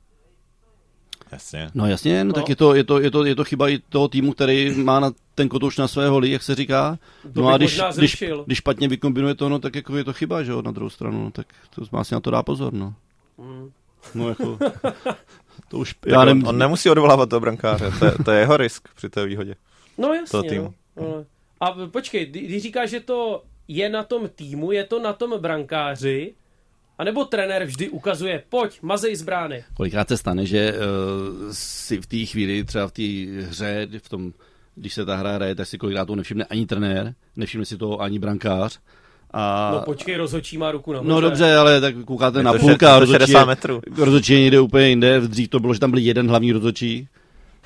Jasně. 1.31 1.69
No 1.73 1.87
jasně, 1.87 2.23
no, 2.23 2.27
no. 2.27 2.33
tak 2.33 2.49
je 2.49 2.55
to, 2.55 2.75
je, 2.75 2.83
to, 2.83 2.99
je, 2.99 3.11
to, 3.11 3.25
je 3.25 3.35
to 3.35 3.43
chyba 3.43 3.69
i 3.69 3.79
toho 3.89 4.07
týmu, 4.07 4.33
který 4.33 4.83
má 4.83 4.99
na 4.99 5.11
ten 5.35 5.49
kotouč 5.49 5.77
na 5.77 5.87
své 5.87 6.09
holi, 6.09 6.31
jak 6.31 6.43
se 6.43 6.55
říká. 6.55 6.99
To 7.33 7.41
no 7.41 7.47
a 7.47 7.57
když, 7.57 7.81
když, 7.97 8.23
když, 8.45 8.57
špatně 8.57 8.87
vykombinuje 8.87 9.35
to, 9.35 9.49
no 9.49 9.59
tak 9.59 9.75
jako 9.75 9.97
je 9.97 10.03
to 10.03 10.13
chyba, 10.13 10.43
že 10.43 10.51
jo, 10.51 10.61
na 10.61 10.71
druhou 10.71 10.89
stranu, 10.89 11.23
no, 11.23 11.31
tak 11.31 11.47
to 11.75 11.81
má 11.91 12.03
si 12.03 12.13
na 12.13 12.19
to 12.19 12.31
dá 12.31 12.43
pozor, 12.43 12.73
no. 12.73 12.93
Mm. 13.37 13.71
No 14.15 14.29
jako, 14.29 14.57
to 15.69 15.77
už, 15.77 15.95
já 16.05 16.21
on, 16.21 16.47
on 16.47 16.57
nemusí 16.57 16.89
odvolávat 16.89 17.29
toho 17.29 17.39
brankáře, 17.39 17.91
to 17.99 18.05
je, 18.05 18.11
to 18.25 18.31
je 18.31 18.39
jeho 18.39 18.57
risk 18.57 18.89
při 18.95 19.09
té 19.09 19.25
výhodě. 19.25 19.55
No 19.97 20.13
jasně, 20.13 20.31
toho 20.31 20.43
týmu. 20.43 20.73
No. 20.95 21.25
A 21.59 21.71
počkej, 21.87 22.25
když 22.25 22.63
říkáš, 22.63 22.89
že 22.89 22.99
to 22.99 23.43
je 23.67 23.89
na 23.89 24.03
tom 24.03 24.29
týmu, 24.35 24.71
je 24.71 24.83
to 24.83 24.99
na 24.99 25.13
tom 25.13 25.39
brankáři, 25.39 26.33
a 26.99 27.03
nebo 27.03 27.25
trenér 27.25 27.63
vždy 27.63 27.89
ukazuje, 27.89 28.43
pojď, 28.49 28.81
mazej 28.81 29.15
z 29.15 29.23
brány. 29.23 29.63
Kolikrát 29.73 30.07
se 30.07 30.17
stane, 30.17 30.45
že 30.45 30.73
uh, 30.73 30.77
si 31.51 32.01
v 32.01 32.05
té 32.07 32.25
chvíli, 32.25 32.63
třeba 32.63 32.87
v 32.87 32.91
té 32.91 33.03
hře, 33.49 33.87
v 33.97 34.09
tom, 34.09 34.33
když 34.75 34.93
se 34.93 35.05
ta 35.05 35.15
hra 35.15 35.31
hraje, 35.31 35.55
tak 35.55 35.67
si 35.67 35.77
kolikrát 35.77 36.05
to 36.05 36.15
nevšimne 36.15 36.45
ani 36.45 36.65
trenér, 36.65 37.13
nevšimne 37.35 37.65
si 37.65 37.77
to 37.77 38.01
ani 38.01 38.19
brankář. 38.19 38.79
A... 39.33 39.71
No 39.73 39.81
počkej, 39.81 40.15
rozhodčí 40.15 40.57
má 40.57 40.71
ruku 40.71 40.93
na 40.93 41.01
No 41.03 41.21
dobře, 41.21 41.55
ale 41.55 41.81
tak 41.81 41.95
koukáte 42.05 42.43
na 42.43 42.53
půlka, 42.53 42.99
rozhodčí, 42.99 43.33
rozhodčí 43.97 44.33
je 44.33 44.39
někde 44.39 44.59
úplně 44.59 44.87
jinde, 44.87 45.21
dřív 45.21 45.49
to 45.49 45.59
bylo, 45.59 45.73
že 45.73 45.79
tam 45.79 45.91
byl 45.91 45.99
jeden 45.99 46.29
hlavní 46.29 46.51
rozhodčí, 46.51 47.07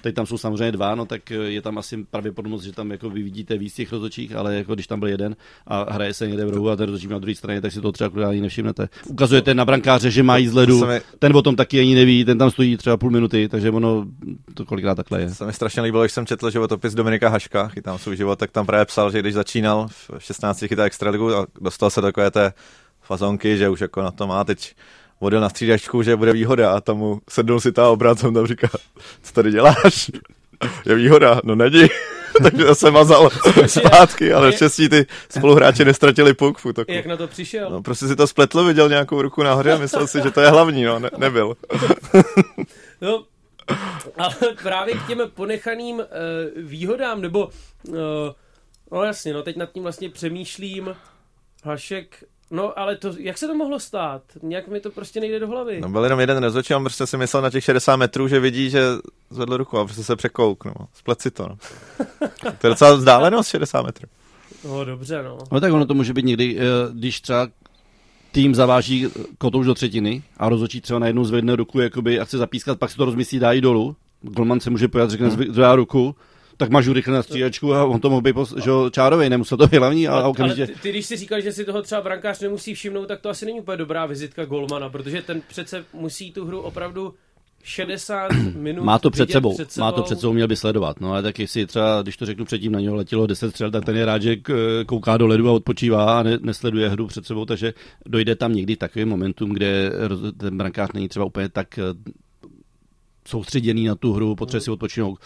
Teď 0.03 0.15
tam 0.15 0.25
jsou 0.25 0.37
samozřejmě 0.37 0.71
dva, 0.71 0.95
no 0.95 1.05
tak 1.05 1.29
je 1.29 1.61
tam 1.61 1.77
asi 1.77 2.05
pravděpodobnost, 2.11 2.63
že 2.63 2.71
tam 2.71 2.91
jako 2.91 3.09
vy 3.09 3.23
vidíte 3.23 3.57
víc 3.57 3.73
těch 3.73 3.91
rozočích, 3.91 4.35
ale 4.35 4.55
jako 4.55 4.73
když 4.73 4.87
tam 4.87 4.99
byl 4.99 5.09
jeden 5.09 5.35
a 5.67 5.93
hraje 5.93 6.13
se 6.13 6.27
někde 6.27 6.45
v 6.45 6.49
rohu 6.49 6.69
a 6.69 6.75
ten 6.75 6.85
rozhodčí 6.85 7.07
na 7.07 7.19
druhé 7.19 7.35
straně, 7.35 7.61
tak 7.61 7.71
si 7.71 7.81
to 7.81 7.91
třeba 7.91 8.29
ani 8.29 8.41
nevšimnete. 8.41 8.89
Ukazujete 9.05 9.53
na 9.53 9.65
brankáře, 9.65 10.11
že 10.11 10.23
mají 10.23 10.47
z 10.47 10.53
ledu, 10.53 10.85
mi... 10.85 11.01
ten 11.19 11.35
o 11.35 11.41
tom 11.41 11.55
taky 11.55 11.79
ani 11.79 11.95
neví, 11.95 12.25
ten 12.25 12.37
tam 12.37 12.51
stojí 12.51 12.77
třeba 12.77 12.97
půl 12.97 13.11
minuty, 13.11 13.49
takže 13.49 13.71
ono 13.71 14.05
to 14.53 14.65
kolikrát 14.65 14.95
takhle 14.95 15.21
je. 15.21 15.29
Se 15.29 15.45
mi 15.45 15.53
strašně 15.53 15.81
líbilo, 15.81 16.03
když 16.03 16.11
jsem 16.11 16.25
četl 16.25 16.49
životopis 16.49 16.93
Dominika 16.93 17.29
Haška, 17.29 17.67
chytám 17.67 17.97
svůj 17.97 18.17
život, 18.17 18.39
tak 18.39 18.51
tam 18.51 18.65
právě 18.65 18.85
psal, 18.85 19.11
že 19.11 19.19
když 19.19 19.33
začínal 19.33 19.87
v 19.87 20.11
16 20.19 20.63
chytá 20.67 20.83
extraligu 20.83 21.35
a 21.35 21.47
dostal 21.61 21.89
se 21.89 22.01
do 22.01 22.07
takové 22.07 22.31
té 22.31 22.53
fazonky, 23.01 23.57
že 23.57 23.69
už 23.69 23.81
jako 23.81 24.01
na 24.01 24.11
to 24.11 24.27
má 24.27 24.43
teď 24.43 24.75
odjel 25.23 25.41
na 25.41 25.49
střídačku, 25.49 26.03
že 26.03 26.15
bude 26.15 26.33
výhoda 26.33 26.71
a 26.71 26.81
tam 26.81 26.97
mu 26.97 27.21
sednul 27.29 27.59
si 27.59 27.71
ta 27.71 27.89
obrácem 27.89 28.33
tam 28.33 28.47
říká, 28.47 28.67
co 29.23 29.33
tady 29.33 29.51
děláš? 29.51 30.11
Je 30.85 30.95
výhoda, 30.95 31.41
no 31.43 31.55
není. 31.55 31.87
Takže 32.43 32.75
se 32.75 32.91
mazal 32.91 33.29
zpátky, 33.65 34.33
ale 34.33 34.53
štěstí 34.53 34.89
ty 34.89 35.05
spoluhráči 35.29 35.85
nestratili 35.85 36.33
puk 36.33 36.57
v 36.57 36.65
útoku. 36.65 36.91
Jak 36.91 37.05
na 37.05 37.17
to 37.17 37.27
přišel? 37.27 37.69
No, 37.69 37.81
prostě 37.81 38.07
si 38.07 38.15
to 38.15 38.27
spletl, 38.27 38.63
viděl 38.63 38.89
nějakou 38.89 39.21
ruku 39.21 39.43
nahoře 39.43 39.73
a 39.73 39.77
myslel 39.77 40.07
si, 40.07 40.21
že 40.21 40.31
to 40.31 40.41
je 40.41 40.49
hlavní, 40.49 40.83
no, 40.83 40.99
ne, 40.99 41.09
nebyl. 41.17 41.53
no, 43.01 43.23
ale 44.17 44.35
právě 44.63 44.95
k 44.95 45.07
těm 45.07 45.19
ponechaným 45.33 45.95
uh, 45.95 46.03
výhodám, 46.55 47.21
nebo, 47.21 47.49
uh, 47.87 47.95
no 48.91 49.03
jasně, 49.03 49.33
no 49.33 49.43
teď 49.43 49.55
nad 49.55 49.71
tím 49.71 49.83
vlastně 49.83 50.09
přemýšlím, 50.09 50.95
Hašek 51.63 52.23
No, 52.53 52.79
ale 52.79 52.97
to, 52.97 53.11
jak 53.19 53.37
se 53.37 53.47
to 53.47 53.55
mohlo 53.55 53.79
stát? 53.79 54.21
Nějak 54.41 54.67
mi 54.67 54.79
to 54.79 54.91
prostě 54.91 55.19
nejde 55.19 55.39
do 55.39 55.47
hlavy. 55.47 55.81
No, 55.81 55.89
byl 55.89 56.03
jenom 56.03 56.19
jeden 56.19 56.43
rozhodčí, 56.43 56.75
on 56.75 56.83
prostě 56.83 57.07
si 57.07 57.17
myslel 57.17 57.41
na 57.41 57.49
těch 57.49 57.63
60 57.63 57.95
metrů, 57.95 58.27
že 58.27 58.39
vidí, 58.39 58.69
že 58.69 58.81
zvedl 59.29 59.57
ruku 59.57 59.77
a 59.77 59.85
prostě 59.85 60.03
se 60.03 60.15
překouk, 60.15 60.65
no. 60.65 60.73
Splet 60.93 61.21
si 61.21 61.31
to, 61.31 61.47
no. 61.49 61.57
to 62.61 62.67
je 62.67 62.69
docela 62.69 62.95
vzdálenost 62.95 63.49
60 63.49 63.81
metrů. 63.81 64.07
No, 64.65 64.85
dobře, 64.85 65.23
no. 65.23 65.37
No 65.51 65.59
tak 65.59 65.73
ono 65.73 65.85
to 65.85 65.93
může 65.93 66.13
být 66.13 66.25
někdy, 66.25 66.57
eh, 66.59 66.63
když 66.93 67.21
třeba 67.21 67.47
tým 68.31 68.55
zaváží 68.55 69.07
kotouž 69.37 69.65
do 69.65 69.73
třetiny 69.73 70.23
a 70.37 70.49
rozhodčí 70.49 70.81
třeba 70.81 70.99
najednou 70.99 71.25
zvedne 71.25 71.55
ruku 71.55 71.79
jakoby, 71.79 72.19
a 72.19 72.25
chce 72.25 72.37
zapískat, 72.37 72.79
pak 72.79 72.91
si 72.91 72.97
to 72.97 73.05
rozmyslí, 73.05 73.39
dá 73.39 73.51
jí 73.51 73.61
dolů. 73.61 73.95
Golman 74.21 74.59
se 74.59 74.69
může 74.69 74.87
pojat, 74.87 75.09
řekne, 75.09 75.27
hmm. 75.29 75.53
zvedá 75.53 75.75
ruku, 75.75 76.15
tak 76.57 76.69
mažu 76.69 76.93
rychle 76.93 77.13
na 77.13 77.23
střídačku 77.23 77.73
a 77.73 77.85
on 77.85 77.99
to 77.99 78.09
mohl 78.09 78.21
být 78.21 78.35
že, 78.63 78.71
čárovej, 78.91 79.29
nemusel 79.29 79.57
to 79.57 79.67
být 79.67 79.77
hlavní 79.77 80.07
a, 80.07 80.15
a 80.15 80.27
okamžitě... 80.27 80.63
Ale 80.63 80.73
ty, 80.73 80.79
ty, 80.79 80.89
když 80.89 81.05
si 81.05 81.17
říkal, 81.17 81.41
že 81.41 81.51
si 81.51 81.65
toho 81.65 81.81
třeba 81.81 82.01
brankář 82.01 82.39
nemusí 82.39 82.73
všimnout, 82.73 83.05
tak 83.05 83.21
to 83.21 83.29
asi 83.29 83.45
není 83.45 83.59
úplně 83.59 83.77
dobrá 83.77 84.05
vizitka 84.05 84.45
golmana, 84.45 84.89
protože 84.89 85.21
ten 85.21 85.41
přece 85.47 85.85
musí 85.93 86.31
tu 86.31 86.45
hru 86.45 86.61
opravdu 86.61 87.13
60 87.63 88.31
minut 88.55 88.83
Má 88.83 88.99
to 88.99 89.09
před 89.09 89.31
sebou, 89.31 89.53
před 89.53 89.71
sebou, 89.71 89.85
má 89.85 89.91
to 89.91 90.03
před 90.03 90.19
sebou, 90.19 90.33
měl 90.33 90.47
by 90.47 90.55
sledovat. 90.55 91.01
No 91.01 91.11
ale 91.11 91.21
tak 91.21 91.39
jestli 91.39 91.65
třeba, 91.65 92.01
když 92.01 92.17
to 92.17 92.25
řeknu 92.25 92.45
předtím, 92.45 92.71
na 92.71 92.79
něho 92.79 92.95
letělo 92.95 93.27
10 93.27 93.49
střel, 93.49 93.71
tak 93.71 93.85
ten 93.85 93.97
je 93.97 94.05
rád, 94.05 94.21
že 94.21 94.35
kouká 94.85 95.17
do 95.17 95.27
ledu 95.27 95.49
a 95.49 95.51
odpočívá 95.51 96.19
a 96.19 96.23
ne, 96.23 96.37
nesleduje 96.41 96.89
hru 96.89 97.07
před 97.07 97.25
sebou, 97.25 97.45
takže 97.45 97.73
dojde 98.05 98.35
tam 98.35 98.53
někdy 98.53 98.75
takový 98.75 99.05
momentum, 99.05 99.49
kde 99.49 99.91
ten 100.37 100.57
brankář 100.57 100.91
není 100.93 101.09
třeba 101.09 101.25
úplně 101.25 101.49
tak 101.49 101.77
eh, 101.77 101.81
soustředěný 103.27 103.85
na 103.85 103.95
tu 103.95 104.13
hru, 104.13 104.35
potřebuje 104.35 104.61
si 104.61 104.71
odpočinout 104.71 105.19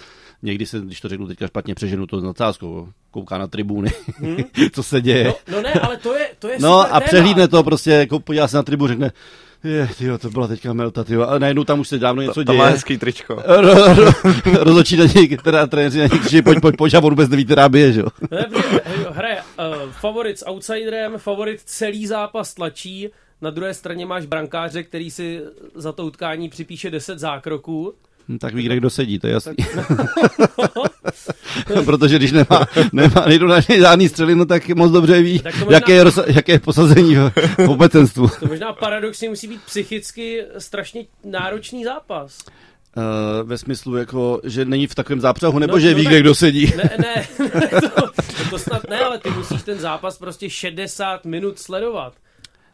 někdy 0.43 0.65
se, 0.65 0.79
když 0.79 1.01
to 1.01 1.09
řeknu 1.09 1.27
teďka 1.27 1.47
špatně, 1.47 1.75
přeženu 1.75 2.07
to 2.07 2.19
s 2.19 2.23
nadsázkou, 2.23 2.87
kouká 3.11 3.37
na 3.37 3.47
tribuny, 3.47 3.91
hmm. 4.17 4.37
co 4.71 4.83
se 4.83 5.01
děje. 5.01 5.23
No, 5.23 5.33
no, 5.51 5.61
ne, 5.61 5.73
ale 5.73 5.97
to 5.97 6.13
je, 6.15 6.29
to 6.39 6.47
je 6.47 6.57
No 6.59 6.79
a 6.79 6.85
téma. 6.85 6.99
přehlídne 6.99 7.47
to 7.47 7.63
prostě, 7.63 7.91
jako 7.91 8.19
podívá 8.19 8.47
se 8.47 8.57
na 8.57 8.63
tribu, 8.63 8.87
řekne, 8.87 9.11
je, 9.63 9.89
tyjo, 9.97 10.17
to 10.17 10.29
byla 10.29 10.47
teďka 10.47 10.73
melta, 10.73 11.03
tyjo. 11.03 11.21
A 11.27 11.39
najednou 11.39 11.63
tam 11.63 11.79
už 11.79 11.87
se 11.87 11.99
dávno 11.99 12.21
něco 12.21 12.33
to, 12.33 12.43
to 12.45 12.51
děje. 12.51 12.59
To 12.59 12.63
má 12.65 12.69
hezký 12.69 12.97
tričko. 12.97 13.35
Ro, 13.45 13.93
ro, 13.95 14.11
rozhodčí 14.59 14.97
na 14.97 15.05
něj, 15.15 15.37
teda 15.43 15.67
trenéři 15.67 15.99
na 15.99 16.07
něj 16.31 16.41
pojď, 16.41 16.59
pojď, 16.61 16.75
pojď, 16.77 16.93
a 16.93 16.97
on 16.97 17.09
vůbec 17.09 17.29
neví, 17.29 17.45
která 17.45 17.69
bije, 17.69 17.93
že 17.93 17.99
jo. 17.99 18.07
Hraje 19.11 19.41
uh, 19.59 19.91
favorit 19.91 20.39
s 20.39 20.47
outsiderem, 20.47 21.17
favorit 21.17 21.61
celý 21.65 22.07
zápas 22.07 22.53
tlačí, 22.53 23.09
na 23.41 23.49
druhé 23.49 23.73
straně 23.73 24.05
máš 24.05 24.25
brankáře, 24.25 24.83
který 24.83 25.11
si 25.11 25.41
za 25.75 25.91
to 25.91 26.05
utkání 26.05 26.49
připíše 26.49 26.91
10 26.91 27.19
zákroků 27.19 27.93
Hm, 28.29 28.37
tak 28.37 28.53
ví, 28.53 28.63
kde 28.63 28.75
kdo 28.75 28.89
sedí, 28.89 29.19
to 29.19 29.27
je 29.27 29.33
jasný. 29.33 29.55
Protože 31.85 32.15
když 32.17 32.31
nemá, 32.31 32.67
nemá 32.93 33.25
nejdu 33.27 33.47
na 33.47 33.59
žádný 33.59 34.09
střely, 34.09 34.35
no 34.35 34.45
tak 34.45 34.69
moc 34.69 34.91
dobře 34.91 35.21
ví, 35.21 35.41
možná, 35.59 35.71
jaké, 35.71 35.93
je, 35.93 36.05
jaké 36.27 36.51
je 36.51 36.59
posazení 36.59 37.15
v, 37.15 37.31
obecenstvu. 37.67 38.27
To 38.39 38.47
možná 38.47 38.73
paradoxně 38.73 39.29
musí 39.29 39.47
být 39.47 39.61
psychicky 39.65 40.43
strašně 40.57 41.05
náročný 41.23 41.83
zápas. 41.83 42.39
Uh, 42.97 43.49
ve 43.49 43.57
smyslu, 43.57 43.97
jako, 43.97 44.41
že 44.43 44.65
není 44.65 44.87
v 44.87 44.95
takovém 44.95 45.21
zápřahu, 45.21 45.59
nebo 45.59 45.73
no, 45.73 45.79
že 45.79 45.91
no, 45.91 45.95
ví, 45.95 46.03
tak, 46.03 46.11
kde 46.11 46.19
kdo 46.19 46.35
sedí. 46.35 46.73
Ne, 46.77 46.89
ne, 46.99 47.27
to, 47.95 48.11
to 48.49 48.59
snad 48.59 48.89
ne, 48.89 48.99
ale 48.99 49.19
ty 49.19 49.29
musíš 49.29 49.63
ten 49.63 49.79
zápas 49.79 50.17
prostě 50.17 50.49
60 50.49 51.25
minut 51.25 51.59
sledovat. 51.59 52.13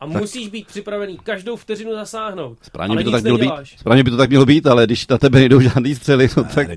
A 0.04 0.08
tak. 0.08 0.22
musíš 0.22 0.48
být 0.48 0.68
připravený 0.68 1.18
každou 1.24 1.56
vteřinu 1.56 1.94
zasáhnout. 1.94 2.58
Správně 2.62 2.96
by 2.96 3.04
to 3.04 3.12
tak 3.12 3.24
mělo 3.24 3.38
být. 3.38 3.52
Správně 3.78 4.04
by 4.04 4.12
to 4.12 4.18
tak 4.18 4.30
mělo 4.30 4.46
být, 4.46 4.68
ale 4.68 4.86
když 4.86 5.08
na 5.08 5.18
tebe 5.18 5.40
nejdou 5.40 5.60
žádný 5.60 5.96
střely, 5.96 6.30
no 6.38 6.44
tak... 6.44 6.68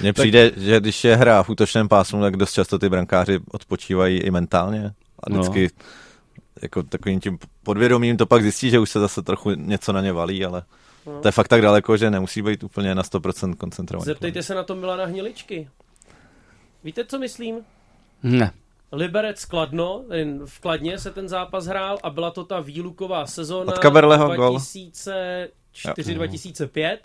Mně 0.00 0.12
přijde, 0.12 0.50
že 0.56 0.80
když 0.80 1.04
je 1.04 1.16
hra 1.16 1.42
v 1.42 1.48
útočném 1.48 1.88
pásmu, 1.88 2.20
tak 2.20 2.36
dost 2.36 2.52
často 2.52 2.78
ty 2.78 2.88
brankáři 2.88 3.40
odpočívají 3.52 4.18
i 4.18 4.30
mentálně. 4.30 4.92
A 5.22 5.30
no. 5.30 5.38
vždycky 5.40 5.62
no. 5.62 5.84
jako 6.62 6.82
takovým 6.82 7.20
tím 7.20 7.38
podvědomím 7.62 8.16
to 8.16 8.26
pak 8.26 8.42
zjistí, 8.42 8.70
že 8.70 8.78
už 8.78 8.90
se 8.90 9.00
zase 9.00 9.22
trochu 9.22 9.50
něco 9.50 9.92
na 9.92 10.00
ně 10.00 10.12
valí, 10.12 10.44
ale 10.44 10.62
no. 11.06 11.20
to 11.20 11.28
je 11.28 11.32
fakt 11.32 11.48
tak 11.48 11.62
daleko, 11.62 11.96
že 11.96 12.10
nemusí 12.10 12.42
být 12.42 12.64
úplně 12.64 12.94
na 12.94 13.02
100% 13.02 13.54
koncentrovaný. 13.54 14.06
Zeptejte 14.06 14.42
se 14.42 14.54
na 14.54 14.62
to 14.62 14.74
Milana 14.74 15.04
Hniličky. 15.04 15.68
Víte, 16.84 17.04
co 17.04 17.18
myslím? 17.18 17.56
Ne. 18.22 18.52
Liberec 18.92 19.44
Kladno, 19.44 20.04
v 20.44 20.60
Kladně 20.60 20.98
se 20.98 21.10
ten 21.10 21.28
zápas 21.28 21.66
hrál 21.66 21.98
a 22.02 22.10
byla 22.10 22.30
to 22.30 22.44
ta 22.44 22.60
výluková 22.60 23.26
sezóna 23.26 23.72
2004-2005. 25.74 26.98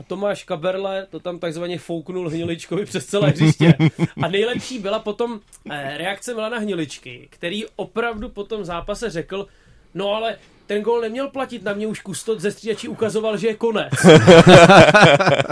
A 0.00 0.02
Tomáš 0.02 0.44
Kaberle 0.44 1.06
to 1.10 1.20
tam 1.20 1.38
takzvaně 1.38 1.78
fouknul 1.78 2.28
Hniličkovi 2.28 2.84
přes 2.84 3.06
celé 3.06 3.28
hřiště. 3.30 3.74
A 4.22 4.28
nejlepší 4.28 4.78
byla 4.78 4.98
potom 4.98 5.40
eh, 5.70 5.98
reakce 5.98 6.34
Milana 6.34 6.58
Hniličky, 6.58 7.28
který 7.30 7.64
opravdu 7.76 8.28
po 8.28 8.44
tom 8.44 8.64
zápase 8.64 9.10
řekl, 9.10 9.46
no 9.94 10.08
ale 10.08 10.36
ten 10.66 10.82
gol 10.82 11.00
neměl 11.00 11.28
platit, 11.28 11.62
na 11.62 11.72
mě 11.72 11.86
už 11.86 12.00
kustot 12.00 12.40
ze 12.40 12.50
střídačí 12.50 12.88
ukazoval, 12.88 13.36
že 13.36 13.46
je 13.46 13.54
konec. 13.54 13.92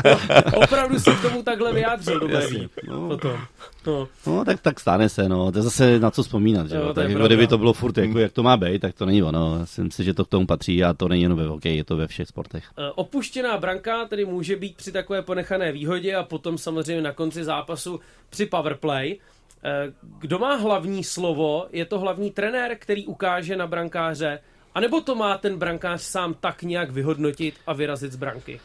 no, 0.05 0.19
opravdu 0.55 0.99
se 0.99 1.11
k 1.15 1.23
tomu 1.23 1.43
takhle 1.43 1.73
vyjádřil 1.73 2.21
do 2.21 2.29
no. 2.89 3.09
Potom. 3.09 3.41
No. 3.87 4.09
no. 4.27 4.45
tak, 4.45 4.61
tak 4.61 4.81
stane 4.81 5.09
se, 5.09 5.29
no. 5.29 5.53
To 5.53 5.59
je 5.59 5.63
zase 5.63 5.99
na 5.99 6.11
co 6.11 6.23
vzpomínat, 6.23 6.69
že 6.69 6.77
jo. 6.77 6.95
Tak 6.95 7.11
jako 7.11 7.27
kdyby 7.27 7.47
to 7.47 7.59
bylo 7.59 7.73
furt, 7.73 7.99
jako, 7.99 8.19
jak 8.19 8.33
to 8.33 8.43
má 8.43 8.57
být, 8.57 8.79
tak 8.79 8.95
to 8.95 9.07
není 9.07 9.23
ono. 9.23 9.59
Myslím 9.59 9.91
si, 9.91 10.05
že 10.05 10.15
to 10.15 10.25
k 10.25 10.29
tomu 10.29 10.47
patří 10.47 10.85
a 10.85 10.93
to 10.95 11.09
není 11.09 11.23
jenom 11.23 11.39
ve 11.39 11.47
hokeji, 11.47 11.77
je 11.77 11.85
to 11.85 11.97
ve 11.97 12.07
všech 12.07 12.29
sportech. 12.29 12.65
Uh, 12.79 12.85
opuštěná 12.95 13.59
branka 13.59 14.05
tedy 14.05 14.25
může 14.25 14.57
být 14.57 14.77
při 14.77 14.93
takové 14.93 15.23
ponechané 15.23 15.73
výhodě 15.73 16.15
a 16.15 16.23
potom 16.23 16.59
samozřejmě 16.59 17.03
na 17.03 17.13
konci 17.13 17.45
zápasu 17.45 18.01
při 18.31 18.47
powerplay. 18.47 19.17
Uh, 19.17 19.93
kdo 20.19 20.39
má 20.39 20.55
hlavní 20.55 21.05
slovo? 21.05 21.67
Je 21.73 21.85
to 21.85 21.99
hlavní 21.99 22.31
trenér, 22.31 22.77
který 22.79 23.07
ukáže 23.07 23.57
na 23.57 23.67
brankáře, 23.67 24.39
a 24.75 24.81
nebo 24.81 25.01
to 25.01 25.15
má 25.15 25.39
ten 25.39 25.59
brankář 25.59 26.03
sám 26.03 26.35
tak 26.35 26.63
nějak 26.63 26.91
vyhodnotit 26.91 27.55
a 27.67 27.73
vyrazit 27.73 28.13
z 28.13 28.17
branky? 28.17 28.61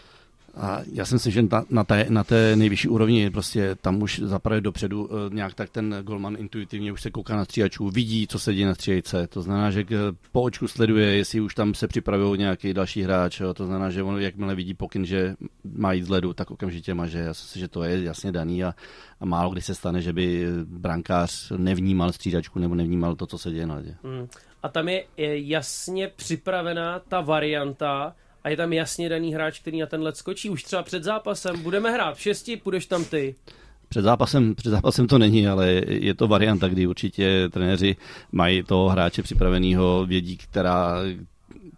A 0.59 0.81
já 0.93 1.05
si 1.05 1.15
myslím, 1.15 1.33
že 1.33 1.41
na, 1.41 1.65
na, 1.69 1.83
té, 1.83 2.05
na 2.09 2.23
té 2.23 2.55
nejvyšší 2.55 2.87
úrovni 2.87 3.29
prostě 3.29 3.75
tam 3.81 4.01
už 4.01 4.19
zaprvé 4.19 4.61
dopředu 4.61 5.09
eh, 5.11 5.35
nějak 5.35 5.53
tak 5.53 5.69
ten 5.69 5.95
golman 6.03 6.35
intuitivně 6.39 6.91
už 6.91 7.01
se 7.01 7.11
kouká 7.11 7.35
na 7.35 7.45
stříhačů, 7.45 7.89
vidí, 7.89 8.27
co 8.27 8.39
se 8.39 8.53
děje 8.53 8.67
na 8.67 8.75
stříhajce. 8.75 9.27
To 9.27 9.41
znamená, 9.41 9.71
že 9.71 9.85
po 10.31 10.41
očku 10.41 10.67
sleduje, 10.67 11.15
jestli 11.15 11.41
už 11.41 11.55
tam 11.55 11.73
se 11.73 11.87
připravují 11.87 12.39
nějaký 12.39 12.73
další 12.73 13.01
hráč. 13.01 13.39
Jo. 13.39 13.53
To 13.53 13.65
znamená, 13.65 13.89
že 13.89 14.03
on 14.03 14.21
jakmile 14.21 14.55
vidí 14.55 14.73
pokyn, 14.73 15.05
že 15.05 15.35
má 15.63 15.93
jít 15.93 16.03
z 16.03 16.09
ledu, 16.09 16.33
tak 16.33 16.51
okamžitě 16.51 16.93
maže. 16.93 17.19
Já 17.19 17.33
si 17.33 17.43
myslím, 17.43 17.59
že 17.59 17.67
to 17.67 17.83
je 17.83 18.03
jasně 18.03 18.31
daný 18.31 18.63
a, 18.63 18.73
a 19.19 19.25
málo 19.25 19.51
kdy 19.51 19.61
se 19.61 19.75
stane, 19.75 20.01
že 20.01 20.13
by 20.13 20.47
brankář 20.63 21.51
nevnímal 21.57 22.11
střídačku 22.11 22.59
nebo 22.59 22.75
nevnímal 22.75 23.15
to, 23.15 23.25
co 23.25 23.37
se 23.37 23.51
děje 23.51 23.67
na 23.67 23.75
ledě. 23.75 23.95
Hmm. 24.03 24.27
A 24.63 24.69
tam 24.69 24.89
je 24.89 25.05
jasně 25.17 26.07
připravená 26.07 26.99
ta 26.99 27.21
varianta, 27.21 28.15
a 28.43 28.49
je 28.49 28.57
tam 28.57 28.73
jasně 28.73 29.09
daný 29.09 29.33
hráč, 29.33 29.59
který 29.59 29.79
na 29.79 29.85
ten 29.85 30.01
let 30.01 30.17
skočí 30.17 30.49
už 30.49 30.63
třeba 30.63 30.83
před 30.83 31.03
zápasem. 31.03 31.61
Budeme 31.63 31.91
hrát 31.91 32.17
v 32.17 32.21
šesti, 32.21 32.57
půjdeš 32.57 32.85
tam 32.85 33.05
ty. 33.05 33.35
Před 33.89 34.01
zápasem, 34.01 34.55
před 34.55 34.69
zápasem 34.69 35.07
to 35.07 35.17
není, 35.17 35.47
ale 35.47 35.81
je 35.87 36.13
to 36.13 36.27
varianta, 36.27 36.67
kdy 36.67 36.87
určitě 36.87 37.49
trenéři 37.49 37.95
mají 38.31 38.63
toho 38.63 38.89
hráče 38.89 39.23
připraveného, 39.23 40.05
vědí, 40.05 40.37
která, 40.37 40.95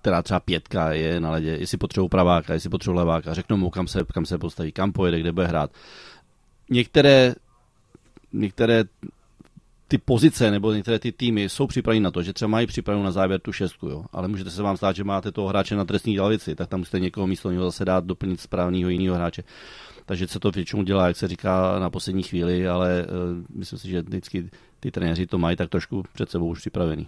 která 0.02 0.22
třeba 0.22 0.40
pětka 0.40 0.94
je 0.94 1.20
na 1.20 1.32
ledě, 1.32 1.50
jestli 1.50 1.78
potřebují 1.78 2.10
praváka, 2.10 2.54
jestli 2.54 2.70
potřebují 2.70 2.98
leváka, 2.98 3.34
řeknou 3.34 3.58
mu, 3.58 3.70
kam 3.70 3.88
se, 3.88 4.00
kam 4.14 4.26
se 4.26 4.38
postaví, 4.38 4.72
kam 4.72 4.92
pojede, 4.92 5.20
kde 5.20 5.32
bude 5.32 5.48
hrát. 5.48 5.72
Některé, 6.70 7.34
některé 8.34 8.84
ty 9.90 9.98
pozice 9.98 10.52
nebo 10.52 10.74
některé 10.74 11.00
ty 11.00 11.12
týmy 11.12 11.50
jsou 11.50 11.68
připraveny 11.68 12.00
na 12.00 12.12
to, 12.12 12.24
že 12.24 12.34
třeba 12.34 12.50
mají 12.50 12.68
připravenou 12.68 13.04
na 13.06 13.12
závěr 13.12 13.40
tu 13.40 13.52
šestku, 13.52 13.88
jo. 13.88 14.06
ale 14.12 14.28
můžete 14.28 14.50
se 14.50 14.64
vám 14.64 14.78
stát, 14.78 14.96
že 14.96 15.04
máte 15.04 15.32
toho 15.32 15.48
hráče 15.48 15.76
na 15.76 15.86
trestní 15.86 16.20
lavici, 16.20 16.56
tak 16.56 16.70
tam 16.70 16.80
musíte 16.80 17.00
někoho 17.00 17.28
místo 17.28 17.52
něho 17.52 17.66
zase 17.66 17.86
dát 17.86 18.06
doplnit 18.06 18.40
správného 18.40 18.90
jiného 18.90 19.16
hráče. 19.16 19.44
Takže 20.06 20.28
se 20.28 20.40
to 20.40 20.52
většinou 20.52 20.84
dělá, 20.84 21.08
jak 21.08 21.18
se 21.18 21.28
říká, 21.28 21.80
na 21.80 21.90
poslední 21.90 22.24
chvíli, 22.24 22.68
ale 22.68 23.06
uh, 23.06 23.58
myslím 23.58 23.80
si, 23.80 23.90
že 23.90 24.02
vždycky 24.02 24.50
ty 24.80 24.92
trenéři 24.92 25.28
to 25.28 25.38
mají 25.38 25.58
tak 25.58 25.70
trošku 25.70 26.04
před 26.14 26.30
sebou 26.30 26.48
už 26.48 26.60
připravený. 26.60 27.08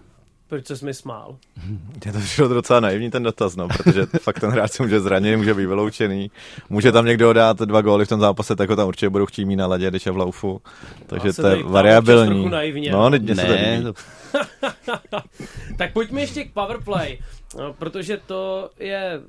Proč 0.52 0.68
se 0.68 0.86
mi 0.86 0.94
smál? 0.94 1.38
Mě 2.04 2.14
to 2.14 2.20
přišlo 2.20 2.48
docela 2.48 2.80
naivní 2.80 3.12
ten 3.12 3.24
dotaz, 3.24 3.56
no, 3.56 3.68
protože 3.68 4.06
fakt 4.22 4.40
ten 4.40 4.50
hráč 4.50 4.72
se 4.72 4.84
může 4.84 5.00
zranit, 5.00 5.38
může 5.38 5.54
být 5.54 5.66
vyloučený, 5.66 6.32
může 6.70 6.92
tam 6.92 7.06
někdo 7.06 7.34
dát 7.34 7.60
dva 7.60 7.82
góly 7.82 8.06
v 8.06 8.10
tom 8.10 8.20
zápase, 8.20 8.56
tak 8.56 8.70
ho 8.70 8.76
tam 8.76 8.88
určitě 8.88 9.10
budou 9.10 9.26
chtít 9.26 9.46
mít 9.46 9.56
na 9.56 9.68
ladě, 9.68 9.90
když 9.90 10.06
je 10.06 10.12
v 10.12 10.18
laufu. 10.18 10.62
Takže 11.08 11.34
to 11.34 11.48
je 11.48 11.64
variabilní. 11.64 12.50
No, 12.92 13.10
ne, 13.10 13.20
ne 13.20 13.82
to... 13.84 13.94
tak 15.78 15.94
pojďme 15.94 16.22
ještě 16.22 16.44
k 16.44 16.54
powerplay, 16.54 17.20
no, 17.58 17.74
protože 17.74 18.20
to 18.28 18.70
je 18.80 19.22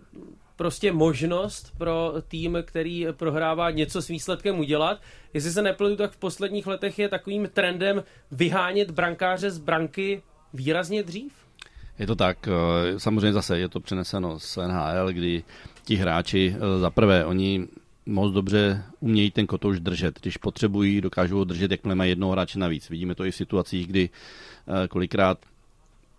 prostě 0.57 0.93
možnost 0.93 1.73
pro 1.79 2.15
tým, 2.29 2.59
který 2.63 3.07
prohrává 3.17 3.71
něco 3.71 4.03
s 4.03 4.09
výsledkem 4.09 4.59
udělat. 4.59 5.01
Jestli 5.35 5.51
se 5.51 5.63
nepletu, 5.63 5.97
tak 5.97 6.13
v 6.13 6.17
posledních 6.17 6.67
letech 6.67 6.99
je 6.99 7.09
takovým 7.09 7.49
trendem 7.53 8.03
vyhánět 8.31 8.91
brankáře 8.91 9.51
z 9.51 9.59
branky 9.59 10.23
výrazně 10.55 11.03
dřív? 11.03 11.33
Je 11.99 12.07
to 12.07 12.17
tak, 12.17 12.49
eh, 12.49 13.01
samozřejmě 13.01 13.33
zase 13.33 13.59
je 13.59 13.69
to 13.69 13.81
přeneseno 13.81 14.39
z 14.39 14.57
NHL, 14.57 15.13
kdy 15.13 15.43
ti 15.85 15.95
hráči 15.95 16.57
eh, 16.57 16.79
za 16.79 16.91
prvé, 16.91 17.25
oni 17.25 17.67
moc 18.07 18.33
dobře 18.33 18.83
umějí 19.01 19.31
ten 19.31 19.47
kotouš 19.47 19.81
držet. 19.81 20.21
Když 20.21 20.37
potřebují, 20.37 21.01
dokážou 21.01 21.37
ho 21.37 21.45
držet, 21.45 21.71
jakmile 21.71 21.95
mají 21.95 22.11
jednoho 22.11 22.33
hráče 22.33 22.59
navíc. 22.59 22.91
Vidíme 22.91 23.15
to 23.15 23.25
i 23.25 23.31
v 23.31 23.37
situacích, 23.37 23.87
kdy 23.87 24.11
eh, 24.85 24.89
kolikrát 24.89 25.39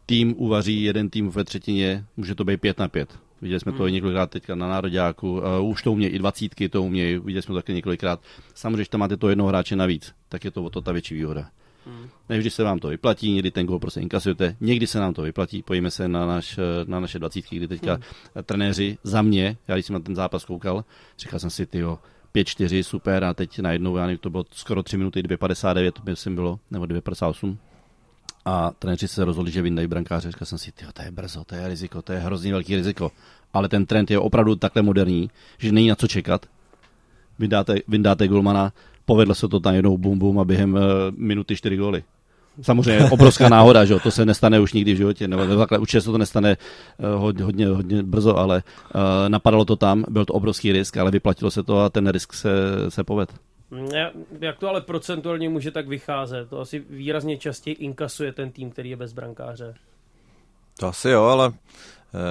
tým 0.05 0.35
uvaří 0.37 0.83
jeden 0.83 1.09
tým 1.09 1.29
ve 1.29 1.43
třetině, 1.43 2.05
může 2.17 2.35
to 2.35 2.43
být 2.45 2.61
pět 2.61 2.79
na 2.79 2.87
pět. 2.87 3.19
Viděli 3.41 3.59
jsme 3.59 3.71
to 3.71 3.85
i 3.85 3.89
hmm. 3.89 3.93
několikrát 3.93 4.29
teďka 4.29 4.55
na 4.55 4.67
nároďáku, 4.67 5.31
uh, 5.31 5.69
už 5.69 5.83
to 5.83 5.91
umějí, 5.91 6.13
i 6.13 6.19
dvacítky 6.19 6.69
to 6.69 6.83
umějí, 6.83 7.17
viděli 7.17 7.41
jsme 7.41 7.53
to 7.53 7.59
taky 7.59 7.73
několikrát. 7.73 8.21
Samozřejmě, 8.53 8.77
když 8.77 8.89
tam 8.89 8.99
máte 8.99 9.17
to 9.17 9.29
jednoho 9.29 9.47
hráče 9.47 9.75
navíc, 9.75 10.13
tak 10.29 10.45
je 10.45 10.51
to 10.51 10.63
o 10.63 10.69
to 10.69 10.81
ta 10.81 10.91
větší 10.91 11.15
výhoda. 11.15 11.49
Hmm. 11.85 12.09
Nevždy 12.29 12.49
se 12.49 12.63
vám 12.63 12.79
to 12.79 12.87
vyplatí, 12.87 13.31
někdy 13.31 13.51
ten 13.51 13.65
gol 13.65 13.79
prostě 13.79 13.99
inkasujete, 13.99 14.55
někdy 14.61 14.87
se 14.87 14.99
nám 14.99 15.13
to 15.13 15.21
vyplatí, 15.21 15.63
pojďme 15.63 15.91
se 15.91 16.07
na, 16.07 16.25
naš, 16.25 16.59
na 16.85 16.99
naše 16.99 17.19
dvacítky, 17.19 17.55
kdy 17.55 17.67
teďka 17.67 17.93
hmm. 17.93 18.03
trenéři 18.43 18.97
za 19.03 19.21
mě, 19.21 19.57
já 19.67 19.75
když 19.75 19.85
jsem 19.85 19.93
na 19.93 19.99
ten 19.99 20.15
zápas 20.15 20.45
koukal, 20.45 20.85
říkal 21.17 21.39
jsem 21.39 21.49
si, 21.49 21.65
tyjo, 21.65 21.99
5-4, 22.35 22.83
super, 22.83 23.23
a 23.23 23.33
teď 23.33 23.59
najednou, 23.59 23.97
já 23.97 24.05
nevím, 24.05 24.17
to 24.17 24.29
bylo 24.29 24.45
skoro 24.51 24.83
3 24.83 24.97
minuty, 24.97 25.21
2.59, 25.21 25.91
myslím 26.05 26.35
bylo, 26.35 26.59
nebo 26.71 26.85
2.58. 26.85 27.57
A 28.45 28.71
trenéři 28.79 29.07
se 29.07 29.25
rozhodli, 29.25 29.51
že 29.51 29.61
vyndají 29.61 29.87
brankáře. 29.87 30.31
Říkal 30.31 30.45
jsem 30.45 30.57
si, 30.57 30.71
tyjo, 30.71 30.91
to 30.93 31.01
je 31.01 31.11
brzo, 31.11 31.43
to 31.43 31.55
je 31.55 31.67
riziko, 31.67 32.01
to 32.01 32.13
je 32.13 32.19
hrozně 32.19 32.51
velký 32.51 32.75
riziko. 32.75 33.11
Ale 33.53 33.69
ten 33.69 33.85
trend 33.85 34.11
je 34.11 34.19
opravdu 34.19 34.55
takhle 34.55 34.81
moderní, 34.81 35.29
že 35.57 35.71
není 35.71 35.87
na 35.87 35.95
co 35.95 36.07
čekat. 36.07 36.45
Vyndáte, 37.39 37.75
vyndáte 37.87 38.27
golmana, 38.27 38.73
povedlo 39.05 39.35
se 39.35 39.47
to 39.47 39.59
tam 39.59 39.75
jednou 39.75 39.97
bum 39.97 40.19
bum 40.19 40.39
a 40.39 40.45
během 40.45 40.73
uh, 40.73 40.81
minuty 41.17 41.55
čtyři 41.55 41.77
góly. 41.77 42.03
Samozřejmě 42.61 43.09
obrovská 43.09 43.49
náhoda, 43.49 43.85
že 43.85 43.93
jo? 43.93 43.99
to 43.99 44.11
se 44.11 44.25
nestane 44.25 44.59
už 44.59 44.73
nikdy 44.73 44.93
v 44.93 44.97
životě, 44.97 45.27
nebo 45.27 45.57
takhle 45.57 45.77
určitě 45.77 46.01
se 46.01 46.11
to 46.11 46.17
nestane 46.17 46.57
uh, 46.97 47.21
hodně, 47.21 47.43
hodně, 47.43 47.67
hodně 47.67 48.03
brzo, 48.03 48.37
ale 48.37 48.63
uh, 48.95 49.01
napadalo 49.27 49.65
to 49.65 49.75
tam, 49.75 50.05
byl 50.09 50.25
to 50.25 50.33
obrovský 50.33 50.71
risk, 50.71 50.97
ale 50.97 51.11
vyplatilo 51.11 51.51
se 51.51 51.63
to 51.63 51.79
a 51.79 51.89
ten 51.89 52.07
risk 52.07 52.33
se, 52.33 52.49
se 52.89 53.03
poved. 53.03 53.33
Mm, 53.71 53.87
jak 54.41 54.59
to 54.59 54.69
ale 54.69 54.81
procentuálně 54.81 55.49
může 55.49 55.71
tak 55.71 55.87
vycházet? 55.87 56.49
To 56.49 56.59
asi 56.59 56.79
výrazně 56.89 57.37
častěji 57.37 57.75
inkasuje 57.75 58.33
ten 58.33 58.51
tým, 58.51 58.71
který 58.71 58.89
je 58.89 58.95
bez 58.95 59.13
brankáře. 59.13 59.73
To 60.79 60.87
asi 60.87 61.09
jo, 61.09 61.23
ale 61.23 61.51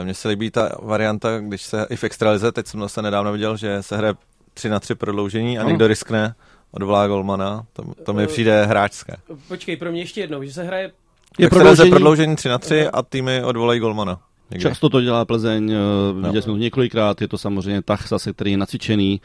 mně 0.03 0.15
se 0.15 0.29
líbí 0.29 0.51
ta 0.51 0.77
varianta, 0.83 1.39
když 1.39 1.63
se 1.63 1.87
i 1.91 1.97
v 1.97 2.05
extralize, 2.05 2.53
teď 2.53 2.67
jsem 2.67 2.81
zase 2.81 3.03
nedávno 3.03 3.33
viděl, 3.33 3.57
že 3.57 3.83
se 3.83 3.97
hraje 3.97 4.15
3 4.55 4.69
na 4.69 4.81
3 4.81 4.95
prodloužení 4.95 5.59
a 5.59 5.63
někdo 5.63 5.87
riskne 5.87 6.35
odvolá 6.73 7.09
golmana, 7.09 7.67
to, 7.73 7.83
to 8.05 8.13
mi 8.13 8.27
přijde 8.27 8.67
hráčské. 8.67 9.17
Počkej, 9.49 9.77
pro 9.77 9.93
mě 9.93 10.01
ještě 10.01 10.21
jednou, 10.21 10.43
že 10.43 10.53
se 10.53 10.63
hraje 10.63 10.93
je 11.39 11.49
prodloužení... 11.49 11.91
prodloužení 11.91 12.37
3 12.37 12.49
na 12.49 12.59
3 12.59 12.89
a 12.89 13.03
týmy 13.03 13.45
odvolají 13.45 13.81
golmana. 13.81 14.21
Někdy. 14.51 14.63
Často 14.63 14.89
to 14.89 15.01
dělá 15.01 15.25
Plzeň, 15.25 15.71
eh, 15.73 16.13
viděli 16.13 16.35
no. 16.35 16.43
jsme 16.43 16.53
to 16.53 16.57
několikrát, 16.57 17.21
je 17.21 17.29
to 17.29 17.39
samozřejmě 17.39 17.83
tah 17.83 18.09
zase, 18.09 18.33
který 18.33 18.51
je 18.51 18.57
nacvičený. 18.57 19.21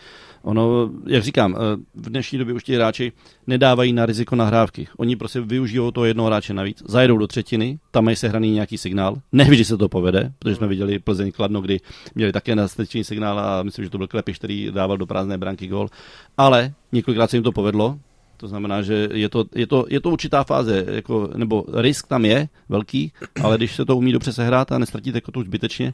Ono, 0.48 0.90
jak 1.08 1.24
říkám, 1.24 1.56
eh, 1.56 1.58
v 1.96 2.10
dnešní 2.10 2.38
době 2.38 2.54
už 2.54 2.64
ti 2.64 2.76
hráči 2.76 3.12
nedávají 3.48 3.94
na 3.94 4.06
riziko 4.06 4.36
nahrávky. 4.36 4.88
Oni 4.98 5.16
prostě 5.16 5.42
využijou 5.42 5.92
toho 5.92 6.06
jednoho 6.06 6.28
hráče 6.28 6.54
navíc, 6.54 6.84
zajedou 6.86 7.18
do 7.18 7.28
třetiny, 7.28 7.80
tam 7.92 8.06
mají 8.06 8.16
sehraný 8.16 8.52
nějaký 8.52 8.78
signál. 8.78 9.18
Nevždy 9.32 9.66
se 9.66 9.78
to 9.78 9.90
povede, 9.90 10.32
protože 10.40 10.56
jsme 10.56 10.68
viděli 10.68 11.00
Plzeň 11.00 11.32
Kladno, 11.32 11.62
kdy 11.62 11.80
měli 12.16 12.32
také 12.32 12.56
nastavení 12.56 13.04
signál 13.04 13.40
a 13.40 13.64
myslím, 13.64 13.86
že 13.86 13.92
to 13.92 13.98
byl 13.98 14.08
Klepiš, 14.08 14.38
který 14.38 14.72
dával 14.72 14.98
do 14.98 15.06
prázdné 15.06 15.38
branky 15.38 15.68
gol. 15.68 15.90
Ale 16.38 16.74
několikrát 16.92 17.30
se 17.30 17.38
jim 17.38 17.44
to 17.44 17.52
povedlo, 17.52 18.00
to 18.38 18.48
znamená, 18.48 18.82
že 18.82 19.10
je 19.14 19.30
to, 19.30 19.46
je 19.56 19.68
to, 19.68 19.86
je 19.90 20.02
to 20.02 20.10
určitá 20.10 20.44
fáze, 20.44 20.86
jako, 20.88 21.30
nebo 21.36 21.66
risk 21.74 22.08
tam 22.08 22.26
je 22.26 22.50
velký, 22.70 23.12
ale 23.44 23.58
když 23.58 23.76
se 23.76 23.86
to 23.86 23.98
umí 23.98 24.12
dobře 24.12 24.34
sehrát 24.34 24.72
a 24.72 24.78
nestratíte 24.78 25.18
jako 25.18 25.32
to 25.32 25.42
zbytečně, 25.42 25.94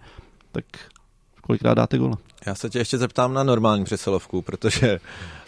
tak 0.52 0.66
kolikrát 1.46 1.74
dáte 1.74 1.98
gola. 1.98 2.18
Já 2.46 2.56
se 2.56 2.70
tě 2.70 2.80
ještě 2.80 2.98
zeptám 2.98 3.34
na 3.34 3.44
normální 3.44 3.84
přesilovku, 3.84 4.42
protože 4.42 5.00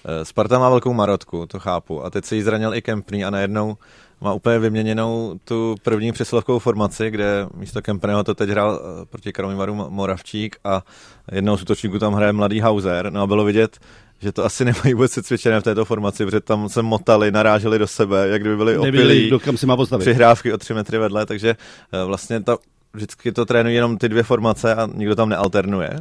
eh, 0.05 0.25
Sparta 0.25 0.59
má 0.59 0.69
velkou 0.69 0.93
marotku, 0.93 1.45
to 1.45 1.59
chápu, 1.59 2.05
a 2.05 2.09
teď 2.09 2.25
se 2.25 2.35
jí 2.35 2.41
zranil 2.41 2.75
i 2.75 2.81
Kempný 2.81 3.25
a 3.25 3.29
najednou 3.29 3.77
má 4.21 4.33
úplně 4.33 4.59
vyměněnou 4.59 5.39
tu 5.43 5.75
první 5.83 6.11
přesilovkovou 6.11 6.59
formaci, 6.59 7.11
kde 7.11 7.47
místo 7.53 7.81
Kempného 7.81 8.23
to 8.23 8.33
teď 8.33 8.49
hrál 8.49 8.79
eh, 8.81 9.05
proti 9.05 9.33
Karomivaru 9.33 9.75
Moravčík 9.89 10.55
a 10.63 10.83
jednou 11.31 11.57
z 11.57 11.61
útočníků 11.61 11.99
tam 11.99 12.13
hraje 12.13 12.33
mladý 12.33 12.59
Hauser. 12.59 13.11
No 13.11 13.21
a 13.21 13.27
bylo 13.27 13.45
vidět, 13.45 13.79
že 14.19 14.31
to 14.31 14.45
asi 14.45 14.65
nemají 14.65 14.93
vůbec 14.93 15.11
cvičené 15.11 15.59
v 15.59 15.63
této 15.63 15.85
formaci, 15.85 16.25
protože 16.25 16.39
tam 16.39 16.69
se 16.69 16.81
motali, 16.81 17.31
naráželi 17.31 17.79
do 17.79 17.87
sebe, 17.87 18.27
jak 18.27 18.41
kdyby 18.41 18.57
byli 18.57 18.77
opilí. 18.77 19.27
Kdo 19.27 19.39
kam 19.39 19.57
si 19.57 19.65
má 19.65 19.77
postavit. 19.77 20.03
Přihrávky 20.03 20.53
o 20.53 20.57
tři 20.57 20.73
metry 20.73 20.97
vedle, 20.97 21.25
takže 21.25 21.49
eh, 21.91 22.05
vlastně 22.05 22.43
ta, 22.43 22.57
vždycky 22.95 23.31
to 23.31 23.45
trénují 23.45 23.75
jenom 23.75 23.97
ty 23.97 24.09
dvě 24.09 24.23
formace 24.23 24.75
a 24.75 24.87
nikdo 24.93 25.15
tam 25.15 25.29
nealternuje. 25.29 25.99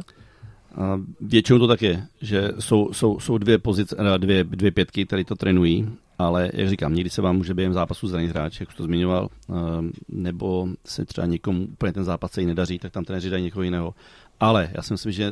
A 0.75 1.01
většinou 1.21 1.59
to 1.59 1.67
tak 1.67 1.81
je, 1.81 2.07
že 2.21 2.51
jsou, 2.59 2.93
jsou, 2.93 3.19
jsou 3.19 3.37
dvě, 3.37 3.57
pozice, 3.57 3.95
eh, 3.99 4.17
dvě, 4.17 4.43
dvě 4.43 4.71
pětky, 4.71 5.05
které 5.05 5.23
to 5.23 5.35
trénují, 5.35 5.89
ale 6.19 6.49
jak 6.53 6.69
říkám, 6.69 6.95
někdy 6.95 7.09
se 7.09 7.21
vám 7.21 7.35
může 7.35 7.53
během 7.53 7.73
zápasu 7.73 8.07
zranit 8.07 8.29
hráč, 8.29 8.59
jak 8.59 8.69
už 8.69 8.75
to 8.75 8.83
zmiňoval, 8.83 9.29
eh, 9.49 9.53
nebo 10.09 10.67
se 10.85 11.05
třeba 11.05 11.27
někomu 11.27 11.65
úplně 11.65 11.93
ten 11.93 12.03
zápas 12.03 12.31
se 12.31 12.41
jí 12.41 12.47
nedaří, 12.47 12.79
tak 12.79 12.91
tam 12.91 13.05
trenéři 13.05 13.29
dají 13.29 13.43
někoho 13.43 13.63
jiného. 13.63 13.93
Ale 14.39 14.69
já 14.73 14.81
si 14.81 14.93
myslím, 14.93 15.11
že 15.11 15.31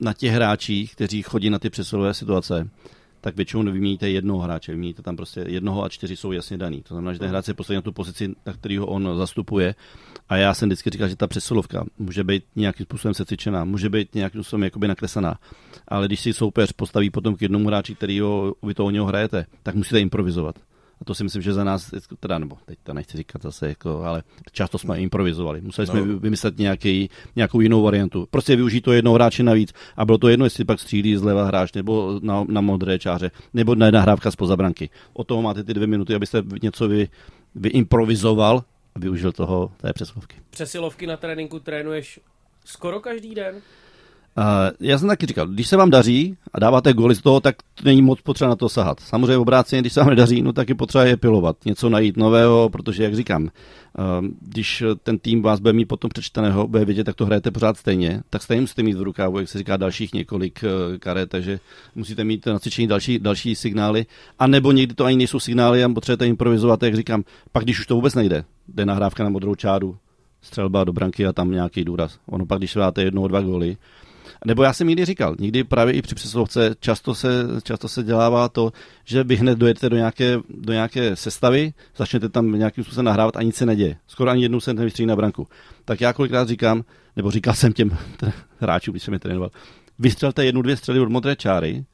na 0.00 0.12
těch 0.12 0.32
hráčích, 0.32 0.92
kteří 0.94 1.22
chodí 1.22 1.50
na 1.50 1.58
ty 1.58 1.70
přesilové 1.70 2.14
situace, 2.14 2.68
tak 3.20 3.36
většinou 3.36 3.62
nevyměníte 3.62 4.10
jednoho 4.10 4.40
hráče, 4.40 4.72
vyměníte 4.72 5.02
tam 5.02 5.16
prostě 5.16 5.44
jednoho 5.48 5.84
a 5.84 5.88
čtyři 5.88 6.16
jsou 6.16 6.32
jasně 6.32 6.58
daný. 6.58 6.82
To 6.82 6.94
znamená, 6.94 7.12
že 7.12 7.18
ten 7.18 7.28
hráč 7.28 7.44
se 7.44 7.54
postaví 7.54 7.76
na 7.76 7.82
tu 7.82 7.92
pozici, 7.92 8.34
na 8.46 8.52
kterého 8.52 8.86
on 8.86 9.08
zastupuje. 9.16 9.74
A 10.32 10.36
já 10.36 10.54
jsem 10.54 10.68
vždycky 10.68 10.90
říkal, 10.90 11.08
že 11.08 11.16
ta 11.16 11.26
přesilovka 11.26 11.84
může 11.98 12.24
být 12.24 12.44
nějakým 12.56 12.86
způsobem 12.86 13.14
secvičená, 13.14 13.64
může 13.64 13.90
být 13.90 14.14
nějakým 14.14 14.42
způsobem 14.42 14.64
jakoby 14.64 14.88
nakresaná. 14.88 15.38
Ale 15.88 16.06
když 16.06 16.20
si 16.20 16.32
soupeř 16.32 16.72
postaví 16.72 17.10
potom 17.10 17.36
k 17.36 17.42
jednomu 17.42 17.68
hráči, 17.68 17.94
který 17.94 18.20
ho, 18.20 18.54
vy 18.62 18.74
to 18.74 18.84
o 18.84 18.90
něho 18.90 19.06
hrajete, 19.06 19.46
tak 19.62 19.74
musíte 19.74 20.00
improvizovat. 20.00 20.56
A 21.00 21.04
to 21.04 21.14
si 21.14 21.24
myslím, 21.24 21.42
že 21.42 21.52
za 21.52 21.64
nás, 21.64 21.94
teda, 22.20 22.38
nebo 22.38 22.56
teď 22.64 22.78
to 22.82 22.94
nechci 22.94 23.16
říkat 23.16 23.42
zase, 23.42 23.68
jako, 23.68 24.02
ale 24.02 24.22
často 24.52 24.78
jsme 24.78 25.00
improvizovali. 25.00 25.60
Museli 25.60 25.86
jsme 25.86 26.00
no. 26.00 26.18
vymyslet 26.18 26.58
nějaký, 26.58 27.10
nějakou 27.36 27.60
jinou 27.60 27.82
variantu. 27.82 28.26
Prostě 28.30 28.56
využít 28.56 28.80
to 28.80 28.92
jednoho 28.92 29.14
hráče 29.14 29.42
navíc. 29.42 29.72
A 29.96 30.04
bylo 30.04 30.18
to 30.18 30.28
jedno, 30.28 30.46
jestli 30.46 30.64
pak 30.64 30.80
střílí 30.80 31.16
zleva 31.16 31.44
hráč, 31.44 31.72
nebo 31.72 32.20
na, 32.22 32.44
na 32.48 32.60
modré 32.60 32.98
čáře, 32.98 33.30
nebo 33.54 33.74
na 33.74 33.90
nahrávka 33.90 34.30
z 34.30 34.36
pozabranky. 34.36 34.90
O 35.12 35.24
toho 35.24 35.42
máte 35.42 35.64
ty 35.64 35.74
dvě 35.74 35.86
minuty, 35.86 36.14
abyste 36.14 36.42
něco 36.62 36.88
vy, 36.88 37.08
vyimprovizoval 37.54 38.64
využil 38.96 39.32
toho 39.32 39.72
té 39.76 39.92
přesilovky. 39.92 40.36
Přesilovky 40.50 41.06
na 41.06 41.16
tréninku 41.16 41.58
trénuješ 41.60 42.20
skoro 42.64 43.00
každý 43.00 43.34
den? 43.34 43.54
Uh, 44.38 44.44
já 44.80 44.98
jsem 44.98 45.08
taky 45.08 45.26
říkal, 45.26 45.46
když 45.46 45.68
se 45.68 45.76
vám 45.76 45.90
daří 45.90 46.36
a 46.52 46.60
dáváte 46.60 46.92
góly 46.92 47.14
z 47.14 47.20
toho, 47.20 47.40
tak 47.40 47.56
to 47.74 47.84
není 47.84 48.02
moc 48.02 48.20
potřeba 48.20 48.48
na 48.48 48.56
to 48.56 48.68
sahat. 48.68 49.00
Samozřejmě 49.00 49.36
obráceně, 49.36 49.80
když 49.80 49.92
se 49.92 50.00
vám 50.00 50.08
nedaří, 50.08 50.42
no 50.42 50.52
tak 50.52 50.68
je 50.68 50.74
potřeba 50.74 51.04
je 51.04 51.16
pilovat, 51.16 51.56
něco 51.64 51.88
najít 51.88 52.16
nového, 52.16 52.68
protože 52.68 53.04
jak 53.04 53.14
říkám, 53.14 53.42
uh, 53.42 53.50
když 54.40 54.84
ten 55.02 55.18
tým 55.18 55.42
vás 55.42 55.60
bude 55.60 55.72
mít 55.72 55.84
potom 55.84 56.08
přečteného, 56.08 56.68
bude 56.68 56.84
vědět, 56.84 57.04
tak 57.04 57.14
to 57.14 57.26
hrajete 57.26 57.50
pořád 57.50 57.76
stejně, 57.76 58.22
tak 58.30 58.42
stejně 58.42 58.60
musíte 58.60 58.82
mít 58.82 58.96
v 58.96 59.02
rukávu, 59.02 59.38
jak 59.38 59.48
se 59.48 59.58
říká, 59.58 59.76
dalších 59.76 60.14
několik 60.14 60.64
uh, 60.64 60.98
karet, 60.98 61.30
takže 61.30 61.60
musíte 61.94 62.24
mít 62.24 62.46
na 62.46 62.58
cvičení 62.58 62.88
další, 62.88 63.18
další 63.18 63.54
signály, 63.54 64.06
a 64.38 64.46
nebo 64.46 64.72
někdy 64.72 64.94
to 64.94 65.04
ani 65.04 65.16
nejsou 65.16 65.40
signály 65.40 65.84
a 65.84 65.88
potřebujete 65.88 66.26
improvizovat, 66.26 66.82
jak 66.82 66.94
říkám, 66.94 67.24
pak 67.52 67.64
když 67.64 67.80
už 67.80 67.86
to 67.86 67.94
vůbec 67.94 68.14
nejde, 68.14 68.44
jde 68.68 68.86
nahrávka 68.86 69.24
na 69.24 69.30
modrou 69.30 69.54
čáru, 69.54 69.96
střelba 70.42 70.84
do 70.84 70.92
branky 70.92 71.26
a 71.26 71.32
tam 71.32 71.50
nějaký 71.50 71.84
důraz. 71.84 72.18
Ono 72.26 72.46
pak, 72.46 72.58
když 72.58 72.74
dáte 72.74 73.02
jednou, 73.02 73.28
dva 73.28 73.40
góly, 73.40 73.76
nebo 74.46 74.62
já 74.62 74.72
jsem 74.72 74.88
někdy 74.88 75.04
říkal, 75.04 75.36
někdy 75.38 75.64
právě 75.64 75.94
i 75.94 76.02
při 76.02 76.14
přesilovce 76.14 76.74
často 76.80 77.14
se, 77.14 77.46
často 77.62 77.88
se 77.88 78.02
dělává 78.02 78.48
to, 78.48 78.72
že 79.04 79.24
vy 79.24 79.36
hned 79.36 79.58
dojete 79.58 79.90
do 79.90 79.96
nějaké, 79.96 80.38
do 80.48 80.72
nějaké 80.72 81.16
sestavy, 81.16 81.72
začnete 81.96 82.28
tam 82.28 82.52
nějakým 82.52 82.84
způsobem 82.84 83.04
nahrávat 83.04 83.36
a 83.36 83.42
nic 83.42 83.56
se 83.56 83.66
neděje. 83.66 83.96
Skoro 84.06 84.30
ani 84.30 84.42
jednou 84.42 84.60
se 84.60 84.74
nevystřílí 84.74 85.06
na 85.06 85.16
branku. 85.16 85.48
Tak 85.84 86.00
já 86.00 86.12
kolikrát 86.12 86.48
říkám, 86.48 86.84
nebo 87.16 87.30
říkal 87.30 87.54
jsem 87.54 87.72
těm 87.72 87.96
hráčům, 88.58 88.92
když 88.92 89.02
jsem 89.02 89.14
je 89.14 89.20
trénoval, 89.20 89.50
vystřelte 89.98 90.44
jednu, 90.44 90.62
dvě 90.62 90.76
střely 90.76 91.00
od 91.00 91.08
modré 91.08 91.36
čáry, 91.36 91.84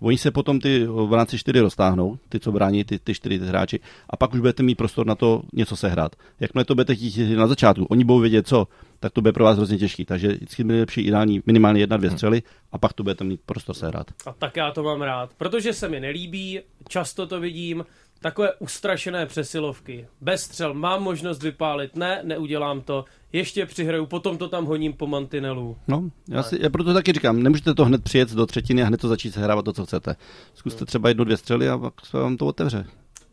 Oni 0.00 0.18
se 0.18 0.30
potom 0.30 0.60
ty 0.60 0.86
v 0.86 1.12
rámci 1.12 1.38
čtyři 1.38 1.60
roztáhnou, 1.60 2.18
ty, 2.28 2.40
co 2.40 2.52
brání 2.52 2.84
ty, 2.84 2.98
ty 2.98 3.14
čtyři 3.14 3.38
ty 3.38 3.46
hráči, 3.46 3.80
a 4.10 4.16
pak 4.16 4.34
už 4.34 4.40
budete 4.40 4.62
mít 4.62 4.74
prostor 4.74 5.06
na 5.06 5.14
to 5.14 5.42
něco 5.52 5.76
sehrát. 5.76 6.16
Jakmile 6.40 6.64
to 6.64 6.74
budete 6.74 6.94
chtít 6.94 7.36
na 7.36 7.46
začátku, 7.46 7.84
oni 7.84 8.04
budou 8.04 8.20
vědět 8.20 8.46
co, 8.46 8.68
tak 9.00 9.12
to 9.12 9.20
bude 9.20 9.32
pro 9.32 9.44
vás 9.44 9.56
hrozně 9.56 9.78
těžký. 9.78 10.04
Takže 10.04 10.28
vždycky 10.28 10.64
bude 10.64 10.78
lepší 10.80 11.00
ideální 11.00 11.42
minimálně 11.46 11.80
jedna, 11.80 11.96
dvě 11.96 12.10
střely 12.10 12.42
a 12.72 12.78
pak 12.78 12.92
to 12.92 13.02
budete 13.02 13.24
mít 13.24 13.40
prostor 13.46 13.74
sehrát. 13.74 14.06
A 14.26 14.32
tak 14.32 14.56
já 14.56 14.70
to 14.70 14.82
mám 14.82 15.02
rád, 15.02 15.30
protože 15.36 15.72
se 15.72 15.88
mi 15.88 16.00
nelíbí, 16.00 16.60
často 16.88 17.26
to 17.26 17.40
vidím, 17.40 17.84
takové 18.20 18.54
ustrašené 18.54 19.26
přesilovky. 19.26 20.06
Bez 20.20 20.42
střel 20.42 20.74
mám 20.74 21.02
možnost 21.02 21.42
vypálit, 21.42 21.96
ne, 21.96 22.20
neudělám 22.24 22.80
to, 22.80 23.04
ještě 23.32 23.66
přihraju, 23.66 24.06
potom 24.06 24.38
to 24.38 24.48
tam 24.48 24.64
honím 24.64 24.92
po 24.92 25.06
mantinelu. 25.06 25.76
No, 25.88 26.10
já, 26.28 26.42
si, 26.42 26.58
já 26.60 26.70
proto 26.70 26.94
taky 26.94 27.12
říkám, 27.12 27.42
nemůžete 27.42 27.74
to 27.74 27.84
hned 27.84 28.04
přijet 28.04 28.32
do 28.32 28.46
třetiny 28.46 28.82
a 28.82 28.86
hned 28.86 29.00
to 29.00 29.08
začít 29.08 29.34
sehrávat 29.34 29.64
to, 29.64 29.72
co 29.72 29.86
chcete. 29.86 30.16
Zkuste 30.54 30.84
třeba 30.84 31.08
jednu, 31.08 31.24
dvě 31.24 31.36
střely 31.36 31.68
a 31.68 31.78
pak 31.78 32.06
se 32.06 32.18
vám 32.18 32.36
to 32.36 32.46
otevře. 32.46 32.86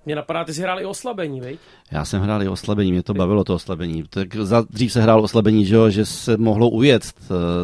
Mě 0.05 0.15
napadá, 0.15 0.43
ty 0.43 0.53
jsi 0.53 0.61
hrál 0.61 0.81
i 0.81 0.85
oslabení, 0.85 1.41
veď? 1.41 1.59
Já 1.91 2.05
jsem 2.05 2.21
hrál 2.21 2.43
i 2.43 2.47
oslabení, 2.47 2.91
mě 2.91 3.03
to 3.03 3.13
bavilo 3.13 3.43
to 3.43 3.55
oslabení. 3.55 4.03
Tak 4.09 4.35
za, 4.35 4.65
dřív 4.69 4.91
se 4.91 5.01
hrál 5.01 5.21
oslabení, 5.21 5.65
že, 5.65 5.75
jo, 5.75 5.89
že 5.89 6.05
se 6.05 6.37
mohlo 6.37 6.69
ujet. 6.69 7.03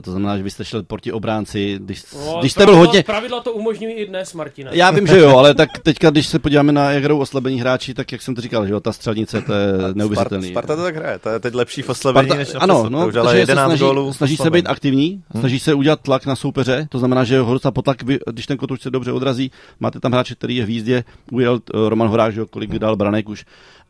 To 0.04 0.12
znamená, 0.12 0.38
že 0.38 0.44
byste 0.44 0.66
šli 0.66 0.84
proti 0.84 1.12
obránci, 1.12 1.80
když, 1.82 2.04
no, 2.14 2.38
když 2.40 2.52
jste 2.52 2.66
byl 2.66 2.76
hodně... 2.76 3.04
Pravidla 3.04 3.42
to 3.42 3.54
umožňují 3.54 3.94
i 3.94 4.06
dnes, 4.06 4.34
Martina. 4.34 4.72
Já 4.74 4.92
vím, 4.92 5.08
že 5.08 5.20
jo, 5.20 5.30
ale 5.38 5.54
tak 5.54 5.70
teďka, 5.84 6.10
když 6.10 6.28
se 6.28 6.40
podíváme 6.40 6.72
na 6.72 6.92
jak 6.92 7.04
hrajou 7.04 7.20
oslabení 7.20 7.62
hráči, 7.62 7.94
tak 7.94 8.12
jak 8.12 8.22
jsem 8.22 8.36
to 8.36 8.42
říkal, 8.42 8.68
že 8.68 8.74
jo, 8.74 8.80
ta 8.80 8.94
střelnice, 8.94 9.42
to 9.42 9.54
je 9.54 9.74
neuvěřitelný. 9.94 10.50
Sparta 10.50 10.76
to 10.76 10.82
tak 10.82 10.96
hraje, 10.96 11.20
to 11.20 11.30
je 11.30 11.40
teď 11.40 11.54
lepší 11.54 11.82
v 11.82 11.90
oslabení, 11.90 12.28
Sparta, 12.28 12.40
než 12.40 12.54
na 12.54 12.60
Ano, 12.60 12.90
no, 12.90 13.08
už, 13.08 13.16
ale 13.16 13.40
11 13.40 13.68
snaží, 13.68 13.84
gólů 13.84 14.14
snaží 14.14 14.38
se 14.38 14.50
být 14.50 14.68
aktivní, 14.68 15.24
hmm. 15.30 15.42
snaží 15.42 15.60
se 15.60 15.74
udělat 15.74 16.02
tlak 16.02 16.26
na 16.26 16.36
soupeře, 16.36 16.88
to 16.90 17.00
znamená, 17.00 17.24
že 17.24 17.40
ho 17.40 17.54
docela 17.54 17.72
potlak, 17.72 17.98
když 18.32 18.48
ten 18.48 18.58
kotouč 18.58 18.82
se 18.82 18.90
dobře 18.90 19.12
odrazí, 19.12 19.52
máte 19.80 20.00
tam 20.00 20.12
hráče, 20.12 20.36
který 20.36 20.56
je 20.56 20.66
v 20.66 20.70
jízdě, 20.70 21.04
ujel 21.32 21.60
eh, 21.76 21.90
Roman 21.90 22.08
Horák, 22.08 22.31
že 22.32 22.40
jo, 22.40 22.46
kolik 22.46 22.72
dal 22.72 22.96
branek 22.96 23.30
už, 23.30 23.46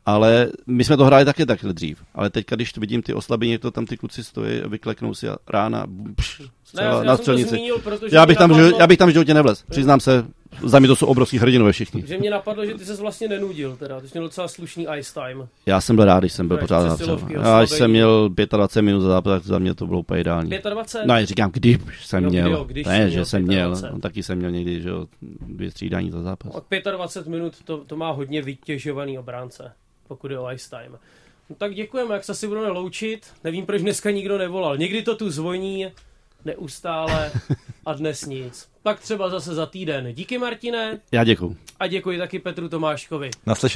ale 0.05 0.47
my 0.67 0.83
jsme 0.83 0.97
to 0.97 1.05
hráli 1.05 1.25
taky 1.25 1.45
takhle 1.45 1.73
dřív. 1.73 2.03
Ale 2.15 2.29
teď, 2.29 2.45
když 2.49 2.77
vidím 2.77 3.01
ty 3.01 3.13
oslabení, 3.13 3.57
to 3.57 3.71
tam 3.71 3.85
ty 3.85 3.97
kluci 3.97 4.23
stojí, 4.23 4.61
vykleknou 4.67 5.13
si 5.13 5.29
a 5.29 5.37
rána 5.49 5.85
pš, 6.15 6.41
ne, 6.75 6.83
já, 6.83 7.03
na 7.03 7.17
střelnici. 7.17 7.49
Zmínil, 7.49 7.81
já, 8.11 8.25
bych 8.25 8.37
tam, 8.37 8.49
napadlo... 8.49 8.79
já 8.79 8.87
bych 8.87 8.97
tam 8.97 9.11
životě 9.11 9.33
nevlez. 9.33 9.63
Přiznám 9.69 9.99
se, 9.99 10.25
za 10.63 10.79
mě 10.79 10.87
to 10.87 10.95
jsou 10.95 11.05
obrovský 11.05 11.37
hrdinové 11.37 11.71
všichni. 11.71 12.03
Že 12.07 12.17
mě 12.17 12.31
napadlo, 12.31 12.65
že 12.65 12.73
ty 12.73 12.85
se 12.85 12.95
vlastně 12.95 13.27
nenudil, 13.27 13.77
teda. 13.77 14.01
Ty 14.01 14.07
jsi 14.07 14.17
měl 14.17 14.23
docela 14.23 14.47
slušný 14.47 14.87
ice 14.97 15.13
time. 15.13 15.47
Já 15.65 15.81
jsem 15.81 15.95
byl 15.95 16.05
rád, 16.05 16.19
když 16.19 16.33
jsem 16.33 16.47
byl 16.47 16.57
pořád 16.57 16.99
na 16.99 17.17
Já 17.29 17.61
jsem 17.61 17.91
měl 17.91 18.29
25 18.29 18.81
minut 18.81 19.01
za 19.01 19.07
zápas, 19.07 19.33
tak 19.33 19.43
za 19.43 19.59
mě 19.59 19.75
to 19.75 19.87
bylo 19.87 19.99
úplně 19.99 20.21
ideální. 20.21 20.49
25? 20.49 21.07
No, 21.07 21.15
já 21.15 21.25
říkám, 21.25 21.51
když 21.51 22.05
jsem 22.05 22.23
no, 22.23 22.29
měl. 22.29 22.43
Kdy, 22.43 22.53
jo, 22.53 22.63
když 22.63 22.87
ne, 22.87 23.09
že 23.09 23.15
měl 23.15 23.25
jsem 23.25 23.41
měl. 23.43 23.75
No, 23.93 23.99
taky 23.99 24.23
jsem 24.23 24.37
měl 24.37 24.51
někdy, 24.51 24.81
že 24.81 24.89
jo, 24.89 25.07
dvě 25.41 25.71
střídání 25.71 26.11
za 26.11 26.21
zápas. 26.21 26.51
Od 26.55 26.65
25 26.91 27.31
minut 27.31 27.63
to, 27.63 27.77
to 27.77 27.95
má 27.95 28.11
hodně 28.11 28.41
vytěžovaný 28.41 29.19
obránce 29.19 29.71
pokud 30.11 30.31
je 30.31 30.39
o 30.39 30.51
Ice 30.51 30.69
Time. 30.69 30.97
No 31.49 31.55
tak 31.55 31.75
děkujeme, 31.75 32.13
jak 32.13 32.23
se 32.23 32.35
si 32.35 32.47
budeme 32.47 32.67
loučit. 32.67 33.27
Nevím, 33.43 33.65
proč 33.65 33.81
dneska 33.81 34.11
nikdo 34.11 34.37
nevolal. 34.37 34.77
Někdy 34.77 35.01
to 35.01 35.15
tu 35.15 35.29
zvoní 35.29 35.87
neustále 36.45 37.31
a 37.85 37.93
dnes 37.93 38.25
nic. 38.25 38.67
Tak 38.83 38.99
třeba 38.99 39.29
zase 39.29 39.55
za 39.55 39.65
týden. 39.65 40.13
Díky 40.13 40.37
Martine. 40.37 40.99
Já 41.11 41.23
děkuji. 41.23 41.57
A 41.79 41.87
děkuji 41.87 42.17
taky 42.17 42.39
Petru 42.39 42.69
Tomáškovi. 42.69 43.29
Naslyšenou. 43.45 43.69